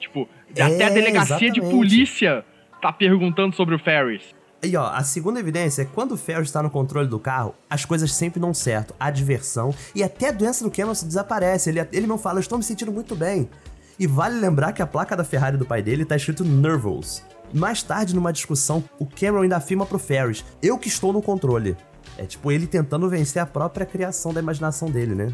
Tipo, 0.00 0.28
É, 0.56 0.62
até 0.62 0.86
a 0.86 0.90
delegacia 0.90 1.38
de 1.50 1.60
exatamente. 1.60 1.70
polícia 1.76 2.44
tá 2.80 2.92
perguntando 2.92 3.54
sobre 3.54 3.74
o 3.74 3.78
Ferris. 3.78 4.22
E 4.64 4.76
ó, 4.76 4.86
a 4.86 5.02
segunda 5.02 5.40
evidência 5.40 5.82
é 5.82 5.84
quando 5.84 6.12
o 6.12 6.16
Ferris 6.16 6.46
está 6.46 6.62
no 6.62 6.70
controle 6.70 7.08
do 7.08 7.18
carro, 7.18 7.52
as 7.68 7.84
coisas 7.84 8.14
sempre 8.14 8.38
dão 8.38 8.54
certo. 8.54 8.94
Há 8.98 9.10
diversão 9.10 9.74
e 9.92 10.04
até 10.04 10.28
a 10.28 10.32
doença 10.32 10.62
do 10.62 10.70
Cameron 10.70 10.94
se 10.94 11.04
desaparece. 11.04 11.68
Ele, 11.68 11.80
ele 11.92 12.06
não 12.06 12.16
fala, 12.16 12.38
eu 12.38 12.42
estou 12.42 12.56
me 12.56 12.62
sentindo 12.62 12.92
muito 12.92 13.16
bem. 13.16 13.50
E 13.98 14.06
vale 14.06 14.38
lembrar 14.38 14.72
que 14.72 14.80
a 14.80 14.86
placa 14.86 15.16
da 15.16 15.24
Ferrari 15.24 15.56
do 15.56 15.66
pai 15.66 15.82
dele 15.82 16.04
tá 16.04 16.14
escrito 16.14 16.44
Nervous. 16.44 17.24
Mais 17.52 17.82
tarde, 17.82 18.14
numa 18.14 18.32
discussão, 18.32 18.84
o 19.00 19.06
Cameron 19.06 19.42
ainda 19.42 19.56
afirma 19.56 19.84
pro 19.84 19.98
Ferris, 19.98 20.44
eu 20.62 20.78
que 20.78 20.88
estou 20.88 21.12
no 21.12 21.20
controle. 21.20 21.76
É 22.16 22.24
tipo 22.24 22.52
ele 22.52 22.66
tentando 22.68 23.08
vencer 23.08 23.42
a 23.42 23.46
própria 23.46 23.84
criação 23.84 24.32
da 24.32 24.40
imaginação 24.40 24.88
dele, 24.88 25.14
né? 25.14 25.32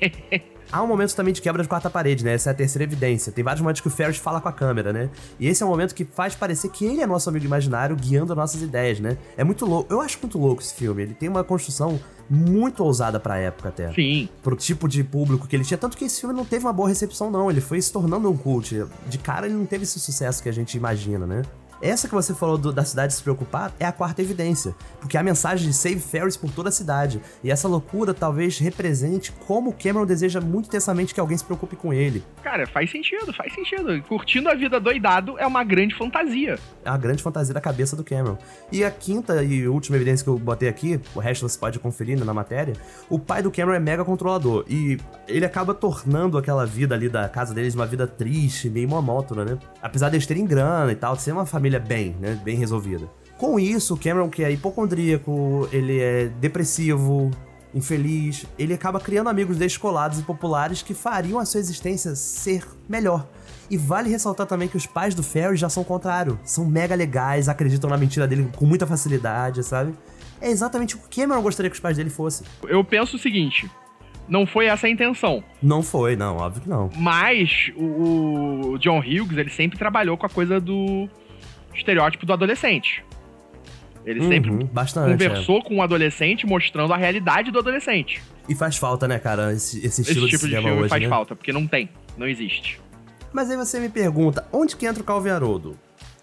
Há 0.70 0.82
um 0.82 0.86
momento 0.86 1.14
também 1.14 1.32
de 1.32 1.40
quebra 1.40 1.62
de 1.62 1.68
quarta 1.68 1.88
parede, 1.88 2.24
né? 2.24 2.34
Essa 2.34 2.50
é 2.50 2.52
a 2.52 2.54
terceira 2.54 2.84
evidência. 2.84 3.32
Tem 3.32 3.44
vários 3.44 3.60
momentos 3.60 3.80
que 3.80 3.88
o 3.88 3.90
Ferris 3.90 4.16
fala 4.16 4.40
com 4.40 4.48
a 4.48 4.52
câmera, 4.52 4.92
né? 4.92 5.10
E 5.38 5.46
esse 5.46 5.62
é 5.62 5.66
um 5.66 5.68
momento 5.68 5.94
que 5.94 6.04
faz 6.04 6.34
parecer 6.34 6.70
que 6.70 6.84
ele 6.84 7.00
é 7.00 7.06
nosso 7.06 7.28
amigo 7.28 7.44
imaginário 7.44 7.96
guiando 7.96 8.34
nossas 8.34 8.62
ideias, 8.62 9.00
né? 9.00 9.16
É 9.36 9.44
muito 9.44 9.64
louco. 9.64 9.92
Eu 9.92 10.00
acho 10.00 10.18
muito 10.20 10.38
louco 10.38 10.62
esse 10.62 10.74
filme. 10.74 11.02
Ele 11.02 11.14
tem 11.14 11.28
uma 11.28 11.44
construção 11.44 12.00
muito 12.28 12.82
ousada 12.82 13.20
pra 13.20 13.38
época 13.38 13.68
até. 13.68 13.92
Sim. 13.92 14.28
Pro 14.42 14.56
tipo 14.56 14.88
de 14.88 15.04
público 15.04 15.46
que 15.46 15.54
ele 15.54 15.64
tinha. 15.64 15.78
Tanto 15.78 15.96
que 15.96 16.04
esse 16.04 16.20
filme 16.20 16.34
não 16.34 16.44
teve 16.44 16.64
uma 16.64 16.72
boa 16.72 16.88
recepção, 16.88 17.30
não. 17.30 17.50
Ele 17.50 17.60
foi 17.60 17.80
se 17.80 17.92
tornando 17.92 18.30
um 18.30 18.36
cult. 18.36 18.84
De 19.08 19.18
cara, 19.18 19.46
ele 19.46 19.54
não 19.54 19.66
teve 19.66 19.84
esse 19.84 20.00
sucesso 20.00 20.42
que 20.42 20.48
a 20.48 20.52
gente 20.52 20.76
imagina, 20.76 21.26
né? 21.26 21.42
Essa 21.80 22.08
que 22.08 22.14
você 22.14 22.34
falou 22.34 22.56
do- 22.56 22.72
da 22.72 22.84
cidade 22.84 23.12
se 23.12 23.22
preocupar 23.22 23.72
é 23.78 23.84
a 23.84 23.92
quarta 23.92 24.22
evidência, 24.22 24.74
porque 25.00 25.16
a 25.18 25.22
mensagem 25.22 25.68
de 25.68 25.74
Save 25.74 26.00
Ferris 26.00 26.36
por 26.36 26.50
toda 26.50 26.68
a 26.70 26.72
cidade. 26.72 27.20
E 27.44 27.50
essa 27.50 27.68
loucura 27.68 28.14
talvez 28.14 28.58
represente 28.58 29.30
como 29.46 29.72
Cameron 29.72 30.06
deseja 30.06 30.40
muito 30.40 30.66
intensamente 30.66 31.12
que 31.14 31.20
alguém 31.20 31.36
se 31.36 31.44
preocupe 31.44 31.76
com 31.76 31.92
ele. 31.92 32.24
Cara, 32.42 32.66
faz 32.66 32.90
sentido, 32.90 33.32
faz 33.32 33.52
sentido. 33.54 34.02
Curtindo 34.08 34.48
a 34.48 34.54
vida 34.54 34.80
doidado 34.80 35.38
é 35.38 35.46
uma 35.46 35.62
grande 35.64 35.94
fantasia. 35.94 36.58
É 36.84 36.88
a 36.88 36.96
grande 36.96 37.22
fantasia 37.22 37.52
da 37.52 37.60
cabeça 37.60 37.94
do 37.94 38.02
Cameron. 38.04 38.38
E 38.72 38.82
a 38.84 38.90
quinta 38.90 39.42
e 39.44 39.68
última 39.68 39.96
evidência 39.96 40.24
que 40.24 40.30
eu 40.30 40.38
botei 40.38 40.68
aqui, 40.68 41.00
o 41.14 41.20
resto 41.20 41.46
você 41.48 41.58
pode 41.58 41.78
conferir 41.78 42.18
na 42.24 42.32
matéria, 42.32 42.74
o 43.10 43.18
pai 43.18 43.42
do 43.42 43.50
Cameron 43.50 43.74
é 43.76 43.80
mega 43.80 44.04
controlador. 44.04 44.64
E 44.68 44.98
ele 45.28 45.44
acaba 45.44 45.74
tornando 45.74 46.38
aquela 46.38 46.64
vida 46.64 46.94
ali 46.94 47.08
da 47.08 47.28
casa 47.28 47.52
deles 47.52 47.74
uma 47.74 47.86
vida 47.86 48.06
triste, 48.06 48.70
meio 48.70 48.88
monótona, 48.88 49.44
né? 49.44 49.58
Apesar 49.82 50.08
deles 50.08 50.26
terem 50.26 50.46
grana 50.46 50.90
e 50.90 50.96
tal, 50.96 51.14
de 51.16 51.22
ser 51.22 51.32
uma 51.32 51.44
família 51.44 51.65
bem, 51.80 52.16
né? 52.20 52.40
Bem 52.44 52.56
resolvida. 52.56 53.10
Com 53.36 53.60
isso, 53.60 53.94
o 53.94 53.98
Cameron, 53.98 54.30
que 54.30 54.42
é 54.42 54.50
hipocondríaco, 54.50 55.68
ele 55.70 56.00
é 56.00 56.26
depressivo, 56.40 57.30
infeliz, 57.74 58.46
ele 58.58 58.72
acaba 58.72 58.98
criando 58.98 59.28
amigos 59.28 59.58
descolados 59.58 60.18
e 60.18 60.22
populares 60.22 60.80
que 60.80 60.94
fariam 60.94 61.38
a 61.38 61.44
sua 61.44 61.60
existência 61.60 62.14
ser 62.14 62.66
melhor. 62.88 63.28
E 63.70 63.76
vale 63.76 64.08
ressaltar 64.08 64.46
também 64.46 64.68
que 64.68 64.76
os 64.76 64.86
pais 64.86 65.14
do 65.14 65.22
Ferry 65.22 65.56
já 65.56 65.68
são 65.68 65.82
o 65.82 65.86
contrário. 65.86 66.38
São 66.44 66.64
mega 66.64 66.94
legais, 66.94 67.48
acreditam 67.48 67.90
na 67.90 67.98
mentira 67.98 68.26
dele 68.26 68.48
com 68.56 68.64
muita 68.64 68.86
facilidade, 68.86 69.62
sabe? 69.62 69.92
É 70.40 70.48
exatamente 70.50 70.94
o 70.94 70.98
que 70.98 71.20
Cameron 71.20 71.42
gostaria 71.42 71.68
que 71.68 71.74
os 71.74 71.80
pais 71.80 71.96
dele 71.96 72.10
fossem. 72.10 72.46
Eu 72.68 72.82
penso 72.84 73.16
o 73.16 73.18
seguinte: 73.18 73.68
não 74.28 74.46
foi 74.46 74.66
essa 74.66 74.86
a 74.86 74.90
intenção. 74.90 75.42
Não 75.62 75.82
foi, 75.82 76.16
não, 76.16 76.36
óbvio 76.36 76.62
que 76.62 76.68
não. 76.68 76.90
Mas 76.96 77.70
o, 77.76 78.72
o 78.72 78.78
John 78.78 79.00
Hughes, 79.00 79.36
ele 79.36 79.50
sempre 79.50 79.78
trabalhou 79.78 80.16
com 80.16 80.26
a 80.26 80.28
coisa 80.28 80.60
do 80.60 81.08
estereótipo 81.76 82.24
do 82.26 82.32
adolescente. 82.32 83.04
Ele 84.04 84.22
sempre 84.28 84.50
Uhum, 84.50 84.66
bastante. 84.66 85.10
conversou 85.10 85.62
com 85.62 85.76
o 85.78 85.82
adolescente, 85.82 86.46
mostrando 86.46 86.92
a 86.92 86.96
realidade 86.96 87.50
do 87.50 87.58
adolescente. 87.58 88.22
é. 88.48 88.52
E 88.52 88.54
faz 88.54 88.76
falta, 88.76 89.08
né, 89.08 89.18
cara, 89.18 89.52
esse, 89.52 89.78
esse 89.78 89.86
Esse 90.02 90.02
estilo 90.02 90.28
tipo 90.28 90.44
de 90.46 90.54
de 90.54 90.60
filme 90.62 90.80
hoje, 90.80 90.88
faz 90.88 91.02
né? 91.02 91.08
falta, 91.08 91.34
porque 91.34 91.52
não 91.52 91.66
tem, 91.66 91.88
não 92.16 92.28
existe. 92.28 92.80
Mas 93.32 93.50
aí 93.50 93.56
você 93.56 93.80
me 93.80 93.88
pergunta, 93.88 94.46
onde 94.52 94.76
que 94.76 94.86
entra 94.86 95.02
o 95.02 95.04
Calvin 95.04 95.30
Haroldo? 95.30 95.76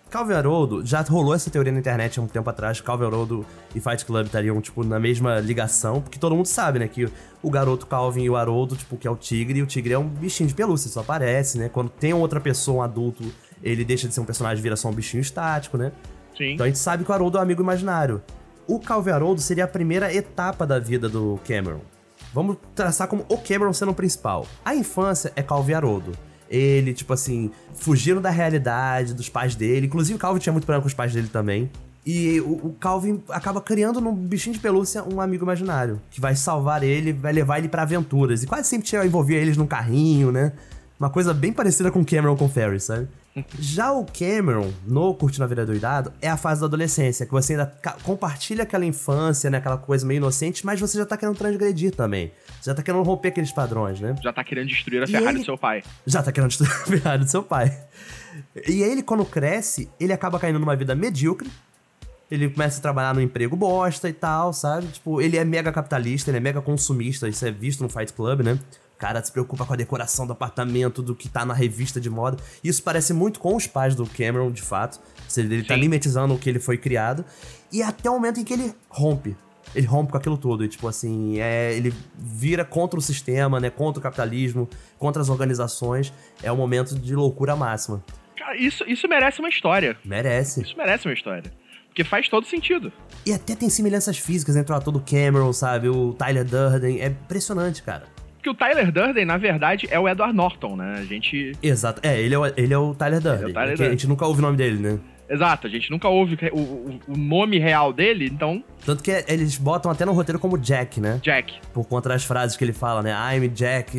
Calvin 0.09 0.33
Haroldo, 0.33 0.85
já 0.85 1.01
rolou 1.01 1.33
essa 1.33 1.49
teoria 1.49 1.71
na 1.73 1.79
internet 1.79 2.17
há 2.19 2.21
um 2.23 2.27
tempo 2.27 2.49
atrás, 2.49 2.79
Calvin 2.79 3.05
Haroldo 3.05 3.45
e 3.75 3.81
Fight 3.81 4.05
Club 4.05 4.27
estariam, 4.27 4.61
tipo, 4.61 4.83
na 4.85 4.99
mesma 4.99 5.39
ligação, 5.41 6.01
porque 6.01 6.17
todo 6.17 6.35
mundo 6.35 6.45
sabe, 6.45 6.79
né, 6.79 6.87
que 6.87 7.09
o 7.41 7.49
garoto 7.49 7.85
Calvin 7.87 8.23
e 8.23 8.29
o 8.29 8.37
Haroldo, 8.37 8.77
tipo, 8.77 8.95
que 8.95 9.05
é 9.07 9.11
o 9.11 9.15
tigre, 9.17 9.59
e 9.59 9.61
o 9.61 9.65
tigre 9.65 9.93
é 9.93 9.99
um 9.99 10.07
bichinho 10.07 10.47
de 10.47 10.55
pelúcia, 10.55 10.89
só 10.89 11.01
aparece, 11.01 11.57
né, 11.57 11.67
quando 11.67 11.89
tem 11.89 12.13
outra 12.13 12.39
pessoa, 12.39 12.77
um 12.77 12.81
adulto, 12.83 13.23
ele 13.63 13.85
deixa 13.85 14.07
de 14.07 14.13
ser 14.13 14.19
um 14.19 14.25
personagem 14.25 14.59
e 14.59 14.61
vira 14.61 14.75
só 14.75 14.89
um 14.89 14.93
bichinho 14.93 15.21
estático, 15.21 15.77
né, 15.77 15.91
Sim. 16.37 16.53
então 16.53 16.65
a 16.65 16.67
gente 16.67 16.79
sabe 16.79 17.03
que 17.03 17.09
o 17.09 17.13
Haroldo 17.13 17.37
é 17.37 17.39
um 17.39 17.43
amigo 17.43 17.61
imaginário. 17.61 18.21
O 18.67 18.79
Calvin 18.79 19.11
Haroldo 19.11 19.41
seria 19.41 19.65
a 19.65 19.67
primeira 19.67 20.13
etapa 20.13 20.65
da 20.65 20.79
vida 20.79 21.09
do 21.09 21.39
Cameron. 21.45 21.81
Vamos 22.33 22.57
traçar 22.73 23.07
como 23.07 23.25
o 23.29 23.37
Cameron 23.37 23.73
sendo 23.73 23.91
o 23.91 23.95
principal. 23.95 24.47
A 24.63 24.73
infância 24.73 25.31
é 25.35 25.43
Calvin 25.43 25.73
Haroldo. 25.73 26.11
Ele, 26.49 26.93
tipo 26.93 27.13
assim, 27.13 27.51
fugindo 27.75 28.19
da 28.21 28.29
realidade 28.29 29.13
dos 29.13 29.29
pais 29.29 29.55
dele. 29.55 29.87
Inclusive, 29.87 30.15
o 30.15 30.19
Calvin 30.19 30.39
tinha 30.39 30.53
muito 30.53 30.65
problema 30.65 30.81
com 30.81 30.87
os 30.87 30.93
pais 30.93 31.13
dele 31.13 31.27
também. 31.27 31.69
E 32.05 32.41
o, 32.41 32.67
o 32.67 32.75
Calvin 32.79 33.23
acaba 33.29 33.61
criando 33.61 34.01
num 34.01 34.13
bichinho 34.13 34.53
de 34.53 34.59
pelúcia 34.59 35.03
um 35.03 35.21
amigo 35.21 35.43
imaginário. 35.43 36.01
Que 36.09 36.19
vai 36.19 36.35
salvar 36.35 36.83
ele, 36.83 37.13
vai 37.13 37.31
levar 37.31 37.59
ele 37.59 37.69
pra 37.69 37.83
aventuras. 37.83 38.43
E 38.43 38.47
quase 38.47 38.67
sempre 38.67 38.87
tinha 38.87 39.05
envolvia 39.05 39.37
eles 39.37 39.57
num 39.57 39.67
carrinho, 39.67 40.31
né? 40.31 40.53
Uma 41.03 41.09
coisa 41.09 41.33
bem 41.33 41.51
parecida 41.51 41.91
com 41.91 41.99
o 41.99 42.05
Cameron 42.05 42.37
com 42.37 42.45
o 42.45 42.47
Ferris, 42.49 42.85
sabe? 42.85 43.09
Já 43.59 43.91
o 43.91 44.05
Cameron, 44.05 44.71
no 44.87 45.13
Curtindo 45.13 45.43
a 45.43 45.47
Vida 45.47 45.65
Doidado, 45.65 46.13
é 46.21 46.29
a 46.29 46.37
fase 46.37 46.61
da 46.61 46.67
adolescência, 46.67 47.25
que 47.25 47.31
você 47.33 47.55
ainda 47.55 47.65
compartilha 48.03 48.63
aquela 48.63 48.85
infância, 48.85 49.49
né? 49.49 49.57
Aquela 49.57 49.77
coisa 49.77 50.05
meio 50.07 50.19
inocente, 50.19 50.65
mas 50.65 50.79
você 50.79 50.97
já 50.97 51.05
tá 51.05 51.17
querendo 51.17 51.35
transgredir 51.35 51.93
também. 51.93 52.31
Você 52.61 52.69
já 52.69 52.73
tá 52.73 52.81
querendo 52.81 53.03
romper 53.03 53.27
aqueles 53.27 53.51
padrões, 53.51 53.99
né? 53.99 54.15
Já 54.23 54.31
tá 54.31 54.45
querendo 54.45 54.69
destruir 54.69 55.01
a 55.01 55.03
E 55.03 55.07
Ferrari 55.07 55.27
ele- 55.31 55.39
do 55.39 55.45
seu 55.45 55.57
pai. 55.57 55.83
Já 56.07 56.23
tá 56.23 56.31
querendo 56.31 56.47
destruir 56.51 56.71
a 56.71 56.85
Ferrari 56.85 57.23
do 57.25 57.29
seu 57.29 57.43
pai. 57.43 57.77
E 58.65 58.81
aí 58.81 58.89
ele, 58.89 59.03
quando 59.03 59.25
cresce, 59.25 59.89
ele 59.99 60.13
acaba 60.13 60.39
caindo 60.39 60.57
numa 60.57 60.73
vida 60.77 60.95
medíocre. 60.95 61.51
Ele 62.31 62.49
começa 62.49 62.79
a 62.79 62.81
trabalhar 62.81 63.13
no 63.13 63.21
emprego 63.21 63.57
bosta 63.57 64.07
e 64.07 64.13
tal, 64.13 64.53
sabe? 64.53 64.87
Tipo, 64.87 65.19
ele 65.21 65.35
é 65.35 65.43
mega 65.43 65.69
capitalista, 65.69 66.31
ele 66.31 66.37
é 66.37 66.39
mega 66.39 66.61
consumista, 66.61 67.27
isso 67.27 67.45
é 67.45 67.51
visto 67.51 67.83
no 67.83 67.89
Fight 67.89 68.13
Club, 68.13 68.39
né? 68.39 68.57
O 69.03 69.05
cara 69.05 69.21
se 69.21 69.33
preocupa 69.33 69.65
com 69.65 69.73
a 69.73 69.75
decoração 69.75 70.25
do 70.25 70.31
apartamento, 70.31 71.01
do 71.01 71.13
que 71.13 71.27
tá 71.27 71.45
na 71.45 71.53
revista 71.53 71.99
de 71.99 72.09
moda. 72.09 72.37
Isso 72.63 72.81
parece 72.81 73.13
muito 73.13 73.37
com 73.37 73.53
os 73.53 73.67
pais 73.67 73.95
do 73.95 74.05
Cameron, 74.05 74.49
de 74.49 74.61
fato. 74.61 74.97
Ele 75.35 75.61
tá 75.61 75.73
Sim. 75.73 75.81
mimetizando 75.81 76.33
o 76.33 76.39
que 76.39 76.49
ele 76.49 76.59
foi 76.59 76.77
criado. 76.77 77.25
E 77.69 77.83
até 77.83 78.09
o 78.09 78.13
momento 78.13 78.39
em 78.39 78.45
que 78.45 78.53
ele 78.53 78.73
rompe. 78.87 79.35
Ele 79.75 79.85
rompe 79.85 80.13
com 80.13 80.17
aquilo 80.17 80.37
tudo. 80.37 80.63
E, 80.63 80.69
tipo 80.69 80.87
assim, 80.87 81.37
é, 81.37 81.73
ele 81.73 81.93
vira 82.17 82.63
contra 82.63 82.97
o 82.97 83.01
sistema, 83.01 83.59
né? 83.59 83.69
Contra 83.69 83.99
o 83.99 84.01
capitalismo, 84.01 84.69
contra 84.97 85.21
as 85.21 85.27
organizações. 85.27 86.13
É 86.41 86.49
um 86.49 86.55
momento 86.55 86.97
de 86.97 87.13
loucura 87.13 87.57
máxima. 87.57 88.01
Cara, 88.37 88.55
isso, 88.55 88.85
isso 88.87 89.05
merece 89.09 89.39
uma 89.39 89.49
história. 89.49 89.97
Merece. 90.05 90.61
Isso 90.61 90.77
merece 90.77 91.09
uma 91.09 91.13
história. 91.13 91.51
Porque 91.87 92.05
faz 92.05 92.29
todo 92.29 92.47
sentido. 92.47 92.89
E 93.25 93.33
até 93.33 93.53
tem 93.53 93.69
semelhanças 93.69 94.17
físicas 94.17 94.55
entre 94.55 94.71
o 94.71 94.75
ator 94.77 94.93
do 94.93 95.01
Cameron, 95.01 95.51
sabe? 95.51 95.89
O 95.89 96.13
Tyler 96.13 96.45
Durden. 96.45 97.01
É 97.01 97.07
impressionante, 97.07 97.83
cara. 97.83 98.12
Porque 98.43 98.49
o 98.49 98.53
Tyler 98.53 98.91
Durden, 98.91 99.23
na 99.23 99.37
verdade, 99.37 99.87
é 99.89 99.97
o 99.97 100.05
Edward 100.09 100.35
Norton, 100.35 100.75
né? 100.75 100.95
A 100.99 101.05
gente. 101.05 101.53
Exato. 101.63 102.01
É, 102.03 102.19
ele 102.19 102.35
é 102.35 102.37
o, 102.37 102.45
ele 102.45 102.73
é 102.73 102.77
o 102.77 102.93
Tyler 102.93 103.21
Durden. 103.21 103.53
Tyler 103.53 103.53
É 103.53 103.53
que 103.53 103.71
a 103.71 103.75
Durden. 103.77 103.91
gente 103.91 104.05
nunca 104.07 104.25
ouve 104.27 104.39
o 104.39 104.41
nome 104.41 104.57
dele, 104.57 104.77
né? 104.79 104.99
Exato, 105.29 105.65
a 105.65 105.69
gente 105.69 105.89
nunca 105.89 106.09
ouve 106.09 106.37
o, 106.51 106.59
o- 106.59 106.99
o 107.07 107.17
nome 107.17 107.57
real 107.57 107.93
dele, 107.93 108.25
então, 108.25 108.61
Tanto 108.85 109.01
que 109.01 109.23
eles 109.29 109.57
botam 109.57 109.89
até 109.89 110.03
no 110.05 110.11
roteiro 110.11 110.37
como 110.37 110.57
Jack, 110.57 110.99
né? 110.99 111.21
Jack. 111.23 111.53
Por 111.73 111.87
conta 111.87 112.09
das 112.09 112.25
frases 112.25 112.57
que 112.57 112.65
ele 112.65 112.73
fala, 112.73 113.01
né? 113.01 113.15
I'm 113.33 113.47
Jack 113.47 113.95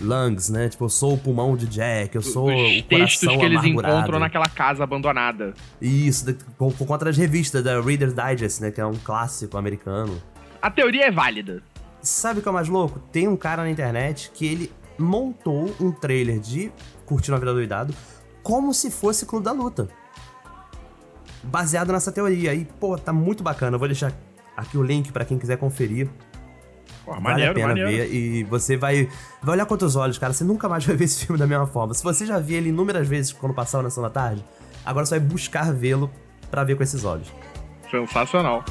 Lungs, 0.00 0.48
né? 0.52 0.68
Tipo, 0.68 0.84
eu 0.84 0.88
sou 0.88 1.14
o 1.14 1.18
pulmão 1.18 1.56
de 1.56 1.66
Jack, 1.66 2.14
eu 2.14 2.22
sou 2.22 2.46
Os 2.54 2.78
o 2.78 2.82
textos 2.84 3.36
que 3.36 3.44
eles 3.44 3.64
encontram 3.64 4.20
naquela 4.20 4.48
casa 4.48 4.84
abandonada. 4.84 5.52
Isso, 5.82 6.32
por, 6.56 6.72
por 6.72 6.86
conta 6.86 7.06
das 7.06 7.16
revistas 7.16 7.64
da 7.64 7.80
Reader's 7.80 8.14
Digest, 8.14 8.60
né? 8.62 8.70
Que 8.70 8.80
é 8.80 8.86
um 8.86 8.94
clássico 8.94 9.58
americano. 9.58 10.22
A 10.62 10.70
teoria 10.70 11.06
é 11.06 11.10
válida. 11.10 11.60
Sabe 12.08 12.40
o 12.40 12.42
que 12.42 12.48
é 12.48 12.50
o 12.50 12.54
mais 12.54 12.68
louco? 12.68 12.98
Tem 13.12 13.28
um 13.28 13.36
cara 13.36 13.62
na 13.62 13.70
internet 13.70 14.30
que 14.32 14.46
ele 14.46 14.72
montou 14.98 15.74
um 15.78 15.92
trailer 15.92 16.40
de 16.40 16.72
Curtindo 17.04 17.36
a 17.36 17.38
Vida 17.38 17.52
Doidado 17.52 17.94
como 18.42 18.72
se 18.72 18.90
fosse 18.90 19.26
Clube 19.26 19.44
da 19.44 19.52
Luta. 19.52 19.88
Baseado 21.42 21.92
nessa 21.92 22.10
teoria. 22.10 22.54
E, 22.54 22.64
pô, 22.64 22.96
tá 22.96 23.12
muito 23.12 23.42
bacana. 23.42 23.74
Eu 23.74 23.78
vou 23.78 23.86
deixar 23.86 24.10
aqui 24.56 24.78
o 24.78 24.82
link 24.82 25.12
pra 25.12 25.22
quem 25.22 25.38
quiser 25.38 25.58
conferir. 25.58 26.08
Pô, 27.04 27.10
vale 27.10 27.22
maneiro, 27.22 27.50
a 27.50 27.54
pena 27.54 27.68
maneiro. 27.68 27.90
ver. 27.90 28.14
E 28.14 28.42
você 28.44 28.78
vai, 28.78 29.06
vai 29.42 29.56
olhar 29.56 29.66
com 29.66 29.74
outros 29.74 29.94
olhos, 29.94 30.16
cara. 30.16 30.32
Você 30.32 30.44
nunca 30.44 30.66
mais 30.66 30.86
vai 30.86 30.96
ver 30.96 31.04
esse 31.04 31.26
filme 31.26 31.38
da 31.38 31.46
mesma 31.46 31.66
forma. 31.66 31.92
Se 31.92 32.02
você 32.02 32.24
já 32.24 32.38
viu 32.38 32.56
ele 32.56 32.70
inúmeras 32.70 33.06
vezes 33.06 33.34
quando 33.34 33.54
passava 33.54 33.82
na 33.82 33.90
Sessão 33.90 34.02
da 34.02 34.10
Tarde, 34.10 34.42
agora 34.82 35.04
você 35.04 35.18
vai 35.18 35.28
buscar 35.28 35.74
vê-lo 35.74 36.10
pra 36.50 36.64
ver 36.64 36.74
com 36.74 36.82
esses 36.82 37.04
olhos. 37.04 37.30
Sensacional. 37.90 38.64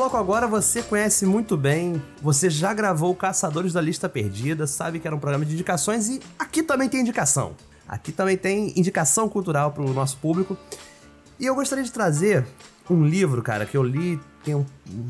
Bloco 0.00 0.16
agora 0.16 0.46
você 0.46 0.82
conhece 0.82 1.26
muito 1.26 1.58
bem. 1.58 2.02
Você 2.22 2.48
já 2.48 2.72
gravou 2.72 3.14
Caçadores 3.14 3.74
da 3.74 3.82
Lista 3.82 4.08
Perdida, 4.08 4.66
sabe 4.66 4.98
que 4.98 5.06
era 5.06 5.14
um 5.14 5.18
programa 5.18 5.44
de 5.44 5.52
indicações 5.52 6.08
e 6.08 6.22
aqui 6.38 6.62
também 6.62 6.88
tem 6.88 7.02
indicação. 7.02 7.54
Aqui 7.86 8.10
também 8.10 8.34
tem 8.34 8.72
indicação 8.78 9.28
cultural 9.28 9.72
pro 9.72 9.92
nosso 9.92 10.16
público. 10.16 10.56
E 11.38 11.44
eu 11.44 11.54
gostaria 11.54 11.84
de 11.84 11.92
trazer 11.92 12.46
um 12.88 13.04
livro, 13.04 13.42
cara, 13.42 13.66
que 13.66 13.76
eu 13.76 13.82
li 13.82 14.18
tem 14.42 14.54
um, 14.54 14.64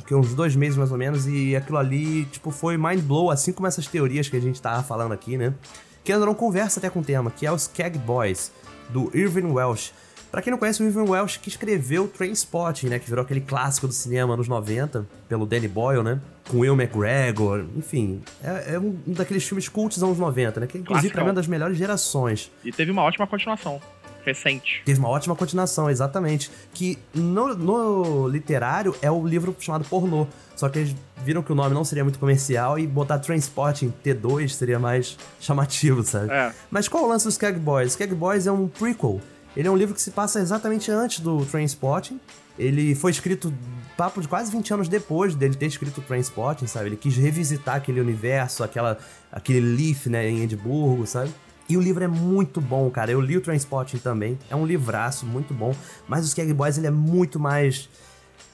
que 0.04 0.12
uns 0.12 0.34
dois 0.34 0.56
meses 0.56 0.76
mais 0.76 0.90
ou 0.90 0.98
menos, 0.98 1.24
e 1.28 1.54
aquilo 1.54 1.78
ali, 1.78 2.24
tipo, 2.24 2.50
foi 2.50 2.76
mind 2.76 3.00
blow, 3.00 3.30
assim 3.30 3.52
como 3.52 3.68
essas 3.68 3.86
teorias 3.86 4.28
que 4.28 4.36
a 4.36 4.40
gente 4.40 4.60
tava 4.60 4.82
falando 4.82 5.12
aqui, 5.12 5.36
né? 5.36 5.54
Que 6.02 6.10
andaram 6.10 6.34
conversa 6.34 6.80
até 6.80 6.90
com 6.90 6.98
o 6.98 7.04
tema, 7.04 7.30
que 7.30 7.46
é 7.46 7.52
os 7.52 7.62
Skag 7.62 7.96
Boys, 7.96 8.50
do 8.88 9.08
Irving 9.16 9.52
Welsh. 9.52 9.92
Pra 10.30 10.40
quem 10.40 10.50
não 10.50 10.58
conhece, 10.58 10.82
o 10.82 10.86
Irving 10.86 11.08
Welsh 11.10 11.38
que 11.38 11.48
escreveu 11.48 12.06
Trainspotting, 12.06 12.88
né? 12.88 12.98
Que 12.98 13.08
virou 13.08 13.24
aquele 13.24 13.40
clássico 13.40 13.86
do 13.86 13.92
cinema 13.92 14.34
anos 14.34 14.46
90, 14.46 15.06
pelo 15.28 15.44
Danny 15.44 15.66
Boyle, 15.66 16.02
né? 16.02 16.20
Com 16.48 16.58
Will 16.58 16.74
McGregor, 16.74 17.64
enfim. 17.76 18.22
É, 18.42 18.74
é 18.74 18.78
um 18.78 18.96
daqueles 19.06 19.42
filmes 19.44 19.68
cultos 19.68 19.98
dos 19.98 20.04
anos 20.04 20.18
90, 20.18 20.60
né? 20.60 20.66
Que 20.66 20.78
inclusive 20.78 21.08
pra 21.08 21.22
Classicão. 21.22 21.24
mim 21.24 21.28
é 21.28 21.30
uma 21.30 21.34
das 21.34 21.46
melhores 21.46 21.76
gerações. 21.76 22.50
E 22.64 22.70
teve 22.70 22.90
uma 22.92 23.02
ótima 23.02 23.26
continuação. 23.26 23.80
Recente. 24.24 24.82
Teve 24.84 24.98
uma 24.98 25.08
ótima 25.08 25.34
continuação, 25.34 25.88
exatamente. 25.88 26.50
Que 26.74 26.98
no, 27.14 27.54
no 27.54 28.28
literário 28.28 28.94
é 29.00 29.10
o 29.10 29.26
livro 29.26 29.56
chamado 29.58 29.84
Pornô. 29.84 30.26
Só 30.54 30.68
que 30.68 30.78
eles 30.78 30.94
viram 31.24 31.42
que 31.42 31.50
o 31.50 31.54
nome 31.54 31.74
não 31.74 31.84
seria 31.84 32.04
muito 32.04 32.18
comercial 32.18 32.78
e 32.78 32.86
botar 32.86 33.18
Transporting 33.18 33.92
T2 34.04 34.50
seria 34.50 34.78
mais 34.78 35.16
chamativo, 35.40 36.02
sabe? 36.02 36.30
É. 36.30 36.52
Mas 36.70 36.86
qual 36.86 37.04
é 37.04 37.06
o 37.06 37.08
lance 37.08 37.24
dos 37.24 37.34
Skag 37.34 37.58
Boys? 37.58 37.92
Skag 37.92 38.14
Boys 38.14 38.46
é 38.46 38.52
um 38.52 38.68
prequel. 38.68 39.20
Ele 39.56 39.66
é 39.66 39.70
um 39.70 39.76
livro 39.76 39.94
que 39.94 40.00
se 40.00 40.10
passa 40.10 40.40
exatamente 40.40 40.90
antes 40.90 41.20
do 41.20 41.44
Trainspotting. 41.44 42.20
Ele 42.58 42.94
foi 42.94 43.10
escrito 43.10 43.52
papo 43.96 44.20
de 44.20 44.28
quase 44.28 44.50
20 44.50 44.74
anos 44.74 44.88
depois 44.88 45.34
dele 45.34 45.54
ter 45.54 45.66
escrito 45.66 46.00
Trainspotting, 46.00 46.66
sabe? 46.66 46.86
Ele 46.86 46.96
quis 46.96 47.16
revisitar 47.16 47.76
aquele 47.76 48.00
universo, 48.00 48.62
aquela, 48.62 48.98
aquele 49.30 49.60
Leaf, 49.60 50.06
né, 50.06 50.28
em 50.28 50.42
Edimburgo, 50.42 51.06
sabe? 51.06 51.32
E 51.68 51.76
o 51.76 51.80
livro 51.80 52.02
é 52.02 52.08
muito 52.08 52.60
bom, 52.60 52.90
cara. 52.90 53.12
Eu 53.12 53.20
li 53.20 53.36
o 53.36 53.40
Trainspotting 53.40 53.98
também. 53.98 54.36
É 54.50 54.56
um 54.56 54.66
livraço 54.66 55.24
muito 55.24 55.54
bom. 55.54 55.74
Mas 56.08 56.24
o 56.24 56.26
Skag 56.26 56.52
Boys, 56.52 56.76
ele 56.76 56.88
é 56.88 56.90
muito 56.90 57.38
mais 57.38 57.88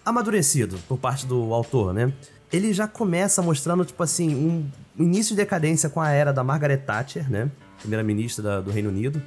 amadurecido 0.04 0.78
por 0.86 0.98
parte 0.98 1.26
do 1.26 1.54
autor, 1.54 1.94
né? 1.94 2.12
Ele 2.52 2.72
já 2.72 2.86
começa 2.86 3.40
mostrando, 3.40 3.84
tipo 3.84 4.02
assim, 4.02 4.34
um 4.34 4.70
início 5.02 5.34
de 5.34 5.42
decadência 5.42 5.88
com 5.88 6.00
a 6.00 6.10
era 6.10 6.32
da 6.32 6.44
Margaret 6.44 6.76
Thatcher, 6.76 7.30
né? 7.30 7.50
Primeira-ministra 7.78 8.60
do 8.60 8.70
Reino 8.70 8.90
Unido. 8.90 9.22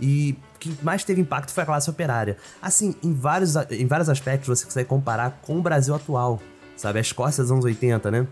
E 0.00 0.36
que 0.58 0.76
mais 0.82 1.04
teve 1.04 1.20
impacto 1.20 1.52
foi 1.52 1.62
a 1.62 1.66
classe 1.66 1.88
operária. 1.88 2.36
Assim, 2.60 2.94
em 3.02 3.12
vários, 3.12 3.56
em 3.70 3.86
vários 3.86 4.08
aspectos 4.08 4.48
você 4.48 4.64
consegue 4.64 4.88
comparar 4.88 5.38
com 5.42 5.58
o 5.58 5.62
Brasil 5.62 5.94
atual, 5.94 6.40
sabe? 6.76 6.98
A 6.98 7.02
Escócia 7.02 7.42
dos 7.42 7.52
anos 7.52 7.64
80, 7.64 8.10
né? 8.10 8.26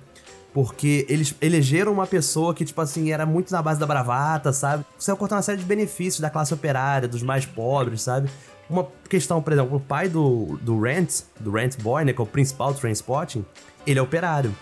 Porque 0.52 1.04
eles 1.08 1.34
elegeram 1.40 1.92
uma 1.92 2.06
pessoa 2.06 2.54
que, 2.54 2.64
tipo 2.64 2.80
assim, 2.80 3.12
era 3.12 3.26
muito 3.26 3.52
na 3.52 3.60
base 3.60 3.78
da 3.78 3.86
bravata, 3.86 4.52
sabe? 4.52 4.84
Você 4.98 5.14
cortar 5.14 5.36
uma 5.36 5.42
série 5.42 5.58
de 5.58 5.64
benefícios 5.64 6.20
da 6.20 6.30
classe 6.30 6.54
operária, 6.54 7.06
dos 7.06 7.22
mais 7.22 7.44
pobres, 7.44 8.02
sabe? 8.02 8.30
Uma 8.68 8.88
questão, 9.08 9.42
por 9.42 9.52
exemplo, 9.52 9.76
o 9.76 9.80
pai 9.80 10.08
do, 10.08 10.58
do 10.62 10.80
Rent, 10.80 11.22
do 11.38 11.50
Rent 11.52 11.76
Boy, 11.80 12.04
né? 12.04 12.12
Que 12.12 12.20
é 12.20 12.24
o 12.24 12.26
principal 12.26 12.72
do 12.72 12.80
Transpotting, 12.80 13.44
ele 13.86 13.98
é 13.98 14.02
operário. 14.02 14.54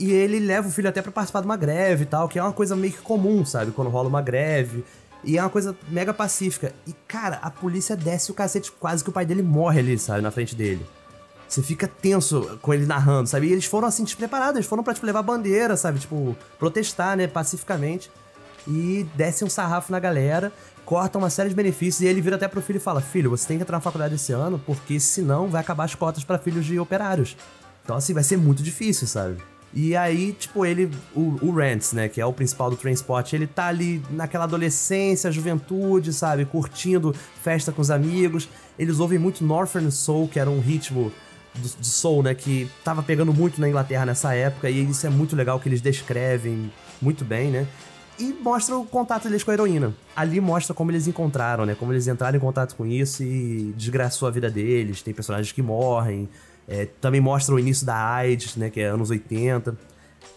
E 0.00 0.10
ele 0.10 0.40
leva 0.40 0.66
o 0.66 0.70
filho 0.70 0.88
até 0.88 1.02
pra 1.02 1.12
participar 1.12 1.40
de 1.40 1.46
uma 1.46 1.58
greve 1.58 2.04
e 2.04 2.06
tal, 2.06 2.26
que 2.26 2.38
é 2.38 2.42
uma 2.42 2.54
coisa 2.54 2.74
meio 2.74 2.92
que 2.92 3.02
comum, 3.02 3.44
sabe? 3.44 3.70
Quando 3.70 3.90
rola 3.90 4.08
uma 4.08 4.22
greve. 4.22 4.82
E 5.22 5.36
é 5.36 5.42
uma 5.42 5.50
coisa 5.50 5.76
mega 5.88 6.14
pacífica. 6.14 6.74
E, 6.86 6.92
cara, 7.06 7.38
a 7.42 7.50
polícia 7.50 7.96
desce 7.96 8.30
o 8.30 8.34
cacete, 8.34 8.72
quase 8.72 9.04
que 9.04 9.10
o 9.10 9.12
pai 9.12 9.26
dele 9.26 9.42
morre 9.42 9.80
ali, 9.80 9.98
sabe? 9.98 10.22
Na 10.22 10.30
frente 10.30 10.54
dele. 10.54 10.86
Você 11.48 11.62
fica 11.62 11.88
tenso 11.88 12.58
com 12.62 12.72
ele 12.72 12.86
narrando, 12.86 13.28
sabe? 13.28 13.48
E 13.48 13.52
eles 13.52 13.64
foram 13.64 13.88
assim 13.88 14.04
despreparados, 14.04 14.56
eles 14.56 14.66
foram 14.66 14.84
pra, 14.84 14.94
tipo, 14.94 15.04
levar 15.04 15.22
bandeira, 15.22 15.76
sabe? 15.76 15.98
Tipo, 15.98 16.36
protestar, 16.58 17.16
né, 17.16 17.26
pacificamente. 17.26 18.10
E 18.68 19.06
descem 19.14 19.46
um 19.46 19.50
sarrafo 19.50 19.90
na 19.90 19.98
galera, 19.98 20.52
cortam 20.84 21.20
uma 21.20 21.30
série 21.30 21.48
de 21.48 21.54
benefícios, 21.54 22.02
e 22.02 22.06
ele 22.06 22.20
vira 22.20 22.36
até 22.36 22.46
pro 22.46 22.62
filho 22.62 22.76
e 22.76 22.80
fala: 22.80 23.00
Filho, 23.00 23.30
você 23.30 23.48
tem 23.48 23.56
que 23.56 23.62
entrar 23.62 23.78
na 23.78 23.80
faculdade 23.80 24.14
esse 24.14 24.32
ano, 24.32 24.60
porque 24.64 25.00
senão 25.00 25.48
vai 25.48 25.60
acabar 25.60 25.84
as 25.84 25.94
cotas 25.94 26.22
pra 26.22 26.38
filhos 26.38 26.64
de 26.64 26.78
operários. 26.78 27.36
Então, 27.82 27.96
assim, 27.96 28.14
vai 28.14 28.22
ser 28.22 28.36
muito 28.36 28.62
difícil, 28.62 29.08
sabe? 29.08 29.42
E 29.72 29.94
aí, 29.94 30.32
tipo, 30.32 30.66
ele, 30.66 30.90
o, 31.14 31.38
o 31.42 31.50
Rance, 31.52 31.94
né, 31.94 32.08
que 32.08 32.20
é 32.20 32.26
o 32.26 32.32
principal 32.32 32.70
do 32.70 32.76
Trainspot, 32.76 33.34
ele 33.34 33.46
tá 33.46 33.66
ali 33.66 34.02
naquela 34.10 34.44
adolescência, 34.44 35.30
juventude, 35.30 36.12
sabe, 36.12 36.44
curtindo 36.44 37.14
festa 37.40 37.70
com 37.70 37.80
os 37.80 37.90
amigos. 37.90 38.48
Eles 38.78 38.98
ouvem 38.98 39.18
muito 39.18 39.44
Northern 39.44 39.90
Soul, 39.92 40.28
que 40.28 40.40
era 40.40 40.50
um 40.50 40.60
ritmo 40.60 41.12
de 41.54 41.86
soul, 41.86 42.22
né, 42.22 42.34
que 42.34 42.68
tava 42.84 43.02
pegando 43.02 43.32
muito 43.32 43.60
na 43.60 43.68
Inglaterra 43.68 44.06
nessa 44.06 44.34
época, 44.34 44.70
e 44.70 44.88
isso 44.88 45.06
é 45.06 45.10
muito 45.10 45.34
legal 45.34 45.58
que 45.58 45.68
eles 45.68 45.80
descrevem 45.80 46.72
muito 47.00 47.24
bem, 47.24 47.50
né? 47.50 47.66
E 48.18 48.34
mostra 48.34 48.76
o 48.76 48.84
contato 48.84 49.24
deles 49.24 49.42
com 49.42 49.50
a 49.50 49.54
heroína. 49.54 49.94
Ali 50.14 50.40
mostra 50.42 50.74
como 50.74 50.90
eles 50.90 51.08
encontraram, 51.08 51.64
né? 51.64 51.74
Como 51.74 51.90
eles 51.90 52.06
entraram 52.06 52.36
em 52.36 52.40
contato 52.40 52.76
com 52.76 52.84
isso 52.84 53.22
e 53.22 53.72
desgraçou 53.74 54.28
a 54.28 54.30
vida 54.30 54.50
deles. 54.50 55.00
Tem 55.00 55.14
personagens 55.14 55.52
que 55.52 55.62
morrem. 55.62 56.28
É, 56.68 56.86
também 57.00 57.20
mostra 57.20 57.54
o 57.54 57.58
início 57.58 57.84
da 57.84 57.96
AIDS, 57.96 58.56
né? 58.56 58.70
Que 58.70 58.80
é 58.80 58.86
anos 58.86 59.10
80. 59.10 59.76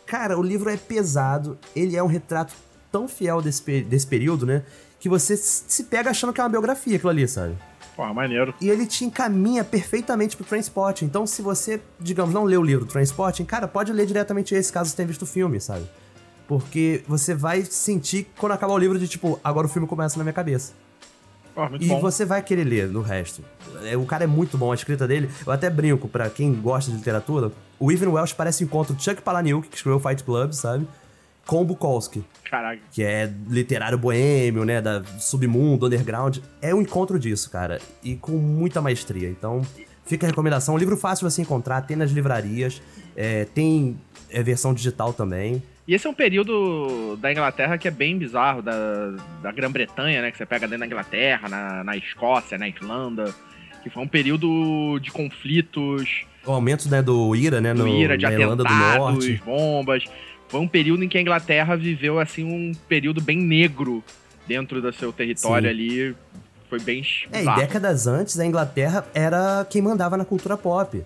Cara, 0.06 0.38
o 0.38 0.44
livro 0.44 0.70
é 0.70 0.78
pesado. 0.78 1.58
Ele 1.76 1.96
é 1.96 2.04
um 2.04 2.08
retrato 2.08 2.54
tão 2.92 3.08
fiel 3.08 3.42
desse, 3.42 3.82
desse 3.82 4.08
período, 4.08 4.46
né? 4.46 4.64
Que 5.00 5.10
você 5.10 5.36
se 5.36 5.84
pega 5.86 6.12
achando 6.12 6.32
que 6.32 6.40
é 6.40 6.44
uma 6.44 6.50
biografia 6.50 6.96
aquilo 6.96 7.10
ali, 7.10 7.28
sabe? 7.28 7.56
Porra, 7.96 8.14
maneiro. 8.14 8.54
E 8.60 8.70
ele 8.70 8.86
te 8.86 9.06
encaminha 9.06 9.64
perfeitamente 9.64 10.36
pro 10.36 10.46
Transporting. 10.46 11.06
Então, 11.06 11.28
se 11.28 11.42
você, 11.42 11.82
digamos, 12.00 12.34
não 12.34 12.44
lê 12.44 12.58
o 12.58 12.64
livro 12.64 12.86
Transporting, 12.86 13.46
cara, 13.46 13.68
pode 13.68 13.92
ler 13.92 14.06
diretamente 14.06 14.56
esse 14.56 14.72
caso 14.72 14.90
você 14.90 14.96
tenha 14.96 15.08
visto 15.08 15.24
o 15.24 15.28
filme, 15.28 15.60
sabe? 15.60 15.86
Porque 16.48 17.04
você 17.08 17.34
vai 17.34 17.64
sentir 17.64 18.28
quando 18.38 18.54
acabar 18.54 18.74
o 18.74 18.78
livro 18.78 18.98
de 18.98 19.08
tipo, 19.08 19.40
agora 19.44 19.68
o 19.68 19.70
filme 19.70 19.88
começa 19.88 20.18
na 20.18 20.24
minha 20.24 20.34
cabeça. 20.34 20.74
Muito 21.56 21.84
E 21.84 21.88
bom. 21.88 22.00
você 22.02 22.26
vai 22.26 22.42
querer 22.42 22.64
ler 22.64 22.88
no 22.88 23.02
resto. 23.02 23.44
É, 23.86 23.96
O 23.96 24.06
cara 24.06 24.24
é 24.24 24.28
muito 24.28 24.58
bom, 24.58 24.72
a 24.72 24.76
escrita 24.76 25.08
dele. 25.08 25.30
Eu 25.46 25.52
até 25.52 25.70
brinco, 25.70 26.08
pra 26.08 26.30
quem 26.30 26.54
gosta 26.54 26.90
de 26.92 26.98
literatura, 26.98 27.52
o 27.80 27.92
Ivan 27.92 28.10
Welsh 28.10 28.34
parece 28.34 28.64
o 28.64 28.66
encontro 28.66 28.96
Chuck 29.00 29.22
Palahniuk, 29.22 29.68
que 29.68 29.76
escreveu 29.76 30.00
Fight 30.00 30.24
Club, 30.24 30.52
sabe? 30.54 30.88
Com 31.46 31.62
o 31.62 31.66
Bukowski, 31.66 32.24
Caralho. 32.50 32.80
que 32.92 33.04
é 33.04 33.30
literário 33.50 33.98
boêmio, 33.98 34.64
né? 34.64 34.82
Da 34.82 35.04
submundo, 35.20 35.86
underground. 35.88 36.38
É 36.62 36.74
um 36.74 36.82
encontro 36.82 37.20
disso, 37.20 37.50
cara. 37.52 37.80
E 38.02 38.16
com 38.16 38.32
muita 38.32 38.82
maestria. 38.82 39.28
Então, 39.30 39.62
fica 40.06 40.26
a 40.26 40.30
recomendação. 40.30 40.74
Um 40.74 40.78
livro 40.78 40.96
fácil 40.96 41.28
de 41.28 41.34
você 41.34 41.42
encontrar, 41.42 41.82
tem 41.82 41.98
nas 41.98 42.12
livrarias. 42.12 42.82
é, 43.16 43.44
tem 43.46 44.00
é, 44.30 44.42
versão 44.42 44.74
digital 44.74 45.12
também. 45.14 45.62
E 45.88 45.94
esse 45.94 46.08
é 46.08 46.10
um 46.10 46.14
período 46.14 47.18
da 47.18 47.32
Inglaterra 47.32 47.78
que 47.78 47.88
é 47.88 47.92
bem 47.92 48.18
bizarro, 48.18 48.62
da, 48.62 49.12
da 49.42 49.52
Grã-Bretanha, 49.52 50.22
né? 50.22 50.32
Que 50.32 50.38
você 50.38 50.46
pega 50.46 50.66
dentro 50.66 50.80
da 50.80 50.86
Inglaterra, 50.86 51.50
na, 51.50 51.84
na 51.84 51.98
Escócia, 51.98 52.58
na 52.58 52.68
Irlanda. 52.68 53.34
Que 53.84 53.90
foi 53.90 54.02
um 54.02 54.08
período 54.08 54.98
de 55.00 55.12
conflitos, 55.12 56.26
O 56.46 56.52
aumento 56.54 56.88
né, 56.90 57.02
do 57.02 57.36
IRA, 57.36 57.60
né? 57.60 57.74
do 57.74 57.86
No, 57.86 57.90
ira, 57.90 58.18
de 58.18 58.24
na 58.24 58.32
Irlanda 58.32 58.64
do 58.64 58.68
atentados, 58.68 58.98
Norte. 59.28 59.42
bombas. 59.46 60.04
Foi 60.48 60.60
um 60.62 60.68
período 60.68 61.04
em 61.04 61.10
que 61.10 61.18
a 61.18 61.22
Inglaterra 61.22 61.76
viveu, 61.76 62.18
assim, 62.20 62.44
um 62.46 62.72
período 62.88 63.22
bem 63.22 63.38
negro 63.38 64.02
dentro 64.48 64.82
do 64.82 64.94
seu 64.94 65.12
território 65.12 65.68
Sim. 65.68 65.74
ali. 65.74 66.16
Foi 66.70 66.80
bem 66.80 67.04
É, 67.32 67.44
e 67.44 67.56
décadas 67.56 68.08
antes, 68.08 68.40
a 68.40 68.46
Inglaterra 68.46 69.06
era 69.14 69.66
quem 69.70 69.82
mandava 69.82 70.16
na 70.16 70.24
cultura 70.24 70.56
pop. 70.56 71.04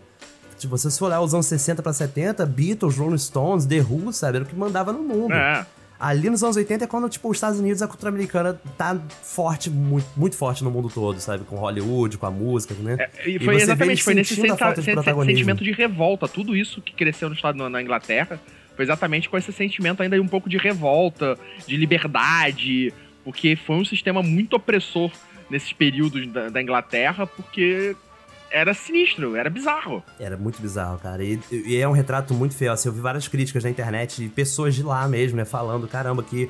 Se 0.58 0.66
você 0.68 0.90
for 0.92 1.06
olhar 1.08 1.22
os 1.22 1.34
anos 1.34 1.46
60 1.46 1.82
pra 1.84 1.94
70, 1.94 2.46
Beatles, 2.46 2.98
Rolling 2.98 3.18
Stones, 3.18 3.66
The 3.66 3.80
Who, 3.82 4.12
sabe, 4.12 4.38
era 4.38 4.46
o 4.46 4.48
que 4.48 4.56
mandava 4.56 4.92
no 4.92 5.04
mundo. 5.04 5.34
É, 5.34 5.66
Ali 6.00 6.30
nos 6.30 6.44
anos 6.44 6.56
80 6.56 6.84
é 6.84 6.88
quando, 6.88 7.10
tipo, 7.10 7.28
os 7.28 7.38
Estados 7.38 7.60
Unidos, 7.60 7.82
a 7.82 7.88
cultura 7.88 8.10
americana 8.12 8.60
tá 8.78 9.00
forte, 9.24 9.68
muito, 9.70 10.08
muito 10.16 10.36
forte 10.36 10.64
no 10.64 10.70
mundo 10.70 10.90
todo, 10.94 11.20
sabe? 11.20 11.44
Com 11.44 11.56
Hollywood, 11.56 12.20
com 12.20 12.26
a 12.28 12.30
música, 12.32 12.76
né? 12.76 12.98
É, 13.00 13.28
e 13.30 13.36
E 13.38 13.40
foi 13.40 13.56
vê 13.56 13.62
exatamente, 13.64 14.04
foi 14.04 14.14
nesse 14.14 14.36
de 14.36 14.42
sen- 14.42 14.56
protagonismo. 14.94 15.26
sentimento 15.26 15.64
de 15.64 15.72
revolta. 15.72 16.28
Tudo 16.28 16.56
isso 16.56 16.82
que 16.84 16.94
cresceu 16.94 17.30
no 17.30 17.36
estado 17.36 17.68
na 17.68 17.82
Inglaterra 17.82 18.40
foi 18.76 18.86
exatamente 18.86 19.28
com 19.28 19.38
esse 19.40 19.52
sentimento 19.52 20.04
ainda 20.04 20.22
um 20.22 20.28
pouco 20.28 20.48
de 20.48 20.58
revolta, 20.58 21.36
de 21.66 21.76
liberdade, 21.78 22.94
porque 23.24 23.56
foi 23.56 23.76
um 23.78 23.86
sistema 23.86 24.22
muito 24.22 24.56
opressor 24.56 25.12
nesses 25.50 25.74
períodos 25.74 26.28
da, 26.28 26.50
da 26.50 26.62
Inglaterra, 26.62 27.26
porque 27.26 27.96
era 28.52 28.74
sinistro, 28.74 29.36
era 29.36 29.50
bizarro. 29.50 30.04
Era 30.20 30.38
muito 30.38 30.62
bizarro, 30.62 30.98
cara. 31.00 31.24
E, 31.24 31.40
e 31.52 31.78
é 31.78 31.88
um 31.88 31.92
retrato 31.92 32.34
muito 32.34 32.56
fiel. 32.56 32.74
Assim, 32.74 32.90
eu 32.90 32.94
vi 32.94 33.02
várias 33.02 33.28
críticas 33.28 33.64
na 33.64 33.70
internet 33.70 34.24
de 34.24 34.30
pessoas 34.30 34.76
de 34.76 34.84
lá 34.84 35.08
mesmo, 35.08 35.38
né? 35.38 35.46
Falando, 35.46 35.88
caramba, 35.88 36.24
que. 36.24 36.50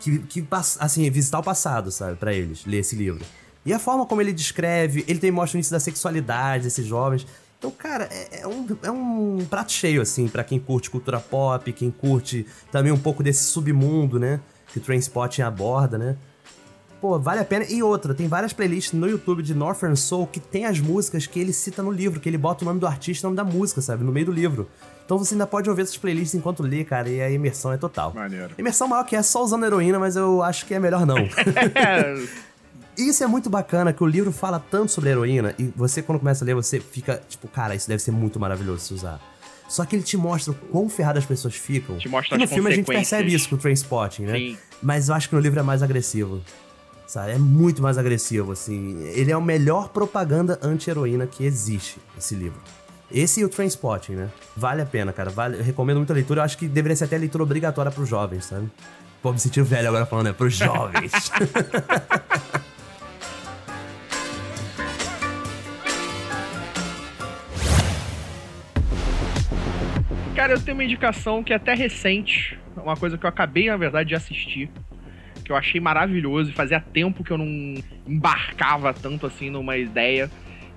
que, 0.00 0.18
que 0.20 0.46
assim, 0.78 1.08
visitar 1.10 1.38
o 1.38 1.42
passado, 1.42 1.90
sabe? 1.90 2.16
Pra 2.16 2.32
eles, 2.32 2.64
ler 2.64 2.78
esse 2.78 2.96
livro. 2.96 3.24
E 3.66 3.72
a 3.72 3.78
forma 3.78 4.04
como 4.04 4.20
ele 4.20 4.32
descreve, 4.32 5.04
ele 5.08 5.18
tem 5.18 5.30
mostra 5.30 5.56
o 5.56 5.58
início 5.58 5.72
da 5.72 5.80
sexualidade 5.80 6.64
desses 6.64 6.86
jovens. 6.86 7.26
Então, 7.58 7.70
cara, 7.70 8.08
é, 8.10 8.42
é 8.42 8.46
um, 8.46 8.66
é 8.82 8.90
um 8.90 9.46
prato 9.48 9.72
cheio, 9.72 10.02
assim, 10.02 10.28
pra 10.28 10.44
quem 10.44 10.58
curte 10.58 10.90
cultura 10.90 11.18
pop, 11.18 11.72
quem 11.72 11.90
curte 11.90 12.46
também 12.70 12.92
um 12.92 12.98
pouco 12.98 13.22
desse 13.22 13.44
submundo, 13.44 14.20
né? 14.20 14.40
Que 14.70 14.78
o 14.78 14.80
Trainspotting 14.82 15.42
aborda, 15.42 15.96
né? 15.96 16.16
Pô, 17.04 17.18
vale 17.18 17.40
a 17.40 17.44
pena. 17.44 17.66
E 17.68 17.82
outra, 17.82 18.14
tem 18.14 18.26
várias 18.26 18.54
playlists 18.54 18.98
no 18.98 19.06
YouTube 19.06 19.42
de 19.42 19.54
Northern 19.54 19.94
Soul 19.94 20.26
que 20.26 20.40
tem 20.40 20.64
as 20.64 20.80
músicas 20.80 21.26
que 21.26 21.38
ele 21.38 21.52
cita 21.52 21.82
no 21.82 21.90
livro, 21.90 22.18
que 22.18 22.26
ele 22.26 22.38
bota 22.38 22.64
o 22.64 22.66
nome 22.66 22.80
do 22.80 22.86
artista 22.86 23.26
e 23.26 23.28
o 23.28 23.30
nome 23.30 23.36
da 23.36 23.44
música, 23.44 23.82
sabe? 23.82 24.02
No 24.02 24.10
meio 24.10 24.24
do 24.24 24.32
livro. 24.32 24.70
Então 25.04 25.18
você 25.18 25.34
ainda 25.34 25.46
pode 25.46 25.68
ouvir 25.68 25.82
essas 25.82 25.98
playlists 25.98 26.34
enquanto 26.34 26.62
lê, 26.62 26.82
cara, 26.82 27.10
e 27.10 27.20
a 27.20 27.30
imersão 27.30 27.74
é 27.74 27.76
total. 27.76 28.14
Maneiro. 28.14 28.54
Imersão 28.56 28.88
maior 28.88 29.04
que 29.04 29.14
é 29.14 29.22
só 29.22 29.44
usando 29.44 29.66
heroína, 29.66 29.98
mas 29.98 30.16
eu 30.16 30.42
acho 30.42 30.64
que 30.64 30.72
é 30.72 30.78
melhor 30.78 31.04
não. 31.04 31.16
Isso 32.96 33.22
é 33.22 33.26
muito 33.26 33.50
bacana, 33.50 33.92
que 33.92 34.02
o 34.02 34.06
livro 34.06 34.32
fala 34.32 34.58
tanto 34.58 34.90
sobre 34.90 35.10
heroína, 35.10 35.54
e 35.58 35.64
você, 35.76 36.00
quando 36.00 36.20
começa 36.20 36.42
a 36.42 36.46
ler, 36.46 36.54
você 36.54 36.80
fica, 36.80 37.20
tipo, 37.28 37.48
cara, 37.48 37.74
isso 37.74 37.86
deve 37.86 38.00
ser 38.00 38.12
muito 38.12 38.40
maravilhoso 38.40 38.80
se 38.80 38.94
usar. 38.94 39.20
Só 39.68 39.84
que 39.84 39.94
ele 39.94 40.04
te 40.04 40.16
mostra 40.16 40.52
o 40.52 40.54
quão 40.54 40.88
ferradas 40.88 41.24
as 41.24 41.28
pessoas 41.28 41.54
ficam. 41.54 41.98
Te 41.98 42.08
mostra 42.08 42.36
E 42.36 42.40
no 42.40 42.48
filme 42.48 42.70
a 42.70 42.74
gente 42.74 42.86
percebe 42.86 43.34
isso 43.34 43.48
com 43.50 43.56
o 43.56 43.58
Trainspotting, 43.58 44.22
né? 44.22 44.38
sim. 44.38 44.58
Mas 44.82 45.10
eu 45.10 45.14
acho 45.14 45.28
que 45.28 45.34
no 45.34 45.40
livro 45.40 45.60
é 45.60 45.62
mais 45.62 45.82
agressivo. 45.82 46.40
Sabe? 47.14 47.30
É 47.30 47.38
muito 47.38 47.80
mais 47.80 47.96
agressivo, 47.96 48.50
assim. 48.50 49.04
Ele 49.04 49.30
é 49.30 49.34
a 49.34 49.40
melhor 49.40 49.90
propaganda 49.90 50.58
anti-heroína 50.60 51.28
que 51.28 51.44
existe, 51.44 52.00
esse 52.18 52.34
livro. 52.34 52.60
Esse 53.08 53.40
e 53.40 53.44
o 53.44 53.48
Trainspotting, 53.48 54.14
né? 54.14 54.28
Vale 54.56 54.82
a 54.82 54.86
pena, 54.86 55.12
cara. 55.12 55.30
Vale, 55.30 55.58
eu 55.58 55.62
recomendo 55.62 55.98
muito 55.98 56.10
a 56.10 56.14
leitura. 56.14 56.40
Eu 56.40 56.44
acho 56.44 56.58
que 56.58 56.66
deveria 56.66 56.96
ser 56.96 57.04
até 57.04 57.16
leitura 57.16 57.44
obrigatória 57.44 57.92
pros 57.92 58.08
jovens, 58.08 58.46
sabe? 58.46 58.68
Pô, 59.22 59.30
me 59.32 59.38
senti 59.38 59.62
velho 59.62 59.86
agora 59.86 60.04
falando, 60.04 60.26
né? 60.26 60.32
Pros 60.32 60.54
jovens. 60.54 61.12
Cara, 70.34 70.54
eu 70.54 70.60
tenho 70.60 70.76
uma 70.76 70.82
indicação 70.82 71.44
que 71.44 71.52
é 71.52 71.56
até 71.56 71.74
recente, 71.74 72.58
uma 72.76 72.96
coisa 72.96 73.16
que 73.16 73.24
eu 73.24 73.28
acabei, 73.28 73.68
na 73.68 73.76
verdade, 73.76 74.08
de 74.08 74.16
assistir, 74.16 74.68
que 75.44 75.52
eu 75.52 75.56
achei 75.56 75.80
maravilhoso 75.80 76.50
e 76.50 76.54
fazia 76.54 76.80
tempo 76.80 77.22
que 77.22 77.30
eu 77.30 77.38
não 77.38 77.74
embarcava 78.06 78.94
tanto 78.94 79.26
assim 79.26 79.50
numa 79.50 79.76
ideia, 79.76 80.30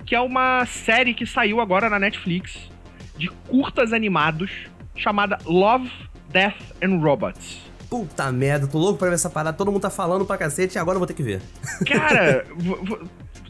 que 0.04 0.14
é 0.14 0.20
uma 0.20 0.66
série 0.66 1.14
que 1.14 1.26
saiu 1.26 1.60
agora 1.60 1.88
na 1.88 1.98
Netflix 1.98 2.70
de 3.16 3.28
curtas 3.48 3.92
animados 3.92 4.50
chamada 4.94 5.38
Love, 5.44 5.90
Death 6.30 6.60
and 6.82 6.98
Robots. 6.98 7.68
Puta 7.88 8.30
merda, 8.30 8.66
tô 8.66 8.78
louco 8.78 8.98
pra 8.98 9.08
ver 9.08 9.14
essa 9.14 9.30
parada. 9.30 9.56
Todo 9.56 9.72
mundo 9.72 9.80
tá 9.80 9.90
falando 9.90 10.24
pra 10.26 10.36
cacete 10.36 10.76
e 10.76 10.78
agora 10.78 10.96
eu 10.96 11.00
vou 11.00 11.06
ter 11.06 11.14
que 11.14 11.22
ver. 11.22 11.40
Cara, 11.88 12.44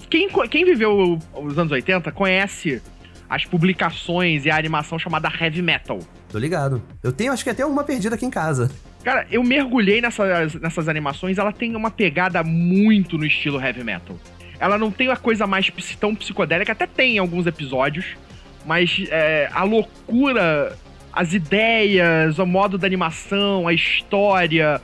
quem, 0.09 0.29
quem 0.49 0.65
viveu 0.65 1.19
os 1.35 1.59
anos 1.59 1.73
80 1.73 2.13
conhece 2.13 2.81
as 3.29 3.45
publicações 3.45 4.47
e 4.47 4.51
a 4.51 4.57
animação 4.57 4.99
chamada 4.99 5.29
Heavy 5.29 5.61
Metal. 5.61 5.99
Tô 6.31 6.39
ligado. 6.39 6.83
Eu 7.03 7.13
tenho, 7.13 7.33
acho 7.33 7.43
que 7.43 7.51
até 7.51 7.67
uma 7.67 7.85
perdida 7.85 8.15
aqui 8.15 8.25
em 8.25 8.31
casa. 8.31 8.71
Cara, 9.03 9.27
eu 9.31 9.43
mergulhei 9.43 10.01
nessas, 10.01 10.55
nessas 10.55 10.89
animações, 10.89 11.39
ela 11.39 11.53
tem 11.53 11.75
uma 11.77 11.91
pegada 11.91 12.43
muito 12.43 13.17
no 13.17 13.25
estilo 13.25 13.61
heavy 13.61 13.85
metal. 13.85 14.19
Ela 14.61 14.77
não 14.77 14.91
tem 14.91 15.09
a 15.09 15.17
coisa 15.17 15.47
mais 15.47 15.71
tão 15.99 16.15
psicodélica, 16.15 16.73
até 16.73 16.87
tem 16.87 17.17
em 17.17 17.19
alguns 17.19 17.47
episódios, 17.47 18.17
mas 18.67 19.07
é, 19.11 19.49
a 19.53 19.63
loucura, 19.63 20.77
as 21.13 21.33
ideias, 21.33 22.39
o 22.39 22.47
modo 22.47 22.77
da 22.77 22.87
animação, 22.87 23.69
a 23.69 23.73
história, 23.73 24.81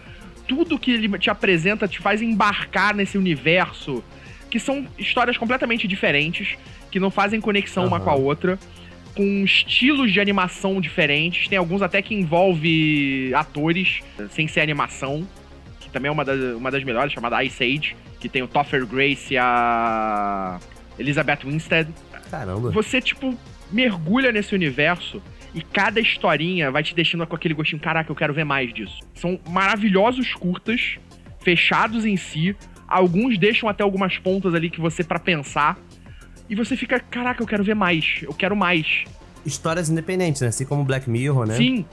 tudo 0.46 0.78
que 0.78 0.92
ele 0.92 1.18
te 1.18 1.28
apresenta 1.28 1.88
te 1.88 1.98
faz 1.98 2.22
embarcar 2.22 2.94
nesse 2.94 3.18
universo, 3.18 4.02
que 4.48 4.60
são 4.60 4.86
histórias 4.96 5.36
completamente 5.36 5.88
diferentes, 5.88 6.56
que 6.90 7.00
não 7.00 7.10
fazem 7.10 7.40
conexão 7.40 7.84
uma 7.84 7.96
Aham. 7.96 8.04
com 8.04 8.10
a 8.10 8.14
outra, 8.14 8.58
com 9.14 9.44
estilos 9.44 10.12
de 10.12 10.20
animação 10.20 10.80
diferentes. 10.80 11.48
Tem 11.48 11.58
alguns 11.58 11.82
até 11.82 12.02
que 12.02 12.14
envolve 12.14 13.32
atores, 13.34 14.00
sem 14.30 14.48
ser 14.48 14.60
animação, 14.60 15.26
que 15.80 15.88
também 15.90 16.08
é 16.08 16.12
uma 16.12 16.24
das, 16.24 16.38
uma 16.56 16.70
das 16.70 16.82
melhores, 16.84 17.12
chamada 17.12 17.42
Ice 17.44 17.62
Age, 17.62 17.96
que 18.20 18.28
tem 18.28 18.42
o 18.42 18.48
Topher 18.48 18.84
Grace 18.86 19.34
e 19.34 19.38
a 19.38 20.58
Elizabeth 20.98 21.40
Winstead. 21.44 21.88
Caramba. 22.30 22.70
Você, 22.70 23.00
tipo, 23.00 23.36
mergulha 23.70 24.32
nesse 24.32 24.54
universo 24.54 25.22
e 25.54 25.62
cada 25.62 26.00
historinha 26.00 26.70
vai 26.70 26.82
te 26.82 26.94
deixando 26.94 27.26
com 27.26 27.36
aquele 27.36 27.54
gostinho, 27.54 27.80
caraca, 27.80 28.10
eu 28.10 28.16
quero 28.16 28.34
ver 28.34 28.44
mais 28.44 28.72
disso. 28.74 28.98
São 29.14 29.38
maravilhosos 29.48 30.34
curtas, 30.34 30.98
fechados 31.40 32.04
em 32.04 32.16
si. 32.16 32.56
Alguns 32.88 33.38
deixam 33.38 33.68
até 33.68 33.82
algumas 33.82 34.18
pontas 34.18 34.52
ali 34.54 34.68
que 34.68 34.80
você 34.80 35.04
pra 35.04 35.18
pensar. 35.18 35.78
E 36.48 36.54
você 36.54 36.76
fica, 36.76 37.00
caraca, 37.00 37.42
eu 37.42 37.46
quero 37.46 37.64
ver 37.64 37.74
mais, 37.74 38.20
eu 38.22 38.34
quero 38.34 38.54
mais. 38.56 39.04
histórias 39.46 39.88
independentes, 39.88 40.42
né? 40.42 40.48
Assim 40.48 40.64
como 40.64 40.84
Black 40.84 41.08
Mirror, 41.08 41.46
né? 41.46 41.56
Sim. 41.56 41.84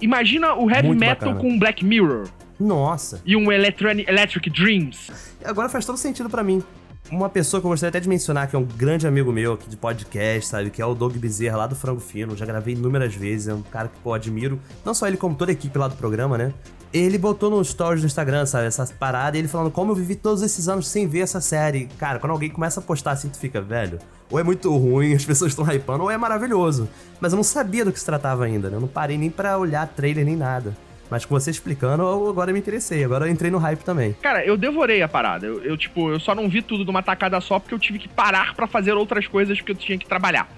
Imagina 0.00 0.54
o 0.54 0.70
heavy 0.70 0.88
Muito 0.88 1.00
metal 1.00 1.34
bacana. 1.34 1.40
com 1.40 1.58
Black 1.58 1.84
Mirror 1.84 2.28
Nossa. 2.60 3.20
e 3.26 3.34
um 3.34 3.50
Electronic, 3.50 4.08
Electric 4.08 4.48
Dreams. 4.50 5.10
Agora 5.44 5.68
faz 5.68 5.84
todo 5.84 5.96
sentido 5.98 6.30
pra 6.30 6.42
mim. 6.44 6.62
Uma 7.10 7.30
pessoa 7.30 7.58
que 7.58 7.66
eu 7.66 7.70
gostaria 7.70 7.88
até 7.88 8.00
de 8.00 8.08
mencionar, 8.08 8.48
que 8.48 8.54
é 8.54 8.58
um 8.58 8.64
grande 8.64 9.06
amigo 9.06 9.32
meu 9.32 9.54
aqui 9.54 9.66
de 9.66 9.78
podcast, 9.78 10.50
sabe? 10.50 10.68
Que 10.68 10.82
é 10.82 10.84
o 10.84 10.94
Doug 10.94 11.16
Bezerra, 11.16 11.56
lá 11.56 11.66
do 11.66 11.74
Frango 11.74 12.00
Fino. 12.00 12.36
Já 12.36 12.44
gravei 12.44 12.74
inúmeras 12.74 13.14
vezes. 13.14 13.48
É 13.48 13.54
um 13.54 13.62
cara 13.62 13.88
que, 13.88 13.98
pô, 14.00 14.12
admiro. 14.12 14.60
Não 14.84 14.92
só 14.92 15.08
ele, 15.08 15.16
como 15.16 15.34
toda 15.34 15.50
a 15.50 15.54
equipe 15.54 15.78
lá 15.78 15.88
do 15.88 15.96
programa, 15.96 16.36
né? 16.36 16.52
Ele 16.92 17.16
botou 17.16 17.48
no 17.48 17.64
stories 17.64 18.02
do 18.02 18.06
Instagram, 18.06 18.44
sabe? 18.44 18.66
Essa 18.66 18.86
parada, 18.98 19.38
e 19.38 19.40
ele 19.40 19.48
falando 19.48 19.70
como 19.70 19.92
eu 19.92 19.94
vivi 19.94 20.16
todos 20.16 20.42
esses 20.42 20.68
anos 20.68 20.86
sem 20.86 21.06
ver 21.06 21.20
essa 21.20 21.40
série. 21.40 21.86
Cara, 21.98 22.18
quando 22.18 22.32
alguém 22.32 22.50
começa 22.50 22.80
a 22.80 22.82
postar 22.82 23.12
assim, 23.12 23.30
tu 23.30 23.38
fica, 23.38 23.60
velho, 23.60 23.98
ou 24.30 24.38
é 24.38 24.44
muito 24.44 24.74
ruim, 24.76 25.12
as 25.16 25.24
pessoas 25.24 25.52
estão 25.52 25.64
hypando, 25.64 26.02
ou 26.04 26.10
é 26.10 26.18
maravilhoso. 26.18 26.90
Mas 27.20 27.32
eu 27.32 27.36
não 27.36 27.42
sabia 27.42 27.86
do 27.86 27.92
que 27.92 27.98
se 27.98 28.04
tratava 28.04 28.44
ainda, 28.44 28.68
né? 28.68 28.76
Eu 28.76 28.80
não 28.82 28.88
parei 28.88 29.16
nem 29.16 29.30
pra 29.30 29.56
olhar 29.56 29.86
trailer 29.88 30.26
nem 30.26 30.36
nada. 30.36 30.76
Mas 31.10 31.24
com 31.24 31.38
você 31.38 31.50
explicando, 31.50 32.02
eu 32.02 32.28
agora 32.28 32.52
me 32.52 32.58
interessei. 32.58 33.02
Agora 33.02 33.26
eu 33.26 33.32
entrei 33.32 33.50
no 33.50 33.58
hype 33.58 33.82
também. 33.82 34.14
Cara, 34.20 34.44
eu 34.44 34.56
devorei 34.56 35.00
a 35.02 35.08
parada. 35.08 35.46
Eu, 35.46 35.62
eu, 35.64 35.76
tipo, 35.76 36.10
eu 36.10 36.20
só 36.20 36.34
não 36.34 36.48
vi 36.48 36.60
tudo 36.60 36.84
de 36.84 36.90
uma 36.90 37.02
tacada 37.02 37.40
só 37.40 37.58
porque 37.58 37.74
eu 37.74 37.78
tive 37.78 37.98
que 37.98 38.08
parar 38.08 38.54
pra 38.54 38.66
fazer 38.66 38.92
outras 38.92 39.26
coisas 39.26 39.58
porque 39.58 39.72
eu 39.72 39.76
tinha 39.76 39.96
que 39.96 40.06
trabalhar. 40.06 40.48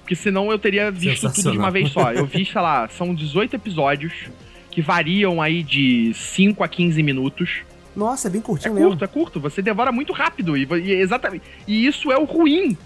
Porque 0.00 0.14
senão 0.14 0.50
eu 0.50 0.58
teria 0.58 0.90
visto 0.90 1.30
tudo 1.32 1.52
de 1.52 1.58
uma 1.58 1.70
vez 1.70 1.90
só. 1.90 2.12
Eu 2.12 2.24
vi, 2.24 2.44
sei 2.44 2.60
lá, 2.60 2.88
são 2.88 3.14
18 3.14 3.56
episódios 3.56 4.12
que 4.70 4.80
variam 4.80 5.42
aí 5.42 5.62
de 5.62 6.12
5 6.14 6.62
a 6.62 6.68
15 6.68 7.02
minutos. 7.02 7.60
Nossa, 7.94 8.28
é 8.28 8.30
bem 8.30 8.40
É 8.40 8.44
curtinho 8.44 8.74
mesmo. 8.74 8.88
curto, 8.90 9.04
é 9.04 9.06
curto. 9.08 9.40
Você 9.40 9.60
devora 9.60 9.90
muito 9.90 10.12
rápido. 10.12 10.56
E, 10.56 10.66
e 10.82 10.92
exatamente. 10.92 11.42
E 11.66 11.84
isso 11.84 12.12
é 12.12 12.16
o 12.16 12.24
ruim. 12.24 12.78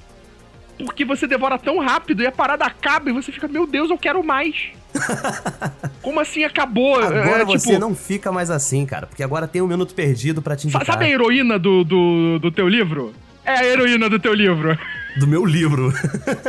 Porque 0.85 1.05
você 1.05 1.26
devora 1.26 1.59
tão 1.59 1.78
rápido 1.78 2.22
e 2.22 2.26
a 2.26 2.33
parada 2.33 2.64
acaba 2.64 3.11
e 3.11 3.12
você 3.12 3.30
fica, 3.33 3.49
meu 3.49 3.66
Deus, 3.66 3.91
eu 3.91 3.99
quero 3.99 4.22
mais. 4.22 4.70
Como 6.03 6.20
assim 6.20 6.45
acabou? 6.45 6.97
Agora 6.97 7.43
É, 7.43 7.45
você 7.45 7.68
tipo, 7.70 7.80
não 7.80 7.95
fica 7.95 8.30
mais 8.30 8.51
assim, 8.51 8.85
cara. 8.85 9.07
Porque 9.07 9.22
agora 9.22 9.47
tem 9.47 9.62
um 9.62 9.66
minuto 9.66 9.95
perdido 9.95 10.43
pra 10.43 10.57
te 10.57 10.66
indicar. 10.66 10.85
Sabe 10.85 11.07
a 11.07 11.09
heroína 11.09 11.59
do, 11.59 11.85
do, 11.85 12.39
do 12.39 12.51
teu 12.51 12.68
livro? 12.68 13.14
É 13.45 13.57
a 13.59 13.64
heroína 13.64 14.09
do 14.09 14.18
teu 14.18 14.35
livro. 14.35 14.78
Do 15.14 15.26
meu 15.26 15.45
livro. 15.45 15.93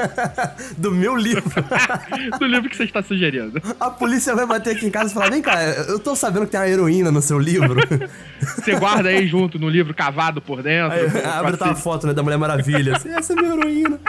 Do 0.77 0.89
meu 0.89 1.17
livro. 1.17 1.43
do 2.39 2.45
livro 2.45 2.69
que 2.69 2.77
você 2.77 2.86
está 2.86 3.03
sugerindo. 3.03 3.61
A 3.77 3.89
polícia 3.89 4.34
vai 4.34 4.45
bater 4.45 4.73
aqui 4.75 4.86
em 4.86 4.89
casa 4.89 5.11
e 5.11 5.13
falar: 5.13 5.29
vem 5.29 5.41
cá, 5.41 5.61
eu 5.89 5.99
tô 5.99 6.15
sabendo 6.15 6.45
que 6.45 6.51
tem 6.51 6.61
uma 6.61 6.69
heroína 6.69 7.11
no 7.11 7.21
seu 7.21 7.38
livro. 7.38 7.81
Você 8.39 8.75
guarda 8.79 9.09
aí 9.09 9.27
junto 9.27 9.59
no 9.59 9.67
livro 9.67 9.93
cavado 9.93 10.41
por 10.41 10.63
dentro. 10.63 10.97
Aí, 10.97 11.25
abre 11.25 11.57
tá 11.57 11.71
a 11.71 11.75
foto 11.75 12.07
né, 12.07 12.13
da 12.13 12.23
Mulher 12.23 12.38
Maravilha. 12.38 12.95
Assim, 12.95 13.09
Essa 13.09 13.34
é 13.34 13.36
minha 13.36 13.53
heroína. 13.53 13.99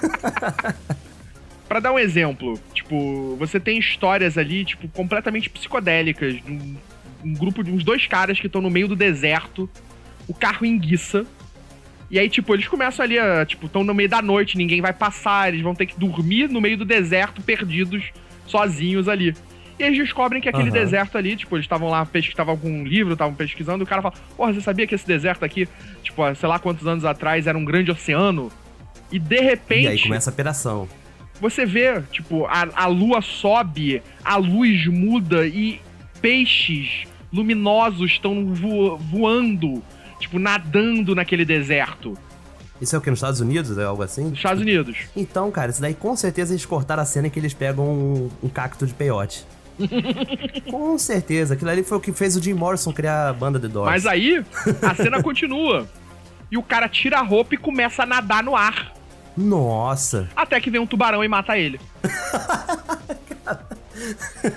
Pra 1.68 1.80
dar 1.80 1.92
um 1.92 1.98
exemplo, 1.98 2.58
tipo, 2.72 3.36
você 3.36 3.60
tem 3.60 3.78
histórias 3.78 4.38
ali, 4.38 4.64
tipo, 4.64 4.88
completamente 4.88 5.50
psicodélicas. 5.50 6.36
Um, 6.48 6.76
um 7.22 7.34
grupo 7.34 7.62
de 7.62 7.70
uns 7.70 7.84
dois 7.84 8.06
caras 8.06 8.40
que 8.40 8.46
estão 8.46 8.62
no 8.62 8.70
meio 8.70 8.88
do 8.88 8.96
deserto, 8.96 9.68
o 10.26 10.32
carro 10.32 10.64
enguiça. 10.64 11.26
E 12.10 12.18
aí, 12.18 12.30
tipo, 12.30 12.54
eles 12.54 12.66
começam 12.66 13.04
ali 13.04 13.18
a, 13.18 13.44
tipo, 13.44 13.66
estão 13.66 13.84
no 13.84 13.92
meio 13.92 14.08
da 14.08 14.22
noite, 14.22 14.56
ninguém 14.56 14.80
vai 14.80 14.94
passar, 14.94 15.48
eles 15.48 15.60
vão 15.60 15.74
ter 15.74 15.84
que 15.84 15.98
dormir 15.98 16.48
no 16.48 16.58
meio 16.58 16.78
do 16.78 16.86
deserto, 16.86 17.42
perdidos, 17.42 18.12
sozinhos 18.46 19.06
ali. 19.06 19.34
E 19.78 19.82
eles 19.82 19.98
descobrem 19.98 20.40
que 20.40 20.48
aquele 20.48 20.70
Aham. 20.70 20.78
deserto 20.78 21.18
ali, 21.18 21.36
tipo, 21.36 21.54
eles 21.54 21.64
estavam 21.64 21.90
lá, 21.90 22.06
pesquisavam 22.06 22.52
algum 22.52 22.82
livro, 22.82 23.12
estavam 23.12 23.34
pesquisando, 23.34 23.82
e 23.82 23.84
o 23.84 23.86
cara 23.86 24.00
fala, 24.00 24.14
porra, 24.34 24.54
você 24.54 24.62
sabia 24.62 24.86
que 24.86 24.94
esse 24.94 25.06
deserto 25.06 25.44
aqui, 25.44 25.68
tipo, 26.02 26.34
sei 26.34 26.48
lá 26.48 26.58
quantos 26.58 26.86
anos 26.86 27.04
atrás, 27.04 27.46
era 27.46 27.58
um 27.58 27.64
grande 27.64 27.90
oceano? 27.90 28.50
E 29.10 29.18
de 29.18 29.40
repente 29.40 29.84
E 29.84 29.88
aí 29.88 30.02
começa 30.02 30.30
a 30.30 30.32
operação. 30.32 30.88
você 31.40 31.64
vê, 31.64 32.00
tipo, 32.12 32.44
a, 32.46 32.68
a 32.74 32.86
lua 32.86 33.22
sobe, 33.22 34.02
a 34.24 34.36
luz 34.36 34.86
muda 34.86 35.46
e 35.46 35.80
peixes 36.20 37.04
luminosos 37.32 38.10
estão 38.12 38.54
vo- 38.54 38.96
voando, 38.98 39.82
tipo, 40.20 40.38
nadando 40.38 41.14
naquele 41.14 41.44
deserto. 41.44 42.16
Isso 42.80 42.94
é 42.94 42.98
o 42.98 43.02
que? 43.02 43.10
Nos 43.10 43.18
Estados 43.18 43.40
Unidos? 43.40 43.76
É 43.76 43.84
algo 43.84 44.02
assim? 44.02 44.24
Nos 44.24 44.34
Estados 44.38 44.62
Unidos. 44.62 44.96
Então, 45.16 45.50
cara, 45.50 45.70
isso 45.70 45.80
daí 45.80 45.94
com 45.94 46.14
certeza 46.16 46.52
eles 46.52 46.64
cortaram 46.64 47.02
a 47.02 47.06
cena 47.06 47.28
que 47.28 47.38
eles 47.38 47.52
pegam 47.52 47.84
um, 47.84 48.30
um 48.42 48.48
cacto 48.48 48.86
de 48.86 48.94
peiote. 48.94 49.44
com 50.70 50.96
certeza. 50.98 51.54
Aquilo 51.54 51.70
ali 51.70 51.82
foi 51.82 51.98
o 51.98 52.00
que 52.00 52.12
fez 52.12 52.36
o 52.36 52.42
Jim 52.42 52.52
Morrison 52.54 52.92
criar 52.92 53.28
a 53.28 53.32
banda 53.32 53.58
The 53.58 53.68
Doors. 53.68 53.90
Mas 53.90 54.06
aí, 54.06 54.44
a 54.82 54.94
cena 54.94 55.20
continua. 55.22 55.86
E 56.50 56.56
o 56.56 56.62
cara 56.62 56.88
tira 56.88 57.18
a 57.18 57.22
roupa 57.22 57.54
e 57.54 57.58
começa 57.58 58.02
a 58.04 58.06
nadar 58.06 58.42
no 58.42 58.56
ar. 58.56 58.92
Nossa, 59.38 60.28
Até 60.34 60.60
que 60.60 60.70
vem 60.70 60.80
um 60.80 60.86
tubarão 60.86 61.22
e 61.22 61.28
mata 61.28 61.56
ele. 61.56 61.78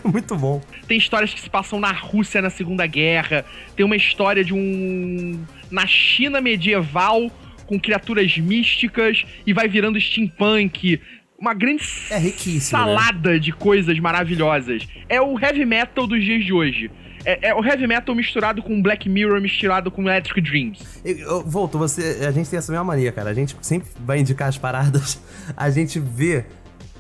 muito 0.04 0.36
bom. 0.36 0.62
Tem 0.88 0.98
histórias 0.98 1.34
que 1.34 1.40
se 1.40 1.50
passam 1.50 1.80
na 1.80 1.92
Rússia 1.92 2.42
na 2.42 2.50
Segunda 2.50 2.86
Guerra. 2.88 3.46
Tem 3.76 3.86
uma 3.86 3.96
história 3.96 4.44
de 4.44 4.54
um. 4.54 5.44
na 5.70 5.86
China 5.88 6.42
medieval, 6.42 7.32
com 7.66 7.80
criaturas 7.80 8.38
místicas 8.38 9.26
e 9.46 9.54
vai 9.54 9.68
virando 9.68 10.00
steampunk. 10.00 11.00
Uma 11.38 11.54
grande 11.56 11.84
É 12.12 12.20
né? 12.20 12.32
salada 12.60 13.40
de 13.40 13.52
coisas 13.52 13.98
maravilhosas. 14.00 14.88
É 15.10 15.20
o 15.20 15.40
heavy 15.40 15.66
metal 15.66 16.06
dos 16.06 16.24
dias 16.24 16.46
de 16.46 16.54
hoje. 16.54 16.92
É, 17.24 17.50
é 17.50 17.56
o 17.56 17.64
heavy 17.64 17.86
metal 17.88 18.16
misturado 18.16 18.62
com 18.64 18.82
Black 18.82 19.08
Mirror, 19.08 19.40
misturado 19.42 19.92
com 19.92 20.02
Electric 20.04 20.42
Dreams. 20.42 20.80
Eu, 21.06 21.18
eu- 21.18 21.44
Volto, 21.44 21.78
você, 21.78 22.26
a 22.28 22.32
gente 22.32 22.50
tem 22.50 22.58
essa 22.58 22.72
mesma 22.72 22.84
mania, 22.86 23.12
cara. 23.12 23.30
A 23.30 23.34
gente 23.34 23.56
sempre 23.62 23.88
vai 24.00 24.20
indicar 24.20 24.48
as 24.50 24.58
paradas, 24.58 25.22
a 25.56 25.70
gente 25.70 26.00
vê 26.00 26.46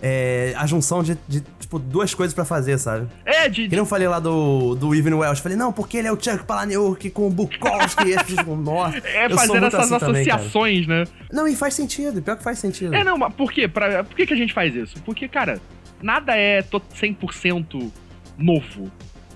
é, 0.01 0.53
a 0.57 0.65
junção 0.65 1.03
de, 1.03 1.15
de, 1.27 1.41
tipo, 1.59 1.77
duas 1.77 2.13
coisas 2.13 2.33
pra 2.33 2.43
fazer, 2.43 2.77
sabe? 2.79 3.07
É, 3.25 3.47
de, 3.47 3.67
Que 3.67 3.75
eu 3.75 3.85
falei 3.85 4.07
lá 4.07 4.19
do, 4.19 4.73
do 4.75 4.95
Even 4.95 5.13
Welsh. 5.13 5.39
Falei, 5.39 5.57
não, 5.57 5.71
porque 5.71 5.97
ele 5.97 6.07
é 6.07 6.11
o 6.11 6.15
Chuck 6.21 6.43
Palahniuk 6.43 7.09
com 7.11 7.27
o 7.27 7.29
Bukowski. 7.29 8.09
e 8.11 8.23
ficam, 8.23 8.55
nossa. 8.57 8.97
é 9.07 9.29
fazer 9.29 9.57
essas 9.63 9.91
assim 9.91 9.99
também, 9.99 10.21
associações, 10.21 10.87
né? 10.87 11.03
Não, 11.31 11.47
e 11.47 11.55
faz 11.55 11.73
sentido. 11.75 12.21
Pior 12.21 12.35
que 12.35 12.43
faz 12.43 12.57
sentido. 12.59 12.93
É, 12.95 13.03
não, 13.03 13.17
mas 13.17 13.33
por 13.33 13.51
quê? 13.51 13.67
Pra, 13.67 14.03
por 14.03 14.15
que, 14.15 14.25
que 14.25 14.33
a 14.33 14.37
gente 14.37 14.53
faz 14.53 14.75
isso? 14.75 14.95
Porque, 15.03 15.27
cara, 15.27 15.59
nada 16.01 16.35
é 16.35 16.61
to- 16.63 16.81
100% 16.95 17.91
novo. 18.37 18.91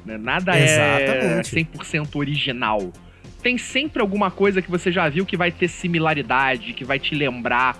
Né? 0.05 0.17
Nada 0.17 0.57
Exatamente. 0.57 1.59
é 1.59 1.63
100% 1.77 2.15
original. 2.15 2.91
Tem 3.41 3.57
sempre 3.57 4.01
alguma 4.01 4.31
coisa 4.31 4.61
que 4.61 4.69
você 4.69 4.91
já 4.91 5.07
viu 5.09 5.25
que 5.25 5.37
vai 5.37 5.51
ter 5.51 5.67
similaridade, 5.67 6.73
que 6.73 6.83
vai 6.85 6.99
te 6.99 7.13
lembrar. 7.15 7.77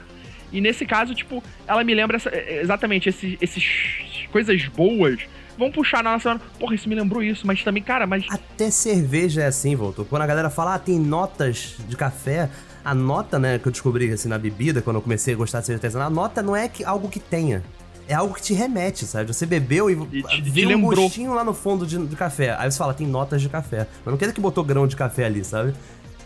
E 0.52 0.62
nesse 0.62 0.86
caso, 0.86 1.14
tipo, 1.14 1.44
ela 1.68 1.84
me 1.84 1.94
lembra 1.94 2.18
essa- 2.18 2.30
é, 2.30 2.62
exatamente 2.62 3.10
esses, 3.10 3.38
esses 3.42 4.28
coisas 4.32 4.66
boas. 4.68 5.20
Vão 5.58 5.72
puxar 5.72 6.04
na 6.04 6.12
nossa. 6.12 6.40
Porra, 6.60 6.76
isso 6.76 6.88
me 6.90 6.96
lembrou 6.96 7.24
isso, 7.24 7.48
mas 7.48 7.64
também, 7.64 7.82
cara, 7.82 8.06
mas. 8.06 8.26
Até 8.30 8.70
cerveja 8.70 9.42
é 9.44 9.48
assim, 9.48 9.76
voltou. 9.76 10.04
Quando 10.06 10.22
a 10.22 10.28
galera 10.28 10.50
fala, 10.50 10.76
ah, 10.76 10.80
tem 10.80 11.00
notas 11.00 11.76
de 11.88 11.96
café. 11.96 12.50
A 12.84 12.94
nota, 12.94 13.40
né, 13.40 13.58
que 13.58 13.68
eu 13.68 13.72
descobri 13.72 14.12
assim 14.12 14.30
na 14.30 14.38
bebida, 14.38 14.80
quando 14.82 14.98
eu 14.98 15.02
comecei 15.02 15.34
a 15.34 15.38
gostar 15.38 15.62
de 15.62 15.66
cerveja 15.66 15.88
artesanal, 15.88 16.08
a 16.08 16.12
nota 16.12 16.44
não 16.44 16.56
é 16.56 16.68
que, 16.70 16.84
algo 16.84 17.10
que 17.10 17.20
tenha. 17.20 17.64
É 18.08 18.14
algo 18.14 18.34
que 18.36 18.42
te 18.42 18.54
remete, 18.54 19.06
sabe? 19.06 19.34
Você 19.34 19.46
bebeu 19.46 19.90
e, 19.90 19.94
E 20.20 20.42
te 20.42 20.66
um 20.66 20.70
lembrou. 20.70 20.96
gostinho 21.04 21.34
lá 21.34 21.44
no 21.44 21.54
fundo 21.54 21.88
de, 21.88 21.98
de 22.06 22.16
café. 22.16 22.56
Aí 22.60 22.70
você 22.70 22.78
fala, 22.78 22.94
tem 22.94 23.08
notas 23.08 23.42
de 23.42 23.50
café. 23.50 23.88
Mas 24.04 24.12
não 24.12 24.18
quer 24.18 24.26
dizer 24.26 24.36
que 24.36 24.42
botou 24.42 24.64
grão 24.64 24.86
de 24.86 24.96
café 24.96 25.26
ali, 25.26 25.44
sabe? 25.44 25.74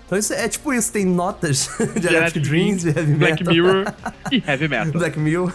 Então 0.06 0.18
isso 0.18 0.34
é 0.34 0.50
tipo 0.50 0.74
isso, 0.74 0.92
tem 0.92 1.06
notas 1.06 1.70
de, 2.02 2.08
Electric 2.08 2.40
Dreams, 2.40 2.82
de 2.82 2.90
Heavy 2.90 3.14
Black 3.14 3.44
Metal. 3.44 3.54
Mirror 3.54 3.94
e 4.32 4.44
Heavy 4.46 4.68
Metal. 4.68 4.92
Black 4.94 5.20
Mirror. 5.20 5.54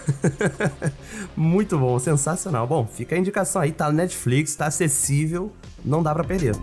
Muito 1.37 1.77
bom, 1.77 1.99
sensacional. 1.99 2.65
Bom, 2.67 2.87
fica 2.87 3.17
a 3.17 3.19
indicação 3.19 3.61
aí, 3.61 3.73
tá 3.73 3.89
no 3.91 3.97
Netflix, 3.97 4.55
tá 4.55 4.67
acessível, 4.67 5.53
não 5.85 6.03
dá 6.03 6.15
pra 6.15 6.23
perder. 6.23 6.55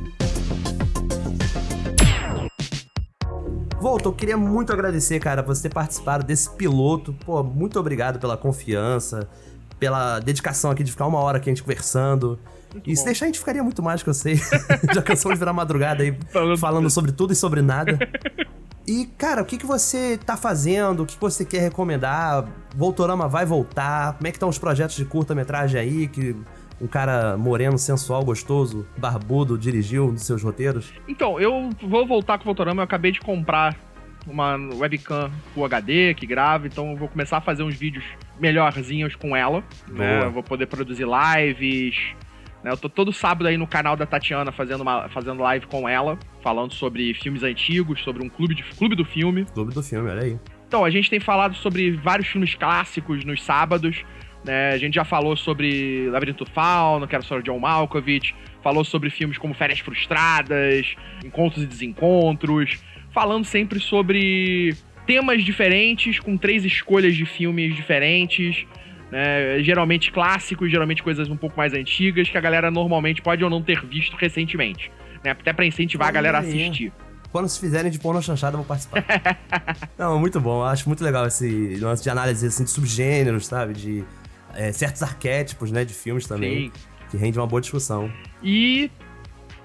Volta, 3.79 4.07
eu 4.07 4.13
queria 4.13 4.37
muito 4.37 4.71
agradecer, 4.71 5.19
cara, 5.19 5.41
você 5.41 5.63
ter 5.63 5.73
participado 5.73 6.23
desse 6.23 6.49
piloto. 6.51 7.13
Pô, 7.25 7.41
muito 7.43 7.79
obrigado 7.79 8.19
pela 8.19 8.37
confiança, 8.37 9.27
pela 9.81 10.19
dedicação 10.19 10.69
aqui 10.69 10.83
de 10.83 10.91
ficar 10.91 11.07
uma 11.07 11.17
hora 11.17 11.39
aqui 11.39 11.49
a 11.49 11.51
gente 11.51 11.63
conversando. 11.63 12.37
e 12.85 12.95
se 12.95 13.01
bom. 13.01 13.05
deixar, 13.07 13.25
a 13.25 13.27
gente 13.29 13.39
ficaria 13.39 13.63
muito 13.63 13.81
mais, 13.81 14.03
que 14.03 14.09
eu 14.09 14.13
sei. 14.13 14.35
Já 14.93 15.01
cansamos 15.01 15.35
de 15.35 15.39
virar 15.39 15.53
madrugada 15.53 16.03
aí 16.03 16.15
Falando- 16.31 16.57
falando 16.59 16.89
sobre 16.91 17.11
tudo 17.11 17.33
e 17.33 17.35
sobre 17.35 17.61
nada. 17.63 17.97
E, 18.87 19.05
cara, 19.05 19.43
o 19.43 19.45
que, 19.45 19.57
que 19.59 19.65
você 19.65 20.17
tá 20.17 20.35
fazendo? 20.35 21.03
O 21.03 21.05
que, 21.05 21.13
que 21.13 21.21
você 21.21 21.45
quer 21.45 21.59
recomendar? 21.59 22.45
Voltorama 22.75 23.27
vai 23.27 23.45
voltar? 23.45 24.13
Como 24.17 24.27
é 24.27 24.31
que 24.31 24.37
estão 24.37 24.49
os 24.49 24.57
projetos 24.57 24.95
de 24.95 25.05
curta-metragem 25.05 25.79
aí? 25.79 26.07
Que 26.07 26.35
um 26.81 26.87
cara 26.87 27.37
moreno, 27.37 27.77
sensual, 27.77 28.25
gostoso, 28.25 28.85
barbudo 28.97 29.55
dirigiu 29.55 30.11
nos 30.11 30.23
seus 30.23 30.41
roteiros? 30.41 30.91
Então, 31.07 31.39
eu 31.39 31.69
vou 31.87 32.07
voltar 32.07 32.39
com 32.39 32.43
o 32.43 32.45
Voltorama. 32.45 32.81
Eu 32.81 32.85
acabei 32.85 33.11
de 33.11 33.19
comprar 33.21 33.77
uma 34.27 34.55
webcam 34.75 35.31
Full 35.53 35.65
HD 35.65 36.13
que 36.13 36.25
grava, 36.25 36.67
então 36.67 36.91
eu 36.91 36.97
vou 36.97 37.07
começar 37.07 37.37
a 37.37 37.41
fazer 37.41 37.63
uns 37.63 37.75
vídeos 37.75 38.03
melhorzinhos 38.39 39.15
com 39.15 39.35
ela. 39.35 39.63
Né? 39.87 40.19
Boa. 40.19 40.25
Eu 40.25 40.31
vou 40.31 40.43
poder 40.43 40.67
produzir 40.67 41.05
lives. 41.05 41.95
né? 42.63 42.71
Eu 42.71 42.77
tô 42.77 42.89
todo 42.89 43.11
sábado 43.11 43.47
aí 43.47 43.57
no 43.57 43.67
canal 43.67 43.95
da 43.95 44.05
Tatiana 44.05 44.51
fazendo, 44.51 44.81
uma, 44.81 45.09
fazendo 45.09 45.41
live 45.41 45.65
com 45.67 45.87
ela, 45.87 46.17
falando 46.41 46.73
sobre 46.73 47.13
filmes 47.13 47.43
antigos, 47.43 48.03
sobre 48.03 48.23
um 48.23 48.29
clube, 48.29 48.55
de, 48.55 48.63
clube 48.63 48.95
do 48.95 49.05
filme. 49.05 49.45
Clube 49.45 49.73
do 49.73 49.83
filme, 49.83 50.09
olha 50.09 50.23
aí. 50.23 50.39
Então, 50.67 50.85
a 50.85 50.89
gente 50.89 51.09
tem 51.09 51.19
falado 51.19 51.55
sobre 51.55 51.91
vários 51.91 52.27
filmes 52.27 52.55
clássicos 52.55 53.25
nos 53.25 53.43
sábados. 53.43 54.05
Né? 54.43 54.69
A 54.71 54.77
gente 54.77 54.95
já 54.95 55.03
falou 55.03 55.35
sobre 55.35 56.09
Labirinto 56.09 56.45
Fauno, 56.45 57.07
que 57.07 57.13
era 57.13 57.23
sobre 57.23 57.43
John 57.43 57.59
Malkovich. 57.59 58.33
Falou 58.63 58.83
sobre 58.83 59.09
filmes 59.09 59.37
como 59.37 59.53
Férias 59.53 59.79
Frustradas, 59.79 60.95
Encontros 61.25 61.63
e 61.63 61.67
Desencontros. 61.67 62.79
Falando 63.11 63.45
sempre 63.45 63.79
sobre 63.79 64.75
temas 65.05 65.43
diferentes, 65.43 66.19
com 66.19 66.37
três 66.37 66.63
escolhas 66.63 67.15
de 67.15 67.25
filmes 67.25 67.75
diferentes. 67.75 68.65
Né? 69.11 69.61
Geralmente 69.61 70.11
clássicos, 70.11 70.71
geralmente 70.71 71.03
coisas 71.03 71.29
um 71.29 71.35
pouco 71.35 71.57
mais 71.57 71.73
antigas, 71.73 72.29
que 72.29 72.37
a 72.37 72.41
galera 72.41 72.71
normalmente 72.71 73.21
pode 73.21 73.43
ou 73.43 73.49
não 73.49 73.61
ter 73.61 73.85
visto 73.85 74.15
recentemente. 74.15 74.91
Né? 75.23 75.31
Até 75.31 75.51
pra 75.51 75.65
incentivar 75.65 76.07
a 76.07 76.11
galera 76.11 76.37
a 76.37 76.41
assistir. 76.41 76.93
Quando 77.31 77.47
se 77.47 77.59
fizerem 77.59 77.89
de 77.89 77.97
porno 77.97 78.21
chanchada, 78.21 78.55
eu 78.55 78.57
vou 78.57 78.65
participar. 78.65 79.05
Não, 79.97 80.19
muito 80.19 80.39
bom. 80.39 80.59
Eu 80.59 80.65
acho 80.65 80.87
muito 80.89 81.01
legal 81.01 81.25
esse 81.25 81.77
lance 81.77 82.03
de 82.03 82.09
análise 82.09 82.45
assim, 82.45 82.65
de 82.65 82.69
subgêneros, 82.69 83.47
sabe? 83.47 83.73
De 83.73 84.03
é, 84.53 84.71
certos 84.73 85.01
arquétipos, 85.01 85.71
né? 85.71 85.85
De 85.85 85.93
filmes 85.93 86.27
também. 86.27 86.65
Sim. 86.65 86.71
Que 87.09 87.17
rende 87.17 87.39
uma 87.39 87.47
boa 87.47 87.61
discussão. 87.61 88.11
E 88.43 88.91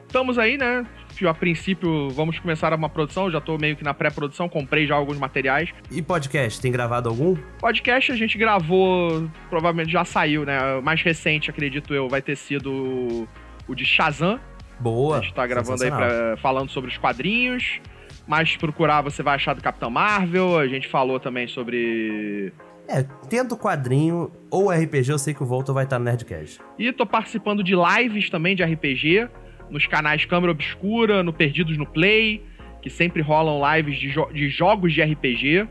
estamos 0.07 0.39
aí, 0.39 0.57
né? 0.57 0.87
A 1.25 1.33
princípio, 1.33 2.11
vamos 2.11 2.39
começar 2.39 2.75
uma 2.75 2.89
produção. 2.89 3.31
Já 3.31 3.41
tô 3.41 3.57
meio 3.57 3.77
que 3.77 3.85
na 3.85 3.95
pré-produção, 3.95 4.49
comprei 4.49 4.87
já 4.87 4.95
alguns 4.95 5.19
materiais. 5.19 5.71
E 5.91 6.03
podcast, 6.03 6.61
tem 6.61 6.73
gravado 6.73 7.09
algum? 7.09 7.37
Podcast 7.59 8.13
a 8.13 8.17
gente 8.17 8.37
gravou, 8.37 9.31
provavelmente 9.49 9.93
já 9.93 10.05
saiu, 10.05 10.45
né? 10.45 10.75
O 10.75 10.83
mais 10.83 11.01
recente, 11.03 11.49
acredito 11.49 11.95
eu, 11.95 12.09
vai 12.09 12.21
ter 12.21 12.37
sido 12.37 13.27
o 13.67 13.75
de 13.75 13.85
Shazam. 13.85 14.39
Boa. 14.79 15.19
A 15.19 15.21
gente 15.23 15.35
tá 15.35 15.47
gravando 15.47 15.83
aí 15.83 15.91
pra, 15.91 16.37
falando 16.37 16.71
sobre 16.71 16.91
os 16.91 16.99
quadrinhos. 16.99 17.81
Mas 18.27 18.57
procurar, 18.57 19.03
você 19.03 19.23
vai 19.23 19.37
achar 19.37 19.55
do 19.55 19.63
Capitão 19.63 19.89
Marvel. 19.89 20.59
A 20.59 20.67
gente 20.67 20.89
falou 20.89 21.21
também 21.21 21.47
sobre. 21.47 22.53
É, 22.89 23.05
tendo 23.29 23.57
quadrinho 23.57 24.31
ou 24.51 24.71
RPG, 24.71 25.11
eu 25.11 25.19
sei 25.19 25.33
que 25.33 25.43
o 25.43 25.47
Volta 25.47 25.73
vai 25.73 25.85
estar 25.85 25.99
no 25.99 26.05
Nerdcast. 26.05 26.61
E 26.79 26.93
tô 26.93 27.07
participando 27.07 27.63
de 27.63 27.75
lives 27.75 28.31
também 28.31 28.55
de 28.55 28.63
RPG. 28.63 29.29
Nos 29.71 29.87
canais 29.87 30.25
Câmara 30.25 30.53
Obscura, 30.53 31.23
no 31.23 31.33
Perdidos 31.33 31.77
no 31.77 31.87
Play. 31.87 32.43
Que 32.83 32.91
sempre 32.91 33.21
rolam 33.23 33.61
lives 33.77 33.99
de, 33.99 34.11
jo- 34.11 34.31
de 34.33 34.49
jogos 34.49 34.93
de 34.93 35.03
RPG. 35.03 35.67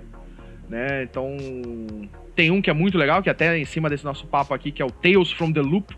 Né? 0.70 1.04
Então. 1.04 1.38
Tem 2.36 2.52
um 2.52 2.62
que 2.62 2.70
é 2.70 2.74
muito 2.74 2.98
legal, 2.98 3.24
que 3.24 3.30
é 3.30 3.32
até 3.32 3.58
em 3.58 3.64
cima 3.64 3.90
desse 3.90 4.04
nosso 4.04 4.28
papo 4.28 4.54
aqui, 4.54 4.70
que 4.70 4.82
é 4.82 4.86
o 4.86 4.92
Tales 4.92 5.32
from 5.32 5.54
the 5.54 5.62
Loop. 5.62 5.96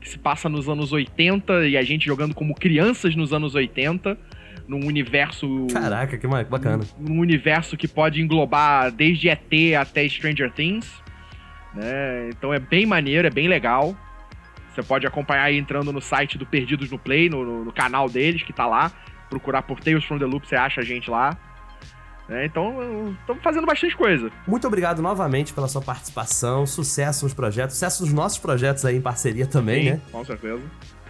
Que 0.00 0.08
se 0.08 0.18
passa 0.18 0.48
nos 0.48 0.68
anos 0.68 0.92
80 0.92 1.68
e 1.68 1.76
a 1.76 1.82
gente 1.82 2.04
jogando 2.06 2.34
como 2.34 2.54
crianças 2.54 3.14
nos 3.14 3.32
anos 3.32 3.54
80. 3.54 4.18
Num 4.66 4.84
universo 4.86 5.66
Caraca, 5.72 6.18
que 6.18 6.26
bacana. 6.26 6.84
um 7.00 7.18
universo 7.20 7.74
que 7.76 7.88
pode 7.88 8.20
englobar 8.20 8.90
desde 8.92 9.28
ET 9.30 9.50
até 9.80 10.06
Stranger 10.08 10.50
Things. 10.52 10.92
Né? 11.74 12.28
Então 12.30 12.52
é 12.52 12.58
bem 12.58 12.84
maneiro, 12.84 13.26
é 13.26 13.30
bem 13.30 13.48
legal. 13.48 13.96
Você 14.78 14.82
pode 14.86 15.04
acompanhar 15.08 15.42
aí 15.42 15.58
entrando 15.58 15.92
no 15.92 16.00
site 16.00 16.38
do 16.38 16.46
Perdidos 16.46 16.88
no 16.88 16.98
Play, 17.00 17.28
no, 17.28 17.44
no- 17.44 17.64
no 17.64 17.72
canal 17.72 18.08
deles, 18.08 18.44
que 18.44 18.52
tá 18.52 18.64
lá. 18.64 18.92
Procurar 19.28 19.62
por 19.62 19.80
Tales 19.80 20.04
from 20.04 20.18
the 20.20 20.24
Loop, 20.24 20.46
você 20.48 20.54
acha 20.54 20.80
a 20.80 20.84
gente 20.84 21.10
lá. 21.10 21.36
Né? 22.28 22.46
Então, 22.46 23.16
estamos 23.20 23.42
fazendo 23.42 23.66
bastante 23.66 23.96
coisa. 23.96 24.30
Muito 24.46 24.68
obrigado 24.68 25.02
novamente 25.02 25.52
pela 25.52 25.66
sua 25.66 25.82
participação, 25.82 26.64
sucesso 26.64 27.24
nos 27.24 27.34
projetos, 27.34 27.74
sucesso 27.74 28.04
nos 28.04 28.12
nossos 28.12 28.38
projetos 28.38 28.84
aí 28.84 28.96
em 28.96 29.00
parceria 29.00 29.46
também, 29.48 29.82
Sim, 29.82 29.90
né? 29.90 30.00
Com 30.12 30.24
certeza. 30.24 30.62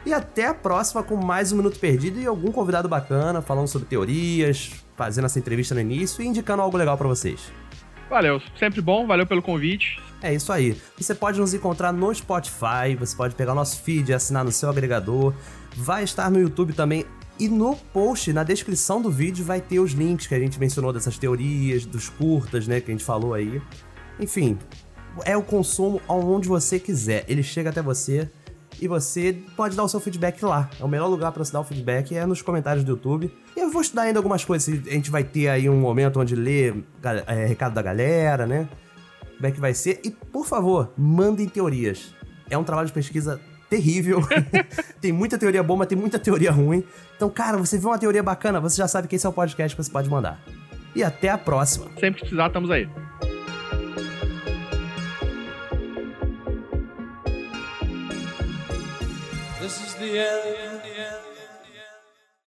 E 0.07 0.15
até 0.15 0.47
a 0.47 0.55
próxima 0.55 1.03
com 1.03 1.17
mais 1.17 1.53
um 1.53 1.59
Minuto 1.59 1.79
Perdido 1.79 2.19
e 2.19 2.27
algum 2.27 2.51
convidado 2.51 2.89
bacana 2.89 3.43
falando 3.43 3.67
sobre 3.69 3.87
teorias, 3.87 4.83
fazendo 4.97 5.27
essa 5.27 5.39
entrevista 5.39 5.75
no 5.75 5.81
início 5.83 6.23
e 6.23 6.27
indicando 6.27 6.63
algo 6.63 6.77
legal 6.79 6.97
pra 6.97 7.07
vocês. 7.07 7.53
Valeu, 8.09 8.41
sempre 8.59 8.81
bom, 8.81 9.07
valeu 9.07 9.27
pelo 9.27 9.43
convite. 9.43 10.01
É 10.21 10.35
isso 10.35 10.53
aí. 10.53 10.81
Você 10.99 11.15
pode 11.15 11.39
nos 11.39 11.55
encontrar 11.55 11.93
no 11.93 12.13
Spotify, 12.13 12.97
você 12.99 13.17
pode 13.17 13.35
pegar 13.35 13.53
o 13.53 13.55
nosso 13.55 13.81
feed 13.83 14.11
e 14.11 14.15
assinar 14.15 14.45
no 14.45 14.51
seu 14.51 14.69
agregador. 14.69 15.33
Vai 15.77 16.03
estar 16.03 16.31
no 16.31 16.41
YouTube 16.41 16.73
também. 16.73 17.05
E 17.39 17.49
no 17.49 17.77
post, 17.77 18.33
na 18.33 18.43
descrição 18.43 19.01
do 19.01 19.13
vídeo, 19.13 19.45
vai 19.45 19.61
ter 19.61 19.79
os 19.79 19.93
links 19.93 20.27
que 20.27 20.35
a 20.35 20.41
gente 20.41 20.59
mencionou 20.59 20.93
dessas 20.93 21.17
teorias, 21.17 21.87
dos 21.87 22.09
curtas, 22.09 22.67
né, 22.67 22.81
que 22.81 22.91
a 22.91 22.95
gente 22.95 23.05
falou 23.05 23.33
aí. 23.33 23.63
Enfim, 24.19 24.59
é 25.25 25.37
o 25.37 25.43
consumo 25.43 26.01
aonde 26.09 26.49
você 26.49 26.81
quiser. 26.81 27.25
Ele 27.29 27.45
chega 27.45 27.71
até 27.71 27.81
você 27.81 28.29
e 28.81 28.89
você 28.89 29.37
pode 29.57 29.77
dar 29.77 29.85
o 29.85 29.89
seu 29.89 30.01
feedback 30.01 30.43
lá. 30.45 30.69
É 30.81 30.85
o 30.85 30.89
melhor 30.89 31.07
lugar 31.07 31.31
para 31.31 31.45
você 31.45 31.53
dar 31.53 31.61
o 31.61 31.65
feedback 31.65 32.17
é 32.17 32.27
nos 32.27 32.43
comentários 32.43 32.85
do 32.85 32.91
YouTube. 32.93 33.33
E 33.57 33.61
eu 33.61 33.71
vou 33.71 33.83
estudar 33.83 34.03
ainda 34.03 34.19
algumas 34.19 34.45
coisas. 34.45 34.87
A 34.87 34.91
gente 34.91 35.11
vai 35.11 35.23
ter 35.23 35.49
aí 35.49 35.69
um 35.69 35.79
momento 35.79 36.19
onde 36.19 36.35
lê 36.35 36.75
é, 37.27 37.47
recado 37.47 37.75
da 37.75 37.83
galera, 37.83 38.47
né? 38.47 38.69
Como 39.39 39.47
é 39.47 39.53
que 39.53 39.61
vai 39.61 39.73
ser. 39.73 40.01
E, 40.05 40.11
por 40.11 40.45
favor, 40.45 40.93
mandem 40.99 41.49
teorias. 41.49 42.13
É 42.51 42.59
um 42.59 42.65
trabalho 42.65 42.89
de 42.89 42.93
pesquisa 42.93 43.41
terrível. 43.71 44.21
tem 45.01 45.13
muita 45.13 45.39
teoria 45.39 45.63
boa, 45.63 45.79
mas 45.79 45.89
tem 45.89 45.97
muita 45.97 46.19
teoria 46.19 46.51
ruim. 46.51 46.83
Então, 47.17 47.31
cara, 47.31 47.57
você 47.57 47.79
vê 47.79 47.87
uma 47.87 47.99
teoria 47.99 48.23
bacana, 48.23 48.61
você 48.61 48.77
já 48.77 48.89
sabe 48.89 49.07
que 49.07 49.15
esse 49.15 49.25
é 49.25 49.29
o 49.29 49.33
podcast 49.33 49.77
que 49.77 49.83
você 49.83 49.91
pode 49.91 50.11
mandar. 50.11 50.43
E 50.95 51.05
até 51.05 51.29
a 51.29 51.39
próxima. 51.39 51.87
Sempre 52.01 52.15
que 52.15 52.21
precisar, 52.21 52.49
estamos 52.49 52.71
aí. 52.71 52.89
This 59.61 59.81
is 59.87 59.95
the 59.95 60.17
end 60.17 60.98